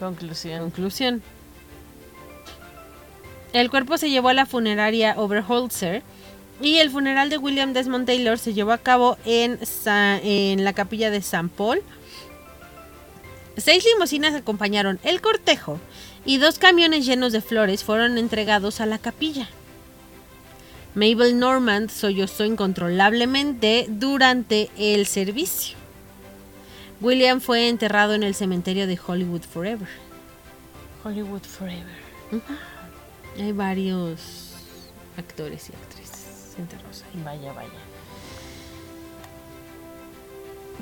conclusión. 0.00 0.58
conclusión. 0.58 1.22
El 3.52 3.70
cuerpo 3.70 3.98
se 3.98 4.10
llevó 4.10 4.28
a 4.28 4.34
la 4.34 4.46
funeraria 4.46 5.14
Overholzer 5.16 6.02
y 6.60 6.76
el 6.76 6.90
funeral 6.90 7.30
de 7.30 7.38
William 7.38 7.72
Desmond 7.72 8.06
Taylor 8.06 8.38
se 8.38 8.54
llevó 8.54 8.72
a 8.72 8.78
cabo 8.78 9.16
en, 9.24 9.58
en 9.86 10.64
la 10.64 10.72
capilla 10.72 11.10
de 11.10 11.16
St. 11.18 11.48
Paul. 11.56 11.82
Seis 13.56 13.84
limusinas 13.84 14.34
acompañaron 14.34 15.00
el 15.02 15.20
cortejo 15.20 15.80
y 16.24 16.38
dos 16.38 16.58
camiones 16.58 17.06
llenos 17.06 17.32
de 17.32 17.40
flores 17.40 17.82
fueron 17.82 18.18
entregados 18.18 18.80
a 18.80 18.86
la 18.86 18.98
capilla. 18.98 19.48
Mabel 20.94 21.38
Normand 21.38 21.90
sollozó 21.90 22.44
incontrolablemente 22.44 23.86
durante 23.88 24.70
el 24.76 25.06
servicio. 25.06 25.76
William 27.00 27.40
fue 27.40 27.68
enterrado 27.68 28.14
en 28.14 28.22
el 28.22 28.34
cementerio 28.34 28.86
de 28.86 28.98
Hollywood 29.04 29.42
Forever. 29.42 29.88
Hollywood 31.02 31.42
Forever. 31.42 32.10
Hay 33.38 33.52
varios 33.52 34.52
actores 35.16 35.70
y 35.70 35.72
actrices 35.72 36.54
enterrados 36.58 37.04
ahí. 37.04 37.22
Vaya, 37.24 37.52
vaya. 37.52 37.70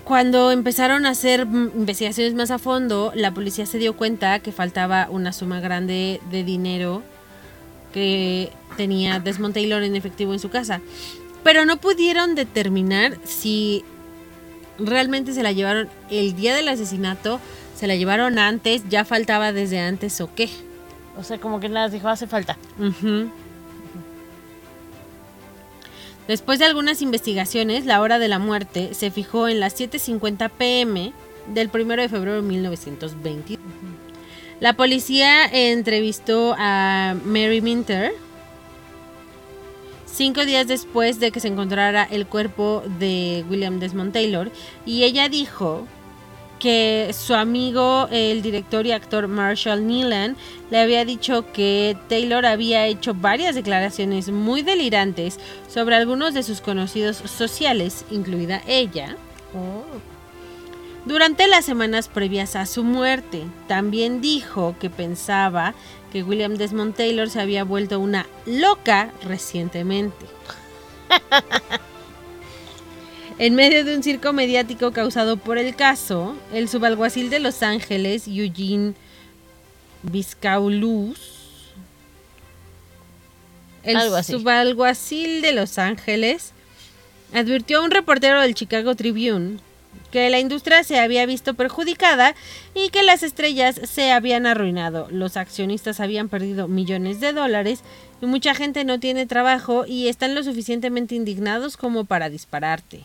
Cuando 0.04 0.52
empezaron 0.52 1.06
a 1.06 1.10
hacer 1.10 1.40
investigaciones 1.40 2.34
más 2.34 2.50
a 2.50 2.58
fondo, 2.58 3.12
la 3.14 3.34
policía 3.34 3.66
se 3.66 3.78
dio 3.78 3.96
cuenta 3.96 4.38
que 4.38 4.52
faltaba 4.52 5.08
una 5.10 5.32
suma 5.32 5.60
grande 5.60 6.20
de 6.30 6.44
dinero 6.44 7.02
que 7.92 8.50
tenía 8.76 9.20
Desmond 9.20 9.54
Taylor 9.54 9.82
en 9.82 9.96
efectivo 9.96 10.32
en 10.32 10.38
su 10.38 10.50
casa. 10.50 10.80
Pero 11.42 11.64
no 11.64 11.78
pudieron 11.78 12.34
determinar 12.34 13.18
si 13.24 13.84
realmente 14.78 15.32
se 15.32 15.42
la 15.42 15.52
llevaron 15.52 15.88
el 16.10 16.34
día 16.34 16.54
del 16.54 16.68
asesinato, 16.68 17.40
se 17.76 17.86
la 17.86 17.96
llevaron 17.96 18.38
antes, 18.38 18.88
ya 18.88 19.04
faltaba 19.04 19.52
desde 19.52 19.80
antes 19.80 20.20
o 20.20 20.34
qué. 20.34 20.48
O 21.18 21.24
sea, 21.24 21.38
como 21.38 21.58
que 21.60 21.68
nada 21.68 21.88
dijo, 21.88 22.08
hace 22.08 22.26
falta. 22.26 22.56
Después 26.28 26.58
de 26.58 26.64
algunas 26.64 27.02
investigaciones, 27.02 27.86
la 27.86 28.00
hora 28.00 28.18
de 28.18 28.28
la 28.28 28.38
muerte 28.38 28.94
se 28.94 29.10
fijó 29.10 29.48
en 29.48 29.60
las 29.60 29.78
7.50 29.78 30.50
pm 30.50 31.12
del 31.52 31.70
1 31.74 31.96
de 31.96 32.08
febrero 32.08 32.36
de 32.36 32.42
1920. 32.42 33.58
La 34.60 34.74
policía 34.74 35.46
entrevistó 35.46 36.54
a 36.58 37.14
Mary 37.24 37.60
Minter 37.60 38.12
cinco 40.06 40.44
días 40.44 40.66
después 40.66 41.20
de 41.20 41.30
que 41.30 41.40
se 41.40 41.48
encontrara 41.48 42.02
el 42.02 42.26
cuerpo 42.26 42.82
de 42.98 43.44
William 43.48 43.78
Desmond 43.78 44.12
Taylor 44.12 44.50
y 44.84 45.04
ella 45.04 45.28
dijo 45.28 45.86
que 46.58 47.14
su 47.16 47.34
amigo, 47.34 48.08
el 48.10 48.42
director 48.42 48.86
y 48.86 48.92
actor 48.92 49.28
Marshall 49.28 49.86
Neelan, 49.86 50.36
le 50.70 50.78
había 50.78 51.04
dicho 51.04 51.50
que 51.52 51.96
Taylor 52.08 52.44
había 52.46 52.86
hecho 52.86 53.14
varias 53.14 53.54
declaraciones 53.54 54.30
muy 54.30 54.62
delirantes 54.62 55.38
sobre 55.68 55.96
algunos 55.96 56.34
de 56.34 56.42
sus 56.42 56.60
conocidos 56.60 57.16
sociales, 57.16 58.04
incluida 58.10 58.62
ella. 58.66 59.16
Durante 61.04 61.46
las 61.48 61.64
semanas 61.64 62.08
previas 62.08 62.54
a 62.54 62.66
su 62.66 62.84
muerte, 62.84 63.44
también 63.66 64.20
dijo 64.20 64.74
que 64.78 64.90
pensaba 64.90 65.74
que 66.12 66.22
William 66.22 66.56
Desmond 66.56 66.94
Taylor 66.94 67.30
se 67.30 67.40
había 67.40 67.64
vuelto 67.64 67.98
una 67.98 68.26
loca 68.46 69.10
recientemente. 69.24 70.26
En 73.38 73.54
medio 73.54 73.84
de 73.84 73.96
un 73.96 74.02
circo 74.02 74.32
mediático 74.32 74.90
causado 74.90 75.36
por 75.36 75.58
el 75.58 75.76
caso, 75.76 76.36
el 76.52 76.68
subalguacil 76.68 77.30
de 77.30 77.38
Los 77.38 77.62
Ángeles, 77.62 78.26
Eugene 78.26 78.94
Vizcaulus, 80.02 81.20
el 83.84 83.96
subalguacil 84.24 85.40
de 85.40 85.52
Los 85.52 85.78
Ángeles, 85.78 86.52
advirtió 87.32 87.78
a 87.78 87.84
un 87.84 87.92
reportero 87.92 88.40
del 88.40 88.54
Chicago 88.54 88.96
Tribune 88.96 89.58
que 90.10 90.30
la 90.30 90.40
industria 90.40 90.82
se 90.82 90.98
había 90.98 91.24
visto 91.24 91.54
perjudicada 91.54 92.34
y 92.74 92.88
que 92.88 93.04
las 93.04 93.22
estrellas 93.22 93.80
se 93.84 94.10
habían 94.10 94.46
arruinado. 94.46 95.06
Los 95.12 95.36
accionistas 95.36 96.00
habían 96.00 96.28
perdido 96.28 96.66
millones 96.66 97.20
de 97.20 97.32
dólares 97.32 97.82
y 98.20 98.26
mucha 98.26 98.56
gente 98.56 98.84
no 98.84 98.98
tiene 98.98 99.26
trabajo 99.26 99.84
y 99.86 100.08
están 100.08 100.34
lo 100.34 100.42
suficientemente 100.42 101.14
indignados 101.14 101.76
como 101.76 102.04
para 102.04 102.30
dispararte. 102.30 103.04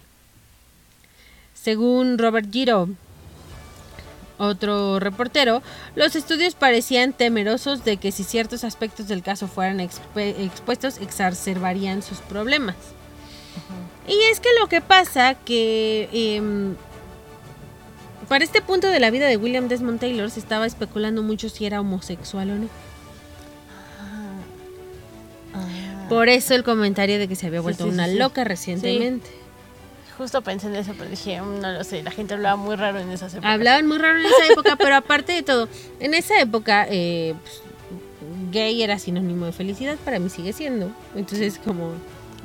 Según 1.64 2.18
Robert 2.18 2.52
Giro, 2.52 2.90
otro 4.38 5.00
reportero, 5.00 5.64
los 5.96 6.18
estudios 6.18 6.56
parecían 6.56 7.14
temerosos 7.14 7.86
de 7.86 7.96
que 7.96 8.12
si 8.12 8.26
ciertos 8.26 8.66
aspectos 8.66 9.08
del 9.08 9.24
caso 9.24 9.48
fueran 9.48 9.80
expuestos 9.80 10.98
exacerbarían 10.98 12.02
sus 12.02 12.18
problemas. 12.18 12.76
Y 14.10 14.20
es 14.30 14.42
que 14.42 14.50
lo 14.60 14.68
que 14.68 14.82
pasa 14.82 15.36
que 15.36 16.10
em, 16.12 16.76
para 18.28 18.44
este 18.44 18.62
punto 18.62 18.88
de 18.88 19.00
la 19.00 19.10
vida 19.10 19.28
de 19.28 19.38
William 19.38 19.70
Desmond 19.70 20.02
Taylor 20.02 20.30
se 20.30 20.42
estaba 20.42 20.66
especulando 20.66 21.24
mucho 21.24 21.48
si 21.48 21.66
era 21.66 21.80
homosexual 21.80 22.50
o 22.50 22.56
no. 22.56 22.68
Ah. 25.54 26.08
Por 26.10 26.28
eso 26.28 26.56
el 26.56 26.66
comentario 26.66 27.20
de 27.20 27.30
que 27.30 27.38
se 27.38 27.48
había 27.48 27.62
vuelto 27.62 27.86
una 27.86 28.08
loca 28.08 28.44
recientemente. 28.44 29.43
Justo 30.18 30.42
pensé 30.42 30.68
en 30.68 30.76
eso, 30.76 30.94
pero 30.98 31.10
dije, 31.10 31.42
mm, 31.42 31.60
no 31.60 31.72
lo 31.72 31.84
sé, 31.84 32.04
la 32.04 32.12
gente 32.12 32.34
hablaba 32.34 32.56
muy 32.56 32.76
raro 32.76 33.00
en 33.00 33.10
esas 33.12 33.34
épocas. 33.34 33.52
Hablaban 33.52 33.88
muy 33.88 33.98
raro 33.98 34.20
en 34.20 34.26
esa 34.26 34.48
época, 34.52 34.76
pero 34.76 34.96
aparte 34.96 35.34
de 35.34 35.44
todo, 35.44 35.68
en 36.00 36.14
esa 36.14 36.40
época 36.40 36.86
eh, 36.90 37.34
pues, 37.42 37.62
gay 38.52 38.84
era 38.84 39.00
sinónimo 39.00 39.46
de 39.46 39.52
felicidad, 39.52 39.98
para 40.04 40.20
mí 40.20 40.30
sigue 40.30 40.54
siendo. 40.54 40.92
Entonces, 41.16 41.60
como 41.64 41.94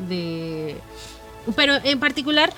de... 0.08 0.76
Pero 1.56 1.74
en 1.82 1.98
particular, 2.00 2.52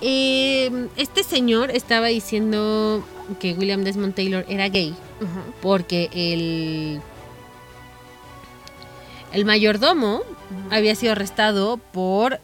eh, 0.00 0.88
este 0.96 1.22
señor 1.22 1.70
estaba 1.70 2.06
diciendo 2.06 3.04
que 3.38 3.54
William 3.54 3.84
Desmond 3.84 4.14
Taylor 4.14 4.44
era 4.48 4.68
gay 4.68 4.94
porque 5.60 6.08
el, 6.12 7.00
el 9.32 9.44
mayordomo 9.44 10.22
había 10.70 10.94
sido 10.94 11.12
arrestado 11.12 11.76
por 11.76 12.40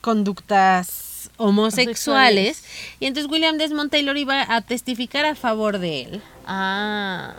conductas 0.00 1.07
homosexuales, 1.38 2.62
y 3.00 3.06
entonces 3.06 3.32
William 3.32 3.56
Desmond 3.56 3.90
Taylor 3.90 4.16
iba 4.16 4.54
a 4.54 4.60
testificar 4.60 5.24
a 5.24 5.34
favor 5.34 5.78
de 5.78 6.02
él. 6.02 6.22
Ah. 6.46 7.34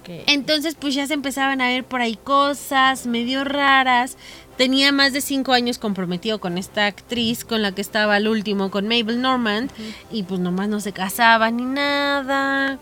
ok. 0.00 0.24
Entonces 0.26 0.76
pues 0.78 0.94
ya 0.94 1.06
se 1.06 1.14
empezaban 1.14 1.60
a 1.60 1.68
ver 1.68 1.84
por 1.84 2.00
ahí 2.00 2.16
cosas 2.16 3.06
medio 3.06 3.42
raras. 3.44 4.16
Tenía 4.56 4.92
más 4.92 5.12
de 5.12 5.20
cinco 5.20 5.52
años 5.52 5.78
comprometido 5.78 6.38
con 6.38 6.58
esta 6.58 6.86
actriz 6.86 7.44
con 7.44 7.60
la 7.60 7.72
que 7.72 7.80
estaba 7.80 8.14
al 8.14 8.28
último, 8.28 8.70
con 8.70 8.86
Mabel 8.86 9.20
Normand, 9.20 9.70
y 10.12 10.22
pues 10.22 10.38
nomás 10.38 10.68
no 10.68 10.78
se 10.78 10.92
casaba 10.92 11.50
ni 11.50 11.64
nada. 11.64 12.78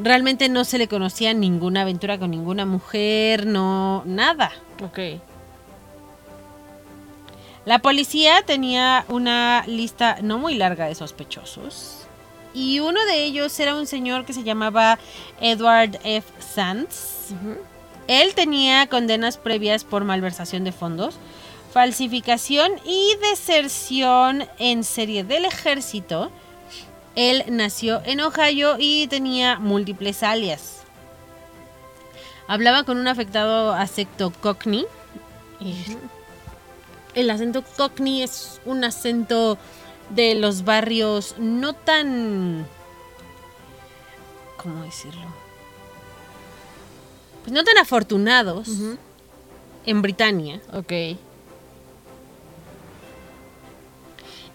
Realmente 0.00 0.48
no 0.48 0.64
se 0.64 0.78
le 0.78 0.86
conocía 0.86 1.34
ninguna 1.34 1.82
aventura 1.82 2.18
con 2.18 2.30
ninguna 2.30 2.64
mujer, 2.64 3.44
no, 3.44 4.04
nada. 4.06 4.52
Ok. 4.84 5.20
La 7.64 7.80
policía 7.80 8.42
tenía 8.42 9.04
una 9.08 9.64
lista 9.66 10.18
no 10.22 10.38
muy 10.38 10.54
larga 10.54 10.86
de 10.86 10.94
sospechosos. 10.94 12.06
Y 12.54 12.80
uno 12.80 13.04
de 13.04 13.24
ellos 13.24 13.58
era 13.60 13.76
un 13.76 13.86
señor 13.86 14.24
que 14.24 14.32
se 14.32 14.42
llamaba 14.42 14.98
Edward 15.40 15.98
F. 16.02 16.26
Sands. 16.40 17.34
Él 18.08 18.34
tenía 18.34 18.88
condenas 18.88 19.36
previas 19.36 19.84
por 19.84 20.04
malversación 20.04 20.64
de 20.64 20.72
fondos, 20.72 21.16
falsificación 21.72 22.72
y 22.84 23.14
deserción 23.30 24.48
en 24.58 24.82
serie 24.82 25.22
del 25.22 25.44
ejército. 25.44 26.30
Él 27.14 27.44
nació 27.50 28.02
en 28.04 28.20
Ohio 28.20 28.76
y 28.78 29.06
tenía 29.06 29.58
múltiples 29.58 30.22
alias. 30.22 30.82
Hablaba 32.48 32.82
con 32.82 32.98
un 32.98 33.06
afectado 33.06 33.74
acento 33.74 34.32
cockney. 34.40 34.86
El 37.14 37.30
acento 37.30 37.64
cockney 37.76 38.22
es 38.22 38.60
un 38.64 38.84
acento 38.84 39.58
de 40.10 40.34
los 40.34 40.64
barrios 40.64 41.34
no 41.38 41.72
tan... 41.72 42.66
¿Cómo 44.56 44.84
decirlo? 44.84 45.22
Pues 47.42 47.52
no 47.52 47.64
tan 47.64 47.78
afortunados 47.78 48.68
en 49.86 50.02
Britania. 50.02 50.60
Ok. 50.72 50.92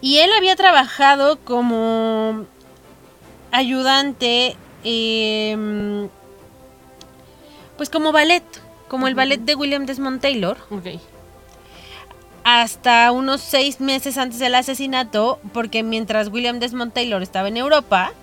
Y 0.02 0.18
él 0.20 0.32
había 0.38 0.56
trabajado 0.56 1.40
como 1.40 2.46
ayudante, 3.52 4.56
em, 4.84 6.10
pues 7.78 7.90
como 7.90 8.12
ballet, 8.12 8.44
como 8.88 9.08
el 9.08 9.16
ballet 9.16 9.40
de 9.40 9.56
William 9.56 9.86
Desmond 9.88 10.22
Taylor, 10.22 10.58
Ok. 10.70 11.00
Hasta 12.46 13.12
unos 13.12 13.42
seis 13.42 13.82
meses 13.82 14.20
antes 14.20 14.38
del 14.38 14.54
asesinato, 14.54 15.40
porque 15.52 15.82
mientras 15.82 16.28
William 16.28 16.60
Desmond 16.60 16.94
Taylor 16.94 17.24
estaba 17.24 17.48
en 17.48 17.58
Europa, 17.58 18.14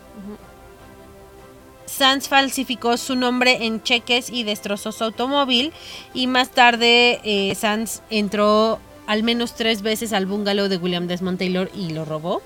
Sands 1.87 2.29
falsificó 2.29 2.97
su 2.99 3.17
nombre 3.17 3.67
en 3.67 3.83
cheques 3.83 4.31
y 4.31 4.45
destrozó 4.45 4.93
su 4.93 5.03
automóvil 5.03 5.73
y 6.15 6.29
más 6.29 6.51
tarde 6.51 7.21
eh, 7.25 7.57
Sands 7.57 8.03
entró 8.11 8.79
al 9.09 9.25
menos 9.25 9.57
tres 9.57 9.83
veces 9.83 10.13
al 10.13 10.27
bungalow 10.27 10.69
de 10.69 10.77
William 10.77 11.09
Desmond 11.09 11.39
Taylor 11.39 11.69
y 11.75 11.91
lo 11.91 12.05
robó. 12.05 12.43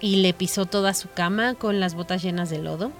Y 0.00 0.16
le 0.22 0.32
pisó 0.32 0.64
toda 0.64 0.94
su 0.94 1.10
cama 1.10 1.54
con 1.54 1.78
las 1.78 1.94
botas 1.94 2.22
llenas 2.22 2.48
de 2.48 2.58
lodo. 2.58 2.90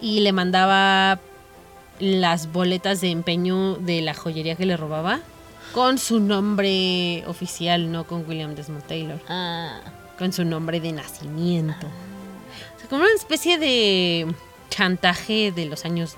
Y 0.00 0.20
le 0.20 0.32
mandaba 0.32 1.20
las 2.02 2.50
boletas 2.52 3.00
de 3.00 3.10
empeño 3.10 3.76
de 3.76 4.02
la 4.02 4.12
joyería 4.12 4.56
que 4.56 4.66
le 4.66 4.76
robaba 4.76 5.20
con 5.72 5.98
su 5.98 6.18
nombre 6.18 7.22
oficial, 7.28 7.92
no 7.92 8.04
con 8.08 8.28
William 8.28 8.56
Desmond 8.56 8.84
Taylor 8.88 9.20
Ah. 9.28 9.80
con 10.18 10.32
su 10.32 10.44
nombre 10.44 10.80
de 10.80 10.90
nacimiento. 10.90 11.86
O 11.86 12.80
sea, 12.80 12.88
como 12.88 13.02
una 13.02 13.14
especie 13.14 13.56
de 13.56 14.34
chantaje 14.68 15.52
de 15.52 15.66
los 15.66 15.84
años 15.84 16.16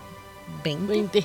20. 0.65 0.87
20. 0.91 1.25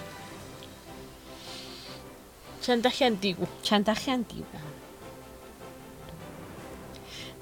Chantaje 2.62 3.06
antiguo. 3.06 3.48
Chantaje 3.64 4.12
antiguo. 4.12 4.46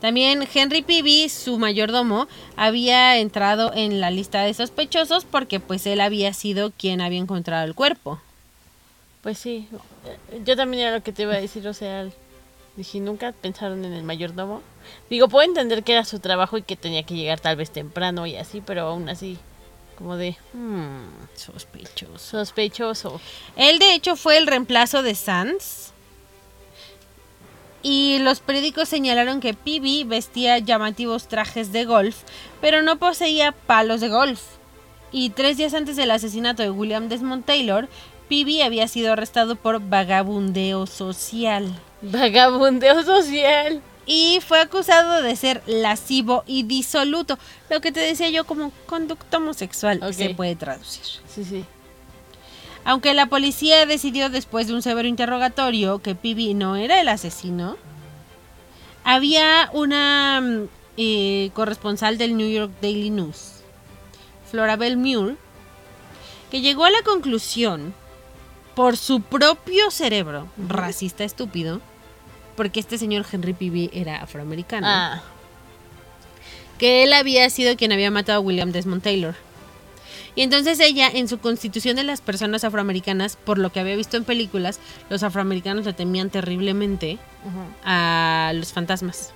También 0.01 0.47
Henry 0.53 0.83
Peavy, 0.83 1.27
su 1.29 1.57
mayordomo, 1.57 2.27
había 2.55 3.17
entrado 3.17 3.71
en 3.73 3.99
la 3.99 4.11
lista 4.11 4.43
de 4.43 4.53
sospechosos 4.53 5.25
porque 5.25 5.59
pues 5.59 5.87
él 5.87 6.01
había 6.01 6.33
sido 6.33 6.71
quien 6.71 7.01
había 7.01 7.19
encontrado 7.19 7.65
el 7.65 7.73
cuerpo. 7.73 8.21
Pues 9.23 9.39
sí. 9.39 9.67
Yo 10.45 10.55
también 10.55 10.83
era 10.83 10.97
lo 10.97 11.03
que 11.03 11.11
te 11.11 11.23
iba 11.23 11.33
a 11.33 11.41
decir, 11.41 11.67
o 11.67 11.73
sea, 11.73 12.07
dije, 12.75 12.99
nunca 12.99 13.31
pensaron 13.31 13.83
en 13.85 13.93
el 13.93 14.03
mayordomo. 14.03 14.61
Digo, 15.09 15.27
puedo 15.27 15.45
entender 15.47 15.83
que 15.83 15.93
era 15.93 16.05
su 16.05 16.19
trabajo 16.19 16.57
y 16.57 16.61
que 16.61 16.75
tenía 16.75 17.03
que 17.03 17.15
llegar 17.15 17.39
tal 17.39 17.55
vez 17.55 17.71
temprano 17.71 18.27
y 18.27 18.35
así, 18.35 18.61
pero 18.63 18.83
aún 18.83 19.09
así, 19.09 19.37
como 19.97 20.15
de 20.15 20.37
Hmm, 20.53 21.07
sospechoso. 21.35 22.19
sospechoso. 22.19 23.19
Él 23.55 23.79
de 23.79 23.95
hecho 23.95 24.15
fue 24.15 24.37
el 24.37 24.45
reemplazo 24.47 25.01
de 25.01 25.15
Sands. 25.15 25.91
Y 27.83 28.19
los 28.19 28.39
periódicos 28.39 28.89
señalaron 28.89 29.39
que 29.39 29.53
Peavy 29.53 30.03
vestía 30.03 30.57
llamativos 30.59 31.27
trajes 31.27 31.71
de 31.71 31.85
golf, 31.85 32.17
pero 32.59 32.81
no 32.81 32.97
poseía 32.97 33.51
palos 33.51 34.01
de 34.01 34.09
golf. 34.09 34.41
Y 35.11 35.29
tres 35.29 35.57
días 35.57 35.73
antes 35.73 35.95
del 35.95 36.11
asesinato 36.11 36.63
de 36.63 36.69
William 36.71 37.07
Desmond 37.07 37.45
Taylor, 37.45 37.87
Peavy 38.27 38.61
había 38.61 38.87
sido 38.87 39.13
arrestado 39.13 39.55
por 39.55 39.79
vagabundeo 39.79 40.85
social. 40.85 41.73
Vagabundeo 42.01 43.03
social. 43.03 43.81
Y 44.05 44.39
fue 44.45 44.59
acusado 44.61 45.21
de 45.21 45.35
ser 45.35 45.61
lascivo 45.65 46.43
y 46.47 46.63
disoluto, 46.63 47.37
lo 47.69 47.81
que 47.81 47.91
te 47.91 47.99
decía 47.99 48.29
yo 48.29 48.45
como 48.45 48.71
conducto 48.85 49.37
homosexual 49.37 49.99
Ok. 50.01 50.13
se 50.13 50.29
puede 50.29 50.55
traducir. 50.55 51.03
Sí, 51.27 51.43
sí. 51.43 51.65
Aunque 52.87 53.13
la 53.13 53.25
policía 53.25 53.85
decidió 53.85 54.29
después 54.29 54.67
de 54.67 54.73
un 54.73 54.81
severo 54.81 55.09
interrogatorio 55.09 55.99
que 55.99 56.15
Peavy 56.15 56.53
no 56.53 56.77
era 56.77 57.01
el 57.01 57.09
asesino, 57.09 57.75
había 59.03 59.69
una 59.73 60.39
mm, 60.39 60.69
eh, 60.95 61.51
corresponsal 61.53 62.17
del 62.17 62.37
New 62.37 62.49
York 62.49 62.71
Daily 62.81 63.09
News, 63.09 63.55
Florabelle 64.49 64.95
Muir, 64.95 65.35
que 66.49 66.61
llegó 66.61 66.85
a 66.85 66.89
la 66.89 67.01
conclusión, 67.03 67.93
por 68.73 68.95
su 68.95 69.19
propio 69.19 69.91
cerebro, 69.91 70.47
racista 70.57 71.25
estúpido, 71.25 71.81
porque 72.55 72.79
este 72.79 72.97
señor 72.97 73.25
Henry 73.29 73.51
Peavy 73.51 73.89
era 73.91 74.23
afroamericano, 74.23 74.87
Ah, 74.89 75.23
que 76.77 77.03
él 77.03 77.11
había 77.11 77.49
sido 77.49 77.75
quien 77.75 77.91
había 77.91 78.11
matado 78.11 78.37
a 78.37 78.41
William 78.41 78.71
Desmond 78.71 79.03
Taylor. 79.03 79.35
Y 80.37 80.43
entonces 80.43 80.79
ella, 80.79 81.09
en 81.11 81.27
su 81.27 81.39
constitución 81.39 81.95
de 81.95 82.03
las 82.03 82.21
personas 82.21 82.63
afroamericanas, 82.63 83.35
por 83.37 83.57
lo 83.57 83.71
que 83.71 83.79
había 83.79 83.95
visto 83.95 84.17
en 84.17 84.23
películas, 84.23 84.79
los 85.09 85.23
afroamericanos 85.23 85.83
le 85.85 85.93
temían 85.93 86.29
terriblemente 86.29 87.17
a 87.83 88.51
los 88.53 88.71
fantasmas. 88.71 89.31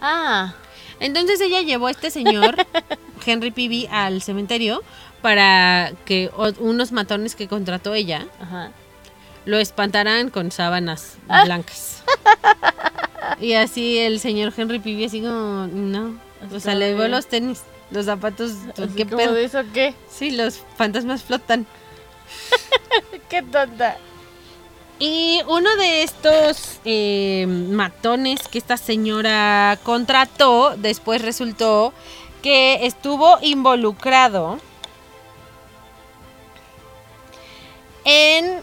ah, 0.00 0.54
Entonces 1.00 1.40
ella 1.42 1.60
llevó 1.60 1.88
a 1.88 1.90
este 1.90 2.10
señor, 2.10 2.56
Henry 3.26 3.50
Peavy, 3.50 3.86
al 3.92 4.22
cementerio 4.22 4.82
para 5.20 5.92
que 6.06 6.30
unos 6.60 6.92
matones 6.92 7.34
que 7.36 7.46
contrató 7.46 7.92
ella 7.92 8.26
ajá. 8.40 8.70
lo 9.44 9.58
espantaran 9.58 10.30
con 10.30 10.50
sábanas 10.50 11.18
Ah. 11.28 11.44
blancas. 11.44 12.02
Y 13.40 13.52
así 13.52 13.98
el 13.98 14.18
señor 14.18 14.52
Henry 14.56 14.78
Peavy 14.78 15.04
así 15.04 15.20
como, 15.20 15.66
no. 15.70 16.16
O 16.54 16.58
sea, 16.60 16.74
le 16.74 16.88
llevó 16.88 17.02
de- 17.02 17.08
los 17.10 17.26
tenis, 17.26 17.60
los 17.90 18.06
zapatos, 18.06 18.52
¿qué 18.96 19.04
como 19.04 19.16
pedo? 19.16 19.34
de 19.34 19.44
eso 19.44 19.62
qué? 19.72 19.94
Sí, 20.10 20.30
los 20.30 20.60
fantasmas 20.76 21.22
flotan. 21.22 21.66
Qué 23.28 23.42
tonta. 23.42 23.96
Y 24.98 25.40
uno 25.46 25.74
de 25.76 26.02
estos 26.02 26.80
eh, 26.84 27.46
matones 27.46 28.48
que 28.48 28.58
esta 28.58 28.76
señora 28.76 29.78
contrató, 29.84 30.74
después 30.76 31.22
resultó 31.22 31.92
que 32.42 32.84
estuvo 32.86 33.38
involucrado 33.42 34.58
en 38.04 38.60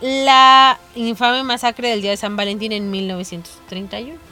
la 0.00 0.78
infame 0.94 1.42
masacre 1.42 1.88
del 1.88 2.02
día 2.02 2.10
de 2.10 2.16
San 2.16 2.36
Valentín 2.36 2.72
en 2.72 2.90
1931. 2.90 4.31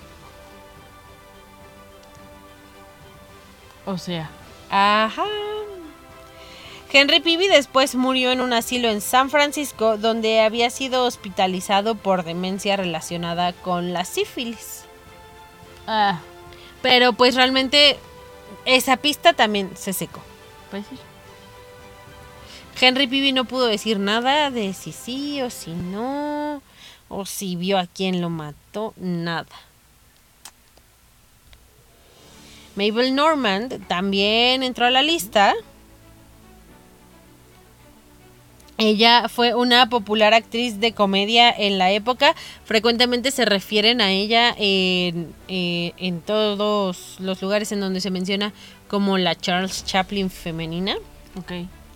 O 3.86 3.98
sea, 3.98 4.30
Ajá. 4.70 5.24
Henry 6.92 7.20
Peavy 7.20 7.46
después 7.48 7.94
murió 7.94 8.32
en 8.32 8.40
un 8.40 8.52
asilo 8.52 8.88
en 8.88 9.00
San 9.00 9.30
Francisco 9.30 9.96
donde 9.96 10.40
había 10.40 10.70
sido 10.70 11.04
hospitalizado 11.04 11.94
por 11.94 12.24
demencia 12.24 12.76
relacionada 12.76 13.52
con 13.52 13.92
la 13.92 14.04
sífilis. 14.04 14.82
ah, 15.86 16.18
Pero 16.82 17.12
pues 17.12 17.36
realmente 17.36 17.98
esa 18.64 18.96
pista 18.96 19.32
también 19.34 19.70
se 19.76 19.92
secó. 19.92 20.20
pues 20.70 20.84
sí. 20.90 20.98
Henry 22.80 23.06
Peavy 23.06 23.32
no 23.32 23.44
pudo 23.44 23.66
decir 23.66 23.98
nada 23.98 24.50
de 24.50 24.72
si 24.72 24.92
sí 24.92 25.42
o 25.42 25.50
si 25.50 25.70
no, 25.72 26.62
o 27.08 27.26
si 27.26 27.54
vio 27.56 27.78
a 27.78 27.86
quién 27.86 28.20
lo 28.20 28.30
mató, 28.30 28.94
nada. 28.96 29.46
Mabel 32.76 33.14
Normand 33.14 33.86
también 33.88 34.62
entró 34.62 34.86
a 34.86 34.90
la 34.90 35.02
lista. 35.02 35.54
Ella 38.78 39.28
fue 39.28 39.54
una 39.54 39.90
popular 39.90 40.32
actriz 40.32 40.80
de 40.80 40.92
comedia 40.94 41.50
en 41.50 41.76
la 41.76 41.90
época. 41.92 42.34
Frecuentemente 42.64 43.30
se 43.30 43.44
refieren 43.44 44.00
a 44.00 44.10
ella 44.10 44.54
en, 44.56 45.34
eh, 45.48 45.92
en 45.98 46.22
todos 46.22 47.16
los 47.18 47.42
lugares 47.42 47.72
en 47.72 47.80
donde 47.80 48.00
se 48.00 48.10
menciona 48.10 48.54
como 48.88 49.18
la 49.18 49.34
Charles 49.34 49.84
Chaplin 49.84 50.30
femenina 50.30 50.96
Ok. 51.36 51.52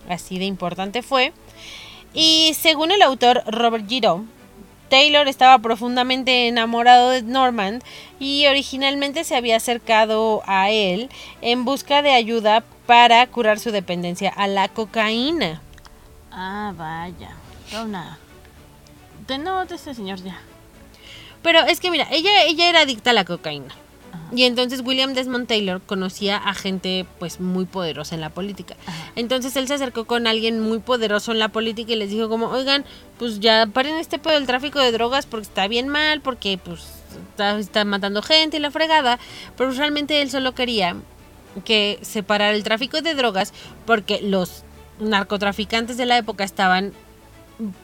así 0.07 0.37
de 0.37 0.45
importante 0.45 1.01
fue. 1.01 1.33
Y 2.13 2.53
según 2.53 2.91
el 2.91 3.01
autor 3.01 3.41
Robert 3.47 3.89
Giraud, 3.89 4.21
Taylor 4.89 5.27
estaba 5.27 5.59
profundamente 5.59 6.47
enamorado 6.47 7.09
de 7.09 7.21
Norman 7.21 7.81
y 8.19 8.47
originalmente 8.47 9.23
se 9.23 9.35
había 9.35 9.57
acercado 9.57 10.43
a 10.45 10.69
él 10.69 11.09
en 11.41 11.65
busca 11.65 12.01
de 12.01 12.11
ayuda 12.11 12.63
para 12.85 13.25
curar 13.27 13.59
su 13.59 13.71
dependencia 13.71 14.29
a 14.29 14.47
la 14.47 14.67
cocaína. 14.67 15.61
Ah, 16.31 16.73
vaya. 16.75 17.31
Una. 17.81 18.17
De 19.27 19.37
no, 19.37 19.65
de 19.65 19.75
ese 19.75 19.93
señor 19.93 20.21
ya. 20.21 20.39
Pero 21.41 21.61
es 21.61 21.79
que 21.79 21.91
mira, 21.91 22.07
ella, 22.11 22.43
ella 22.43 22.69
era 22.69 22.81
adicta 22.81 23.11
a 23.11 23.13
la 23.13 23.25
cocaína. 23.25 23.73
Y 24.33 24.43
entonces 24.43 24.81
William 24.83 25.13
Desmond 25.13 25.47
Taylor 25.47 25.81
conocía 25.81 26.37
a 26.37 26.53
gente 26.53 27.05
pues 27.19 27.39
muy 27.39 27.65
poderosa 27.65 28.15
en 28.15 28.21
la 28.21 28.29
política. 28.29 28.75
Ajá. 28.85 29.11
Entonces 29.15 29.55
él 29.55 29.67
se 29.67 29.75
acercó 29.75 30.05
con 30.05 30.27
alguien 30.27 30.59
muy 30.59 30.79
poderoso 30.79 31.31
en 31.31 31.39
la 31.39 31.49
política 31.49 31.93
y 31.93 31.95
les 31.95 32.09
dijo 32.09 32.29
como, 32.29 32.47
oigan, 32.47 32.85
pues 33.17 33.39
ya 33.39 33.67
paren 33.71 33.95
este 33.95 34.19
pedo 34.19 34.33
del 34.33 34.47
tráfico 34.47 34.79
de 34.79 34.91
drogas 34.91 35.25
porque 35.25 35.43
está 35.47 35.67
bien 35.67 35.87
mal, 35.87 36.21
porque 36.21 36.57
pues 36.57 36.85
está, 37.31 37.57
está 37.57 37.85
matando 37.85 38.21
gente 38.21 38.57
y 38.57 38.59
la 38.59 38.71
fregada. 38.71 39.19
Pero 39.57 39.71
realmente 39.71 40.21
él 40.21 40.29
solo 40.29 40.53
quería 40.53 40.95
que 41.63 41.99
se 42.01 42.23
parara 42.23 42.55
el 42.55 42.63
tráfico 42.63 43.01
de 43.01 43.15
drogas 43.15 43.53
porque 43.85 44.21
los 44.21 44.63
narcotraficantes 44.99 45.97
de 45.97 46.05
la 46.05 46.17
época 46.17 46.43
estaban 46.43 46.93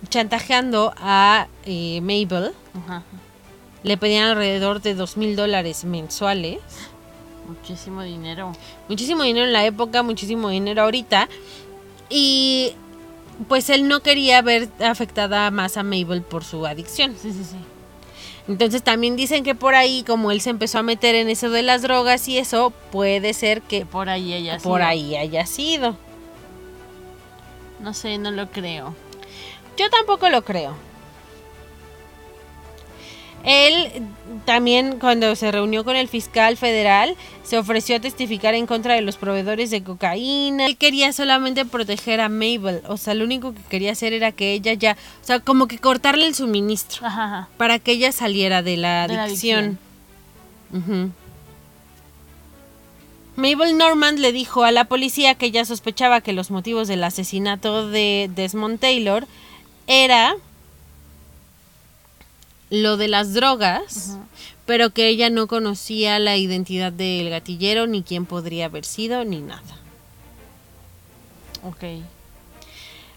chantajeando 0.10 0.94
a 0.98 1.48
eh, 1.66 2.02
Mabel. 2.02 2.52
Ajá. 2.74 3.04
Le 3.84 3.98
pedían 3.98 4.30
alrededor 4.30 4.82
de 4.82 4.96
dos 4.96 5.18
mil 5.18 5.36
dólares 5.36 5.86
mensuales. 5.86 6.60
Muchísimo 7.48 8.04
dinero. 8.04 8.54
Muchísimo 8.88 9.24
dinero 9.24 9.46
en 9.46 9.54
la 9.54 9.66
época, 9.66 10.04
muchísimo 10.04 10.50
dinero 10.50 10.84
ahorita. 10.84 11.28
Y 12.10 12.74
pues 13.48 13.70
él 13.70 13.88
no 13.88 14.02
quería 14.02 14.42
ver 14.42 14.70
afectada 14.80 15.50
más 15.52 15.78
a 15.78 15.84
Mabel 15.84 16.22
por 16.22 16.44
su 16.44 16.66
adicción. 16.66 17.16
Sí, 17.20 17.32
sí, 17.32 17.44
sí. 17.44 17.58
Entonces 18.48 18.84
también 18.84 19.16
dicen 19.16 19.44
que 19.44 19.56
por 19.56 19.76
ahí, 19.76 20.04
como 20.04 20.32
él 20.32 20.42
se 20.42 20.50
empezó 20.50 20.80
a 20.80 20.84
meter 20.84 21.16
en 21.16 21.30
eso 21.30 21.50
de 21.50 21.62
las 21.62 21.82
drogas 21.84 22.28
y 22.28 22.38
eso, 22.38 22.74
puede 22.92 23.34
ser 23.34 23.62
que 23.62 23.86
Por 23.86 24.10
ahí 24.10 24.50
por 24.64 24.82
ahí 24.82 25.16
haya 25.16 25.46
sido. 25.46 25.96
No 27.80 27.94
sé, 27.94 28.18
no 28.18 28.32
lo 28.32 28.50
creo. 28.52 28.96
Yo 29.78 29.90
tampoco 29.90 30.30
lo 30.30 30.44
creo. 30.44 30.76
Él 33.44 34.04
también 34.46 35.00
cuando 35.00 35.36
se 35.36 35.52
reunió 35.52 35.84
con 35.84 35.96
el 35.96 36.08
fiscal 36.08 36.58
federal 36.58 37.16
se 37.44 37.58
ofreció 37.58 37.96
a 37.96 38.00
testificar 38.00 38.54
en 38.54 38.66
contra 38.66 38.94
de 38.94 39.02
los 39.02 39.18
proveedores 39.18 39.72
de 39.72 39.84
cocaína. 39.84 40.66
Él 40.66 40.78
quería 40.78 41.12
solamente 41.14 41.66
proteger 41.66 42.22
a 42.22 42.30
Mabel, 42.30 42.82
o 42.88 42.98
sea, 42.98 43.14
lo 43.14 43.26
único 43.26 43.54
que 43.54 43.62
quería 43.70 43.92
hacer 43.92 44.14
era 44.14 44.32
que 44.32 44.54
ella 44.54 44.74
ya, 44.74 44.98
o 45.22 45.26
sea, 45.26 45.40
como 45.40 45.68
que 45.68 45.80
cortarle 45.80 46.28
el 46.28 46.36
suministro 46.36 47.06
Ajá, 47.06 47.24
ajá. 47.26 47.50
para 47.58 47.80
que 47.80 47.94
ella 47.94 48.12
saliera 48.12 48.62
de 48.62 48.78
la 48.78 49.08
De 49.08 49.16
la 49.16 49.24
adicción. 49.24 49.80
Mabel 53.36 53.78
Norman 53.78 54.22
le 54.22 54.32
dijo 54.32 54.64
a 54.64 54.72
la 54.72 54.86
policía 54.86 55.36
que 55.36 55.48
ella 55.48 55.66
sospechaba 55.66 56.22
que 56.22 56.34
los 56.34 56.52
motivos 56.52 56.88
del 56.88 57.04
asesinato 57.04 57.90
de 57.90 58.30
Desmond 58.36 58.80
Taylor 58.80 59.26
era 59.88 60.36
lo 62.72 62.98
de 62.98 63.10
las 63.10 63.34
drogas, 63.34 64.18
pero 64.66 64.92
que 64.92 65.10
ella 65.10 65.30
no 65.30 65.48
conocía 65.48 66.18
la 66.18 66.38
identidad 66.38 66.92
del 66.92 67.30
gatillero, 67.30 67.86
ni 67.86 68.02
quién 68.02 68.26
podría 68.26 68.66
haber 68.66 68.86
sido, 68.86 69.24
ni 69.26 69.42
nada. 69.42 69.78
Ok. 71.64 71.84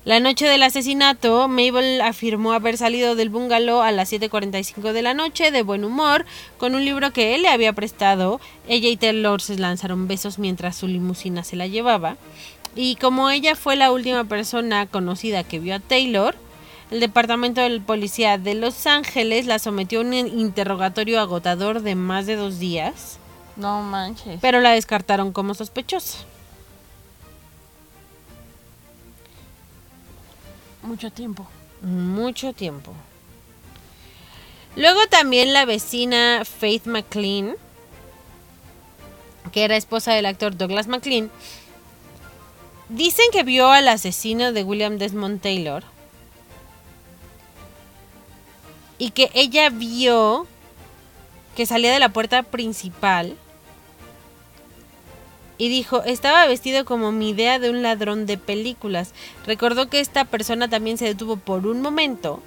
La 0.05 0.20
noche 0.20 0.46
del 0.46 0.64
asesinato, 0.64 1.48
Mabel 1.48 2.02
afirmó 2.02 2.52
haber 2.52 2.76
salido 2.76 3.14
del 3.14 3.30
bungalow 3.30 3.80
a 3.80 3.92
las 3.92 4.12
7.45 4.12 4.92
de 4.92 5.00
la 5.00 5.14
noche 5.14 5.50
de 5.50 5.62
buen 5.62 5.82
humor 5.82 6.26
con 6.59 6.74
un 6.74 6.84
libro 6.84 7.12
que 7.12 7.34
él 7.34 7.42
le 7.42 7.48
había 7.48 7.72
prestado. 7.72 8.40
Ella 8.68 8.88
y 8.88 8.98
Taylor 8.98 9.40
se 9.40 9.57
lanzaron 9.57 10.09
besos 10.09 10.38
mientras 10.38 10.76
su 10.76 10.88
limusina 10.88 11.42
se 11.42 11.57
la 11.57 11.68
llevaba. 11.68 12.16
Y 12.76 12.96
como 12.96 13.30
ella 13.30 13.55
fue 13.55 13.76
la 13.76 13.92
última 13.92 14.24
persona 14.24 14.86
conocida 14.86 15.44
que 15.44 15.61
vio 15.61 15.76
a 15.76 15.80
Taylor, 15.80 16.34
el 16.91 17.01
departamento 17.01 17.61
de 17.61 17.80
policía 17.80 18.39
de 18.39 18.55
Los 18.55 18.87
Ángeles 18.87 19.47
la 19.47 19.59
sometió 19.59 20.01
a 20.01 20.03
un 20.03 20.14
interrogatorio 20.14 21.20
agotador 21.20 21.82
de 21.82 21.95
más 21.95 22.26
de 22.26 22.37
dos 22.37 22.59
días, 22.59 23.18
No 23.57 23.82
manches. 23.82 24.39
pero 24.41 24.61
la 24.61 24.70
descartaron 24.72 25.32
como 25.32 25.55
sospechosa. 25.55 26.18
Mucho 30.82 31.11
tiempo. 31.11 31.47
Mucho 31.82 32.53
tiempo. 32.53 32.93
Luego 34.76 35.01
también 35.09 35.53
la 35.53 35.64
vecina 35.64 36.43
Faith 36.45 36.87
McLean, 36.87 37.55
que 39.53 39.64
era 39.64 39.76
esposa 39.76 40.12
del 40.12 40.26
actor 40.26 40.57
Douglas 40.57 40.89
McLean, 40.89 41.30
dicen 42.89 43.26
que 43.32 43.45
vio 43.45 43.70
al 43.70 43.89
asesino 43.89 44.53
de 44.53 44.64
William 44.64 44.99
Desmond 44.99 45.41
Taylor 45.41 45.85
y 48.99 49.11
que 49.11 49.30
ella 49.34 49.70
vio 49.70 50.47
que 51.57 51.66
salía 51.66 51.92
de 51.92 52.01
la 52.01 52.09
puerta 52.09 52.42
principal 52.42 53.36
y 55.57 55.68
dijo, 55.68 56.03
estaba 56.03 56.47
vestido 56.47 56.84
como 56.84 57.12
mi 57.12 57.30
idea 57.30 57.59
de 57.59 57.70
un 57.70 57.82
ladrón 57.82 58.26
de 58.26 58.38
películas. 58.38 59.12
Recordó 59.47 59.88
que 59.88 60.01
esta 60.01 60.24
persona 60.24 60.68
también 60.68 60.99
se 60.99 61.05
detuvo 61.05 61.36
por 61.36 61.66
un 61.66 61.80
momento 61.80 62.42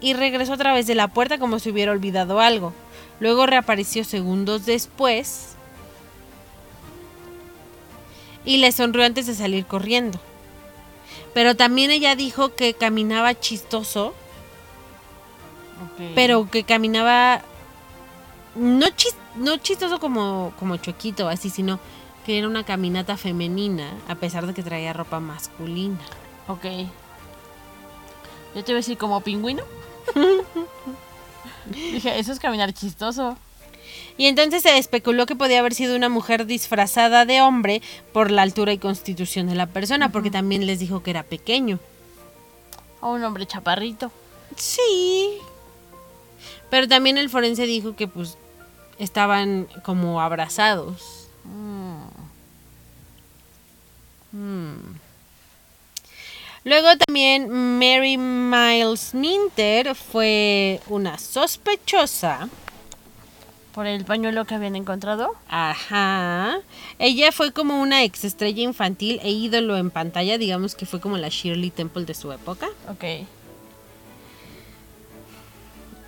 y 0.00 0.14
regresó 0.14 0.54
a 0.54 0.58
través 0.58 0.86
de 0.86 0.94
la 0.94 1.08
puerta 1.08 1.38
como 1.38 1.58
si 1.58 1.70
hubiera 1.70 1.92
olvidado 1.92 2.40
algo. 2.40 2.72
Luego 3.18 3.46
reapareció 3.46 4.04
segundos 4.04 4.64
después 4.64 5.50
y 8.44 8.58
le 8.58 8.72
sonrió 8.72 9.04
antes 9.04 9.26
de 9.26 9.34
salir 9.34 9.66
corriendo. 9.66 10.20
Pero 11.34 11.56
también 11.56 11.90
ella 11.90 12.16
dijo 12.16 12.54
que 12.54 12.74
caminaba 12.74 13.38
chistoso, 13.38 14.14
Pero 16.14 16.48
que 16.50 16.64
caminaba 16.64 17.42
no, 18.54 18.86
chis- 18.88 19.14
no 19.36 19.56
chistoso 19.58 19.98
como, 20.00 20.52
como 20.58 20.76
chuequito, 20.76 21.28
así, 21.28 21.50
sino 21.50 21.78
que 22.26 22.38
era 22.38 22.48
una 22.48 22.64
caminata 22.64 23.16
femenina, 23.16 23.90
a 24.08 24.14
pesar 24.16 24.46
de 24.46 24.54
que 24.54 24.62
traía 24.62 24.92
ropa 24.92 25.20
masculina. 25.20 25.98
Ok. 26.48 26.64
Yo 28.54 28.64
te 28.64 28.72
iba 28.72 28.78
a 28.78 28.82
decir 28.82 28.98
como 28.98 29.20
pingüino. 29.20 29.62
Dije, 31.66 32.18
eso 32.18 32.32
es 32.32 32.40
caminar 32.40 32.72
chistoso. 32.72 33.36
Y 34.16 34.26
entonces 34.26 34.62
se 34.62 34.76
especuló 34.76 35.24
que 35.26 35.36
podía 35.36 35.60
haber 35.60 35.74
sido 35.74 35.96
una 35.96 36.08
mujer 36.08 36.46
disfrazada 36.46 37.24
de 37.24 37.40
hombre 37.40 37.80
por 38.12 38.30
la 38.30 38.42
altura 38.42 38.72
y 38.72 38.78
constitución 38.78 39.46
de 39.46 39.54
la 39.54 39.66
persona, 39.66 40.10
porque 40.12 40.30
también 40.30 40.66
les 40.66 40.78
dijo 40.78 41.02
que 41.02 41.10
era 41.10 41.22
pequeño. 41.22 41.78
O 43.00 43.12
un 43.12 43.24
hombre 43.24 43.46
chaparrito. 43.46 44.10
Sí. 44.56 45.38
Pero 46.70 46.88
también 46.88 47.18
el 47.18 47.28
forense 47.28 47.66
dijo 47.66 47.96
que 47.96 48.08
pues 48.08 48.38
estaban 48.98 49.66
como 49.82 50.20
abrazados. 50.20 51.28
Mm. 51.44 52.20
Mm. 54.32 55.00
Luego 56.64 56.88
también 57.06 57.78
Mary 57.78 58.18
Miles 58.18 59.14
Minter 59.14 59.94
fue 59.94 60.80
una 60.88 61.18
sospechosa. 61.18 62.48
Por 63.72 63.86
el 63.86 64.04
pañuelo 64.04 64.44
que 64.44 64.56
habían 64.56 64.76
encontrado. 64.76 65.36
Ajá. 65.48 66.58
Ella 66.98 67.32
fue 67.32 67.52
como 67.52 67.80
una 67.80 68.02
ex 68.02 68.24
estrella 68.24 68.62
infantil 68.62 69.20
e 69.22 69.30
ídolo 69.30 69.76
en 69.76 69.90
pantalla, 69.90 70.38
digamos 70.38 70.74
que 70.74 70.86
fue 70.86 71.00
como 71.00 71.16
la 71.16 71.28
Shirley 71.28 71.70
Temple 71.70 72.04
de 72.04 72.14
su 72.14 72.30
época. 72.32 72.68
Ok. 72.88 73.04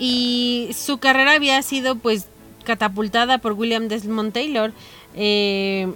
Y 0.04 0.70
su 0.74 0.98
carrera 0.98 1.34
había 1.34 1.62
sido 1.62 1.94
pues 1.94 2.26
catapultada 2.64 3.38
por 3.38 3.52
William 3.52 3.86
Desmond 3.86 4.32
Taylor. 4.32 4.72
Eh, 5.14 5.92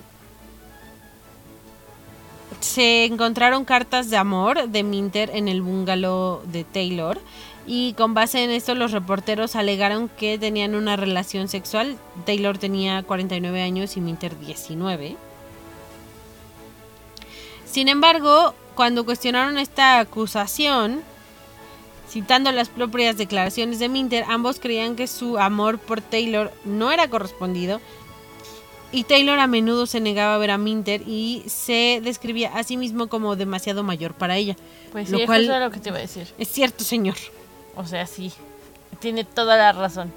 se 2.61 3.05
encontraron 3.07 3.65
cartas 3.65 4.09
de 4.09 4.17
amor 4.17 4.69
de 4.69 4.85
Minter 4.85 5.33
en 5.35 5.49
el 5.49 5.61
bungalow 5.61 6.41
de 6.45 6.63
Taylor 6.63 7.19
y 7.67 7.95
con 7.95 8.15
base 8.15 8.45
en 8.45 8.53
esto 8.53 8.77
los 8.77 8.93
reporteros 8.93 9.57
alegaron 9.57 10.09
que 10.09 10.39
tenían 10.39 10.77
una 10.77 10.95
relación 10.95 11.49
sexual. 11.49 11.97
Taylor 12.25 12.59
tenía 12.59 13.03
49 13.03 13.61
años 13.61 13.97
y 13.97 14.01
Minter 14.01 14.39
19. 14.39 15.17
Sin 17.65 17.89
embargo, 17.89 18.55
cuando 18.77 19.05
cuestionaron 19.05 19.59
esta 19.59 19.99
acusación, 19.99 21.03
Citando 22.09 22.53
las 22.53 22.69
propias 22.69 23.17
declaraciones 23.17 23.79
de 23.79 23.89
Minter, 23.89 24.25
ambos 24.29 24.61
creían 24.61 24.97
que 24.97 25.07
su 25.07 25.39
amor 25.39 25.79
por 25.79 26.01
Taylor 26.01 26.53
no 26.65 26.93
era 26.93 27.09
correspondido 27.11 27.81
y 28.93 29.05
Taylor 29.05 29.39
a 29.41 29.47
menudo 29.49 29.87
se 29.87 30.01
negaba 30.01 30.37
a 30.37 30.39
ver 30.39 30.53
a 30.53 30.59
Minter 30.59 31.03
y 31.07 31.43
se 31.49 32.01
describía 32.03 32.57
a 32.57 32.63
sí 32.63 32.77
mismo 32.77 33.09
como 33.09 33.35
demasiado 33.35 33.83
mayor 33.83 34.15
para 34.15 34.37
ella. 34.37 34.57
Pues 34.93 35.11
Lo 35.11 35.19
sí, 35.19 35.27
cual- 35.27 35.45
eso 35.45 35.55
es 35.55 35.61
lo 35.61 35.71
que 35.71 35.81
te 35.81 35.89
iba 35.89 35.99
a 35.99 36.03
decir. 36.03 36.29
Es 36.39 36.49
cierto, 36.49 36.85
señor. 36.85 37.17
O 37.75 37.85
sea, 37.85 38.07
sí. 38.07 38.33
Tiene 39.01 39.25
toda 39.25 39.57
la 39.57 39.73
razón. 39.73 40.13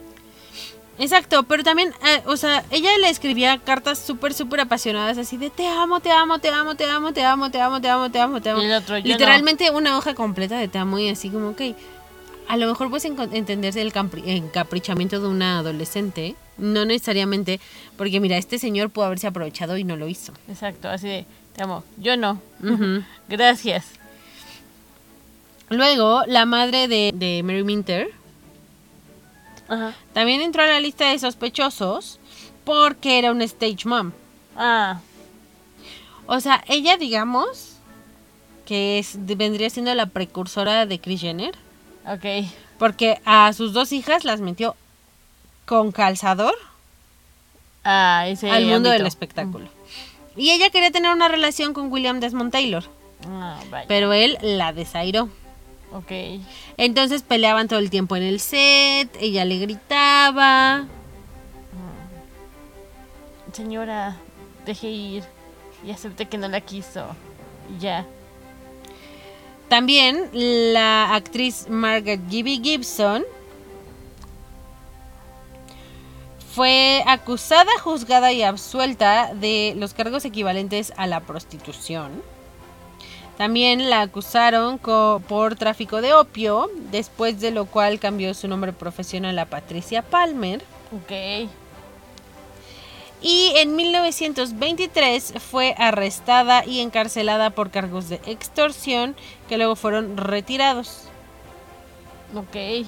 Exacto, 0.99 1.43
pero 1.43 1.63
también, 1.63 1.93
eh, 2.05 2.21
o 2.25 2.35
sea, 2.35 2.65
ella 2.71 2.89
le 2.97 3.09
escribía 3.09 3.57
cartas 3.57 3.97
súper, 3.99 4.33
súper 4.33 4.59
apasionadas, 4.59 5.17
así 5.17 5.37
de 5.37 5.49
te 5.49 5.65
amo, 5.65 6.01
te 6.01 6.11
amo, 6.11 6.39
te 6.39 6.49
amo, 6.49 6.75
te 6.75 6.83
amo, 6.83 7.13
te 7.13 7.23
amo, 7.23 7.49
te 7.49 7.61
amo, 7.61 7.79
te 7.79 7.89
amo, 7.89 8.11
te 8.11 8.19
amo, 8.19 8.41
te 8.41 8.49
amo. 8.49 8.77
Otro, 8.77 8.99
no. 8.99 9.05
Literalmente 9.05 9.71
una 9.71 9.97
hoja 9.97 10.13
completa 10.13 10.59
de 10.59 10.67
te 10.67 10.77
amo 10.77 10.99
y 10.99 11.07
así 11.07 11.29
como, 11.29 11.51
ok, 11.51 11.61
a 12.49 12.57
lo 12.57 12.67
mejor 12.67 12.89
puedes 12.89 13.05
entenderse 13.05 13.81
el 13.81 13.93
encaprichamiento 14.25 15.21
de 15.21 15.27
una 15.29 15.59
adolescente, 15.59 16.35
no 16.57 16.83
necesariamente, 16.83 17.61
porque 17.95 18.19
mira, 18.19 18.35
este 18.35 18.59
señor 18.59 18.89
pudo 18.89 19.05
haberse 19.05 19.27
aprovechado 19.27 19.77
y 19.77 19.85
no 19.85 19.95
lo 19.95 20.09
hizo. 20.09 20.33
Exacto, 20.49 20.89
así 20.89 21.07
de, 21.07 21.25
te 21.55 21.63
amo. 21.63 21.85
Yo 21.95 22.17
no. 22.17 22.41
Gracias. 23.29 23.85
Luego, 25.69 26.23
la 26.27 26.45
madre 26.45 26.89
de, 26.89 27.13
de 27.15 27.41
Mary 27.43 27.63
Minter 27.63 28.18
Ajá. 29.69 29.93
también 30.13 30.41
entró 30.41 30.63
a 30.63 30.67
la 30.67 30.79
lista 30.79 31.09
de 31.09 31.19
sospechosos 31.19 32.19
porque 32.65 33.17
era 33.19 33.31
una 33.31 33.43
stage 33.45 33.85
mom. 33.87 34.11
Ah, 34.57 34.99
O 36.25 36.39
sea, 36.39 36.63
ella, 36.67 36.97
digamos, 36.97 37.75
que 38.65 38.99
es, 38.99 39.13
vendría 39.25 39.69
siendo 39.69 39.93
la 39.95 40.05
precursora 40.07 40.85
de 40.85 40.99
Kris 40.99 41.21
Jenner, 41.21 41.55
ok. 42.05 42.47
porque 42.77 43.19
a 43.25 43.51
sus 43.53 43.73
dos 43.73 43.91
hijas 43.93 44.25
las 44.25 44.41
metió 44.41 44.75
con 45.65 45.91
calzador 45.91 46.53
Ah, 47.83 48.25
ese 48.27 48.51
al 48.51 48.65
mundo 48.65 48.89
del 48.89 49.05
espectáculo. 49.07 49.67
Y 50.35 50.51
ella 50.51 50.69
quería 50.69 50.91
tener 50.91 51.11
una 51.11 51.27
relación 51.29 51.73
con 51.73 51.91
William 51.91 52.19
Desmond 52.19 52.51
Taylor, 52.51 52.83
Ah, 53.27 53.59
vaya. 53.71 53.85
pero 53.87 54.13
él 54.13 54.37
la 54.41 54.73
desairó. 54.73 55.29
Ok. 55.91 56.11
Entonces 56.77 57.23
peleaban 57.23 57.67
todo 57.67 57.79
el 57.79 57.89
tiempo 57.89 58.15
en 58.15 58.23
el 58.23 58.39
set, 58.39 59.09
ella 59.19 59.45
le 59.45 59.59
gritaba. 59.59 60.87
Señora, 63.53 64.17
deje 64.65 64.87
ir. 64.87 65.23
Y 65.85 65.91
acepte 65.91 66.27
que 66.27 66.37
no 66.37 66.47
la 66.47 66.61
quiso. 66.61 67.07
Y 67.75 67.81
ya. 67.81 68.05
También 69.69 70.29
la 70.33 71.13
actriz 71.13 71.67
Margaret 71.69 72.21
Gibby 72.29 72.59
Gibson 72.61 73.23
fue 76.53 77.03
acusada, 77.05 77.69
juzgada 77.81 78.31
y 78.33 78.41
absuelta 78.41 79.33
de 79.33 79.75
los 79.77 79.93
cargos 79.93 80.25
equivalentes 80.25 80.91
a 80.97 81.07
la 81.07 81.21
prostitución. 81.21 82.21
También 83.39 83.89
la 83.89 84.01
acusaron 84.01 84.79
por 84.79 85.55
tráfico 85.55 86.01
de 86.01 86.13
opio, 86.13 86.69
después 86.91 87.39
de 87.39 87.51
lo 87.51 87.67
cual 87.67 87.97
cambió 87.97 88.33
su 88.33 88.49
nombre 88.49 88.73
profesional 88.73 89.39
a 89.39 89.45
Patricia 89.45 90.01
Palmer. 90.01 90.61
Ok. 90.91 91.49
Y 93.21 93.53
en 93.55 93.77
1923 93.77 95.35
fue 95.39 95.73
arrestada 95.77 96.65
y 96.65 96.81
encarcelada 96.81 97.51
por 97.51 97.71
cargos 97.71 98.09
de 98.09 98.19
extorsión 98.25 99.15
que 99.47 99.55
luego 99.55 99.77
fueron 99.77 100.17
retirados. 100.17 101.03
Ok. 102.35 102.85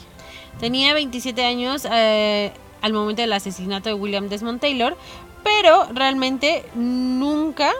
Tenía 0.59 0.93
27 0.93 1.45
años 1.45 1.87
eh, 1.89 2.51
al 2.81 2.91
momento 2.91 3.21
del 3.21 3.31
asesinato 3.31 3.87
de 3.87 3.95
William 3.95 4.27
Desmond 4.27 4.59
Taylor, 4.59 4.97
pero 5.45 5.87
realmente 5.93 6.65
nunca 6.75 7.71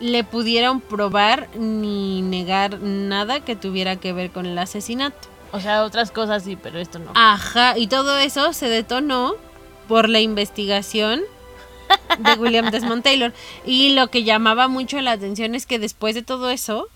le 0.00 0.24
pudieron 0.24 0.80
probar 0.80 1.48
ni 1.56 2.22
negar 2.22 2.80
nada 2.80 3.40
que 3.40 3.56
tuviera 3.56 3.96
que 3.96 4.12
ver 4.12 4.30
con 4.30 4.46
el 4.46 4.58
asesinato. 4.58 5.28
O 5.52 5.60
sea, 5.60 5.84
otras 5.84 6.10
cosas 6.10 6.42
sí, 6.42 6.56
pero 6.60 6.78
esto 6.78 6.98
no. 6.98 7.12
Ajá, 7.14 7.78
y 7.78 7.86
todo 7.86 8.18
eso 8.18 8.52
se 8.52 8.68
detonó 8.68 9.34
por 9.86 10.08
la 10.08 10.20
investigación 10.20 11.22
de 12.18 12.32
William 12.38 12.70
Desmond 12.70 13.02
Taylor. 13.02 13.32
Y 13.64 13.90
lo 13.90 14.08
que 14.08 14.24
llamaba 14.24 14.68
mucho 14.68 15.00
la 15.00 15.12
atención 15.12 15.54
es 15.54 15.66
que 15.66 15.78
después 15.78 16.14
de 16.14 16.22
todo 16.22 16.50
eso, 16.50 16.88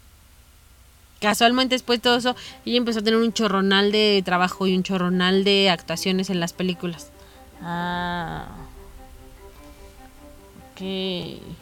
casualmente 1.21 1.75
después 1.75 2.01
de 2.01 2.03
todo 2.03 2.17
eso, 2.17 2.37
ella 2.65 2.79
empezó 2.79 2.99
a 2.99 3.03
tener 3.03 3.21
un 3.21 3.33
chorronal 3.33 3.93
de 3.93 4.23
trabajo 4.25 4.67
y 4.67 4.77
un 4.77 4.83
chorronal 4.83 5.45
de 5.45 5.71
actuaciones 5.71 6.31
en 6.31 6.41
las 6.41 6.53
películas. 6.53 7.11
Ah. 7.63 8.47
Ok. 10.73 11.59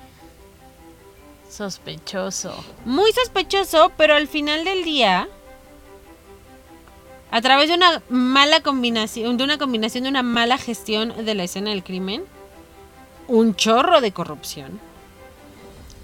Sospechoso. 1.56 2.54
Muy 2.84 3.10
sospechoso, 3.12 3.90
pero 3.96 4.14
al 4.14 4.28
final 4.28 4.64
del 4.64 4.84
día, 4.84 5.26
a 7.30 7.40
través 7.40 7.68
de 7.68 7.76
una 7.76 8.02
mala 8.10 8.60
combinación, 8.60 9.38
de 9.38 9.44
una 9.44 9.56
combinación 9.56 10.04
de 10.04 10.10
una 10.10 10.22
mala 10.22 10.58
gestión 10.58 11.24
de 11.24 11.34
la 11.34 11.44
escena 11.44 11.70
del 11.70 11.82
crimen, 11.82 12.24
un 13.26 13.54
chorro 13.54 14.02
de 14.02 14.12
corrupción. 14.12 14.78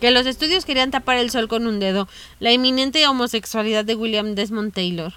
Que 0.00 0.10
los 0.10 0.24
estudios 0.24 0.64
querían 0.64 0.90
tapar 0.90 1.18
el 1.18 1.30
sol 1.30 1.48
con 1.48 1.66
un 1.66 1.80
dedo, 1.80 2.08
la 2.40 2.50
inminente 2.50 3.06
homosexualidad 3.06 3.84
de 3.84 3.94
William 3.94 4.34
Desmond 4.34 4.72
Taylor. 4.72 5.12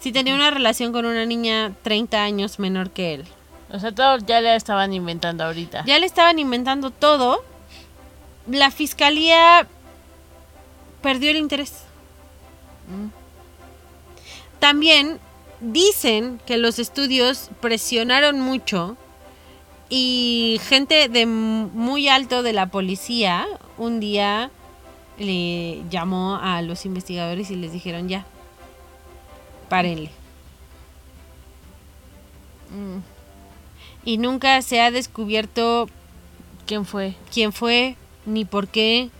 Si 0.00 0.10
tenía 0.10 0.34
una 0.34 0.50
relación 0.50 0.92
con 0.92 1.06
una 1.06 1.26
niña 1.26 1.72
30 1.82 2.24
años 2.24 2.58
menor 2.58 2.90
que 2.90 3.14
él. 3.14 3.24
O 3.72 3.78
sea, 3.78 3.92
todo 3.92 4.18
ya 4.18 4.40
le 4.40 4.56
estaban 4.56 4.92
inventando 4.92 5.44
ahorita. 5.44 5.84
Ya 5.86 5.98
le 6.00 6.06
estaban 6.06 6.40
inventando 6.40 6.90
todo. 6.90 7.44
La 8.48 8.70
fiscalía 8.70 9.66
perdió 11.02 11.30
el 11.30 11.36
interés. 11.36 11.84
Mm. 12.88 13.08
También 14.58 15.18
dicen 15.60 16.40
que 16.46 16.56
los 16.56 16.78
estudios 16.78 17.50
presionaron 17.60 18.40
mucho 18.40 18.96
y 19.88 20.60
gente 20.64 21.08
de 21.08 21.26
muy 21.26 22.08
alto 22.08 22.42
de 22.42 22.52
la 22.52 22.66
policía 22.66 23.46
un 23.78 24.00
día 24.00 24.50
le 25.18 25.82
llamó 25.88 26.38
a 26.42 26.60
los 26.62 26.84
investigadores 26.84 27.50
y 27.50 27.56
les 27.56 27.72
dijeron 27.72 28.08
ya, 28.08 28.26
párenle. 29.68 30.10
Mm. 32.70 32.98
Y 34.04 34.18
nunca 34.18 34.60
se 34.62 34.80
ha 34.80 34.90
descubierto 34.90 35.88
¿Quién 36.66 36.84
fue? 36.84 37.14
quién 37.32 37.52
fue, 37.52 37.96
ni 38.26 38.44
por 38.44 38.68
qué, 38.68 39.10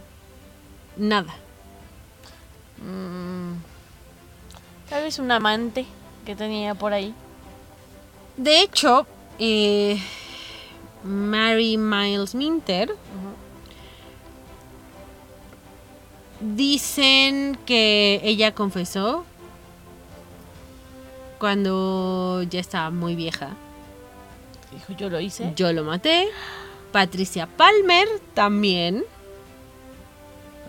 nada. 0.96 1.34
Mm. 2.78 3.54
Tal 4.90 5.02
vez 5.02 5.18
un 5.18 5.30
amante 5.30 5.86
que 6.24 6.36
tenía 6.36 6.74
por 6.74 6.92
ahí. 6.92 7.14
De 8.36 8.60
hecho, 8.60 9.06
eh, 9.38 9.98
Mary 11.02 11.76
Miles 11.78 12.34
Minter 12.34 12.94
dicen 16.40 17.58
que 17.64 18.20
ella 18.22 18.54
confesó 18.54 19.24
cuando 21.38 22.42
ya 22.42 22.60
estaba 22.60 22.90
muy 22.90 23.14
vieja. 23.14 23.50
Dijo, 24.72 24.92
yo 24.92 25.08
lo 25.08 25.20
hice. 25.20 25.52
Yo 25.56 25.72
lo 25.72 25.84
maté. 25.84 26.28
Patricia 26.96 27.46
Palmer 27.46 28.08
también. 28.32 29.04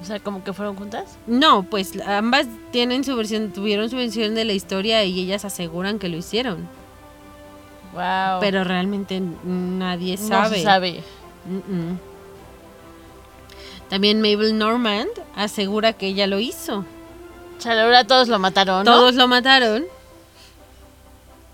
O 0.01 0.03
sea, 0.03 0.19
como 0.19 0.43
que 0.43 0.51
fueron 0.51 0.75
juntas. 0.75 1.17
No, 1.25 1.63
pues 1.63 1.93
ambas 2.05 2.47
tienen 2.73 3.05
su 3.05 3.15
versión, 3.15 3.53
tuvieron 3.53 3.89
su 3.89 3.95
versión 3.95 4.36
de 4.36 4.43
la 4.43 4.51
historia 4.51 5.05
y 5.05 5.21
ellas 5.21 5.45
aseguran 5.45 5.99
que 5.99 6.09
lo 6.09 6.17
hicieron. 6.17 6.67
Wow. 7.93 8.41
Pero 8.41 8.65
realmente 8.65 9.21
nadie 9.45 10.17
no 10.17 10.28
sabe. 10.28 10.57
se 10.57 10.63
sabe. 10.63 11.03
También 13.89 14.19
Mabel 14.19 14.57
Normand 14.57 15.11
asegura 15.34 15.93
que 15.93 16.07
ella 16.07 16.28
lo 16.28 16.39
hizo. 16.39 16.80
O 17.57 17.61
sea, 17.61 17.82
ahora 17.86 18.03
todos 18.03 18.28
lo 18.28 18.38
mataron, 18.38 18.84
¿no? 18.84 18.91
Todos 18.91 19.15
lo 19.15 19.30
mataron. 19.30 19.86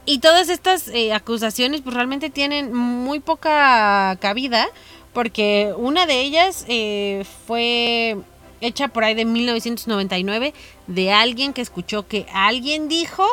Y 0.05 0.19
todas 0.19 0.49
estas 0.49 0.89
eh, 0.89 1.13
acusaciones 1.13 1.81
pues 1.81 1.95
realmente 1.95 2.29
tienen 2.29 2.73
muy 2.73 3.19
poca 3.19 4.17
cabida 4.19 4.67
porque 5.13 5.73
una 5.77 6.05
de 6.05 6.21
ellas 6.21 6.65
eh, 6.67 7.25
fue 7.47 8.17
hecha 8.59 8.87
por 8.89 9.03
ahí 9.03 9.13
de 9.13 9.25
1999 9.25 10.53
de 10.87 11.11
alguien 11.11 11.53
que 11.53 11.61
escuchó 11.61 12.07
que 12.07 12.25
alguien 12.33 12.87
dijo, 12.89 13.25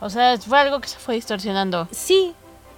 O 0.00 0.08
sea, 0.10 0.38
fue 0.38 0.58
algo 0.58 0.80
que 0.80 0.88
se 0.88 0.98
fue 0.98 1.16
distorsionando. 1.16 1.88
sí, 1.90 2.34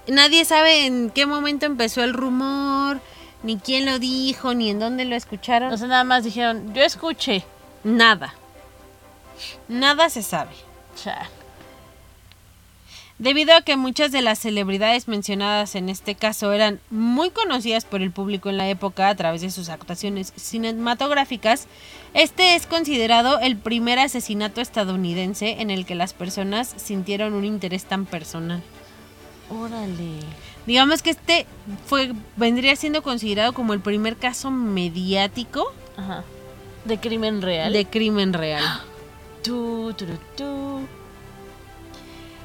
nadie 0.08 0.44
sabe 0.44 0.86
en 0.86 1.10
qué 1.10 1.26
momento 1.26 1.66
empezó 1.66 2.02
el 2.02 2.14
rumor, 2.14 3.00
ni 3.42 3.58
quién 3.58 3.86
lo 3.86 3.98
dijo, 3.98 4.54
ni 4.54 4.70
en 4.70 4.80
dónde 4.80 5.04
lo 5.04 5.14
escucharon. 5.14 5.72
O 5.72 5.76
sea, 5.76 5.86
nada 5.86 6.04
más 6.04 6.24
dijeron, 6.24 6.74
yo 6.74 6.82
escuché. 6.82 7.44
Nada. 7.84 8.34
Nada 9.68 10.10
se 10.10 10.22
sabe. 10.22 10.52
Chale. 10.96 11.39
Debido 13.20 13.54
a 13.54 13.60
que 13.60 13.76
muchas 13.76 14.12
de 14.12 14.22
las 14.22 14.38
celebridades 14.38 15.06
mencionadas 15.06 15.74
en 15.74 15.90
este 15.90 16.14
caso 16.14 16.54
eran 16.54 16.80
muy 16.88 17.28
conocidas 17.28 17.84
por 17.84 18.00
el 18.00 18.10
público 18.10 18.48
en 18.48 18.56
la 18.56 18.66
época 18.70 19.10
a 19.10 19.14
través 19.14 19.42
de 19.42 19.50
sus 19.50 19.68
actuaciones 19.68 20.32
cinematográficas, 20.36 21.66
este 22.14 22.54
es 22.54 22.66
considerado 22.66 23.38
el 23.40 23.58
primer 23.58 23.98
asesinato 23.98 24.62
estadounidense 24.62 25.60
en 25.60 25.70
el 25.70 25.84
que 25.84 25.94
las 25.94 26.14
personas 26.14 26.72
sintieron 26.78 27.34
un 27.34 27.44
interés 27.44 27.84
tan 27.84 28.06
personal. 28.06 28.62
Órale. 29.50 30.20
Digamos 30.64 31.02
que 31.02 31.10
este 31.10 31.44
fue 31.84 32.12
vendría 32.36 32.74
siendo 32.74 33.02
considerado 33.02 33.52
como 33.52 33.74
el 33.74 33.80
primer 33.80 34.16
caso 34.16 34.50
mediático 34.50 35.70
Ajá. 35.98 36.24
De 36.86 36.96
crimen 36.98 37.42
real. 37.42 37.70
de 37.70 37.84
crimen 37.84 38.32
real. 38.32 38.64
Tu, 39.42 39.94
turu, 39.94 40.18
tu. 40.36 40.80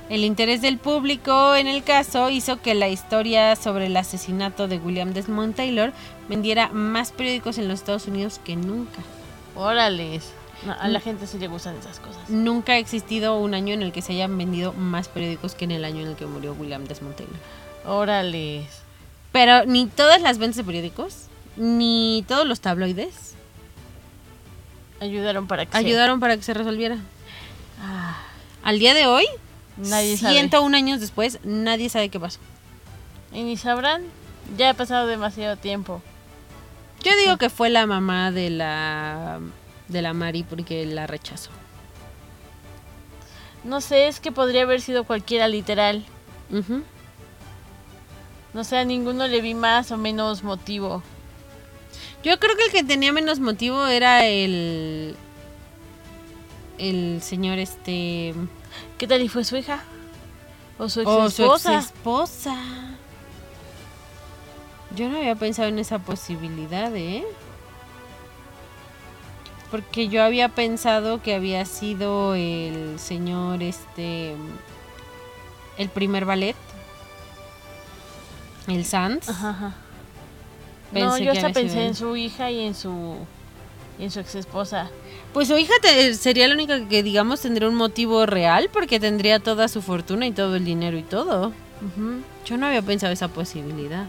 El 0.10 0.24
interés 0.24 0.62
del 0.62 0.78
público 0.78 1.56
en 1.56 1.66
el 1.68 1.84
caso 1.84 2.30
hizo 2.30 2.62
que 2.62 2.76
la 2.76 2.88
historia 2.89 3.56
sobre 3.56 3.88
el 3.88 3.97
asesinato 3.97 4.68
de 4.68 4.78
William 4.78 5.14
Desmond 5.14 5.56
Taylor 5.56 5.93
vendiera 6.30 6.70
más 6.70 7.12
periódicos 7.12 7.58
en 7.58 7.68
los 7.68 7.80
Estados 7.80 8.06
Unidos 8.08 8.39
que 8.43 8.56
nunca. 8.56 8.99
Órales. 9.56 10.32
No, 10.66 10.74
a 10.80 10.88
la 10.88 10.99
gente 10.99 11.26
sí 11.28 11.38
le 11.39 11.47
gustan 11.47 11.76
esas 11.78 11.99
cosas. 11.99 12.30
Nunca 12.30 12.74
ha 12.74 12.78
existido 12.78 13.38
un 13.39 13.53
año 13.56 13.74
en 13.74 13.82
el 13.82 13.91
que 13.91 14.01
se 14.03 14.14
hayan 14.14 14.38
vendido 14.38 14.74
más 14.74 15.08
periódicos 15.08 15.56
que 15.56 15.66
en 15.66 15.72
el 15.72 15.84
año 15.84 16.01
en 16.01 16.10
el 16.10 16.16
que 16.16 16.26
murió 16.28 16.53
William 16.53 16.86
Desmond 16.86 17.16
Taylor. 17.16 17.36
Órales. 17.88 18.66
Pero 19.32 19.66
ni 19.66 19.88
todas 19.88 20.22
las 20.22 20.38
ventas 20.38 20.58
de 20.58 20.64
periódicos, 20.64 21.26
ni 21.58 22.24
todos 22.28 22.45
los 22.47 22.60
tabloides 22.62 23.34
Ayudaron 25.01 25.47
para 25.47 25.66
que 25.66 25.72
se- 25.74 25.78
ayudaron 25.78 26.20
para 26.20 26.38
que 26.38 26.43
se 26.43 26.53
resolviera. 26.53 26.97
Ah, 27.82 28.18
Al 28.64 28.80
día 28.80 28.93
de 28.93 29.06
hoy, 29.08 29.26
nadie 29.78 30.18
sabe. 30.18 30.34
101 30.34 30.78
años 30.78 31.00
después, 31.00 31.40
nadie 31.44 31.90
sabe 31.90 32.10
qué 32.10 32.20
pasó. 32.20 32.40
Y 33.32 33.44
ni 33.44 33.58
sabrán. 33.58 34.04
Ya 34.58 34.70
ha 34.70 34.74
pasado 34.74 35.08
demasiado 35.08 35.58
tiempo. 35.58 36.02
Yo 37.04 37.16
digo 37.18 37.38
que 37.38 37.50
fue 37.50 37.70
la 37.70 37.86
mamá 37.86 38.32
de 38.32 38.50
la 38.50 39.40
de 39.88 40.02
la 40.02 40.14
Mari 40.14 40.44
porque 40.44 40.86
la 40.86 41.08
rechazó. 41.08 41.52
No 43.64 43.82
sé, 43.82 44.08
es 44.08 44.20
que 44.20 44.32
podría 44.32 44.64
haber 44.64 44.82
sido 44.82 45.04
cualquiera 45.04 45.48
literal. 45.48 46.06
No 48.54 48.64
sé, 48.64 48.78
a 48.78 48.86
ninguno 48.86 49.28
le 49.28 49.42
vi 49.42 49.54
más 49.54 49.92
o 49.92 49.98
menos 49.98 50.44
motivo. 50.44 51.04
Yo 52.24 52.40
creo 52.40 52.56
que 52.56 52.66
el 52.66 52.72
que 52.72 52.84
tenía 52.84 53.12
menos 53.12 53.40
motivo 53.40 53.86
era 53.88 54.26
el 54.26 55.16
el 56.78 57.22
señor 57.22 57.58
este 57.58 58.34
¿Qué 58.98 59.08
tal 59.08 59.22
y 59.22 59.30
fue 59.30 59.44
su 59.44 59.58
hija? 59.58 59.84
¿O 60.78 60.90
su 60.90 61.02
ex 61.02 61.10
o 61.10 61.30
su 61.30 61.44
esposa? 61.44 61.80
esposa. 61.80 62.56
Yo 64.96 65.10
no 65.10 65.18
había 65.18 65.36
pensado 65.36 65.68
en 65.68 65.80
esa 65.80 66.00
posibilidad, 66.00 66.96
¿eh? 66.96 67.26
Porque 69.72 70.08
yo 70.08 70.24
había 70.24 70.50
pensado 70.50 71.22
que 71.22 71.34
había 71.36 71.66
sido 71.66 72.36
el 72.36 72.98
señor 73.00 73.62
este 73.62 74.36
el 75.78 75.90
primer 75.90 76.24
ballet 76.24 76.56
el 78.68 78.86
Sands. 78.86 79.30
Ajá, 79.30 79.76
no, 80.92 81.18
yo 81.18 81.32
hasta 81.32 81.50
sido 81.50 81.54
pensé 81.54 81.86
en 81.86 81.96
su 81.96 82.16
hija 82.16 82.52
y 82.52 82.62
en 82.62 82.76
su 82.76 83.18
y 84.00 84.04
en 84.04 84.12
su 84.12 84.20
ex 84.20 84.36
esposa. 84.36 84.89
Pues 85.34 85.48
su 85.48 85.58
hija 85.58 85.74
sería 86.14 86.48
la 86.48 86.54
única 86.54 86.88
que 86.88 87.04
digamos 87.04 87.41
tendría 87.41 87.70
un 87.70 87.76
motivo 87.76 88.26
real 88.26 88.70
porque 88.72 89.00
tendría 89.00 89.39
toda 89.39 89.68
su 89.68 89.82
fortuna 89.82 90.26
y 90.28 90.32
todo 90.32 90.56
el 90.56 90.66
dinero 90.66 90.98
y 90.98 91.04
todo. 91.04 91.54
Yo 92.46 92.58
no 92.58 92.68
había 92.68 92.82
pensado 92.82 93.14
esa 93.14 93.28
posibilidad. 93.28 94.06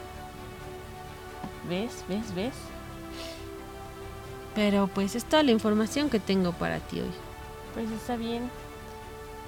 ¿Ves? 1.68 2.04
¿Ves? 2.08 2.34
¿Ves? 2.34 2.54
Pero 4.54 4.88
pues 4.92 5.14
es 5.14 5.24
toda 5.24 5.42
la 5.42 5.50
información 5.50 6.08
que 6.08 6.20
tengo 6.20 6.52
para 6.52 6.78
ti 6.78 7.00
hoy. 7.00 7.10
Pues 7.74 7.90
está 7.90 8.16
bien. 8.16 8.50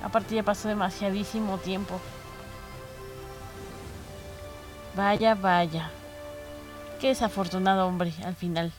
Aparte 0.03 0.35
ya 0.35 0.43
pasó 0.43 0.69
demasiadísimo 0.69 1.59
tiempo. 1.59 2.01
Vaya, 4.97 5.35
vaya. 5.35 5.91
Qué 7.01 7.09
desafortunado 7.09 7.87
hombre 7.87 8.13
al 8.25 8.35
final. 8.35 8.73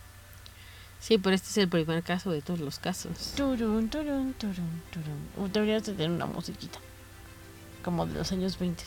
Sí, 1.00 1.18
pero 1.18 1.36
este 1.36 1.50
es 1.50 1.58
el 1.58 1.70
primer 1.70 2.04
caso 2.04 2.32
de 2.32 2.42
todos 2.42 2.60
los 2.60 2.78
casos. 2.78 3.34
Turun, 3.36 3.90
turun, 3.90 4.34
turun, 4.34 4.82
turun. 4.92 5.30
Uh, 5.38 5.48
Deberías 5.48 5.86
de 5.86 5.94
tener 5.94 6.12
una 6.12 6.26
musiquita. 6.26 6.80
Como 7.84 8.06
de 8.06 8.16
los 8.16 8.32
años 8.32 8.60
20. 8.60 8.84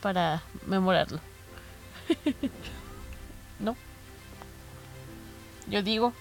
Para 0.00 0.42
memorarlo. 0.66 1.20
¿No? 3.60 3.76
Yo 5.68 5.82
digo. 5.82 6.12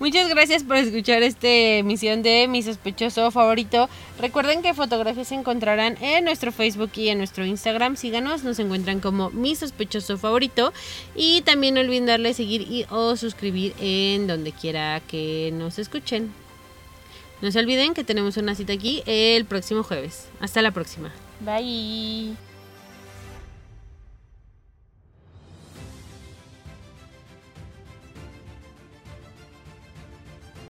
Muchas 0.00 0.30
gracias 0.30 0.64
por 0.64 0.76
escuchar 0.76 1.22
esta 1.22 1.46
emisión 1.46 2.22
de 2.22 2.48
Mi 2.48 2.62
Sospechoso 2.62 3.30
Favorito. 3.30 3.86
Recuerden 4.18 4.62
que 4.62 4.72
fotografías 4.72 5.28
se 5.28 5.34
encontrarán 5.34 6.02
en 6.02 6.24
nuestro 6.24 6.52
Facebook 6.52 6.90
y 6.94 7.10
en 7.10 7.18
nuestro 7.18 7.44
Instagram. 7.44 7.96
Síganos, 7.96 8.42
nos 8.42 8.58
encuentran 8.58 9.00
como 9.00 9.28
Mi 9.28 9.54
Sospechoso 9.54 10.16
Favorito. 10.16 10.72
Y 11.14 11.42
también 11.42 11.74
no 11.74 11.82
olviden 11.82 12.06
darle 12.06 12.32
seguir 12.32 12.62
y 12.62 12.86
o 12.88 13.14
suscribir 13.14 13.74
en 13.78 14.26
donde 14.26 14.52
quiera 14.52 15.00
que 15.00 15.50
nos 15.52 15.78
escuchen. 15.78 16.32
No 17.42 17.52
se 17.52 17.58
olviden 17.58 17.92
que 17.92 18.02
tenemos 18.02 18.38
una 18.38 18.54
cita 18.54 18.72
aquí 18.72 19.02
el 19.04 19.44
próximo 19.44 19.82
jueves. 19.82 20.28
Hasta 20.40 20.62
la 20.62 20.70
próxima. 20.70 21.12
Bye. 21.40 22.49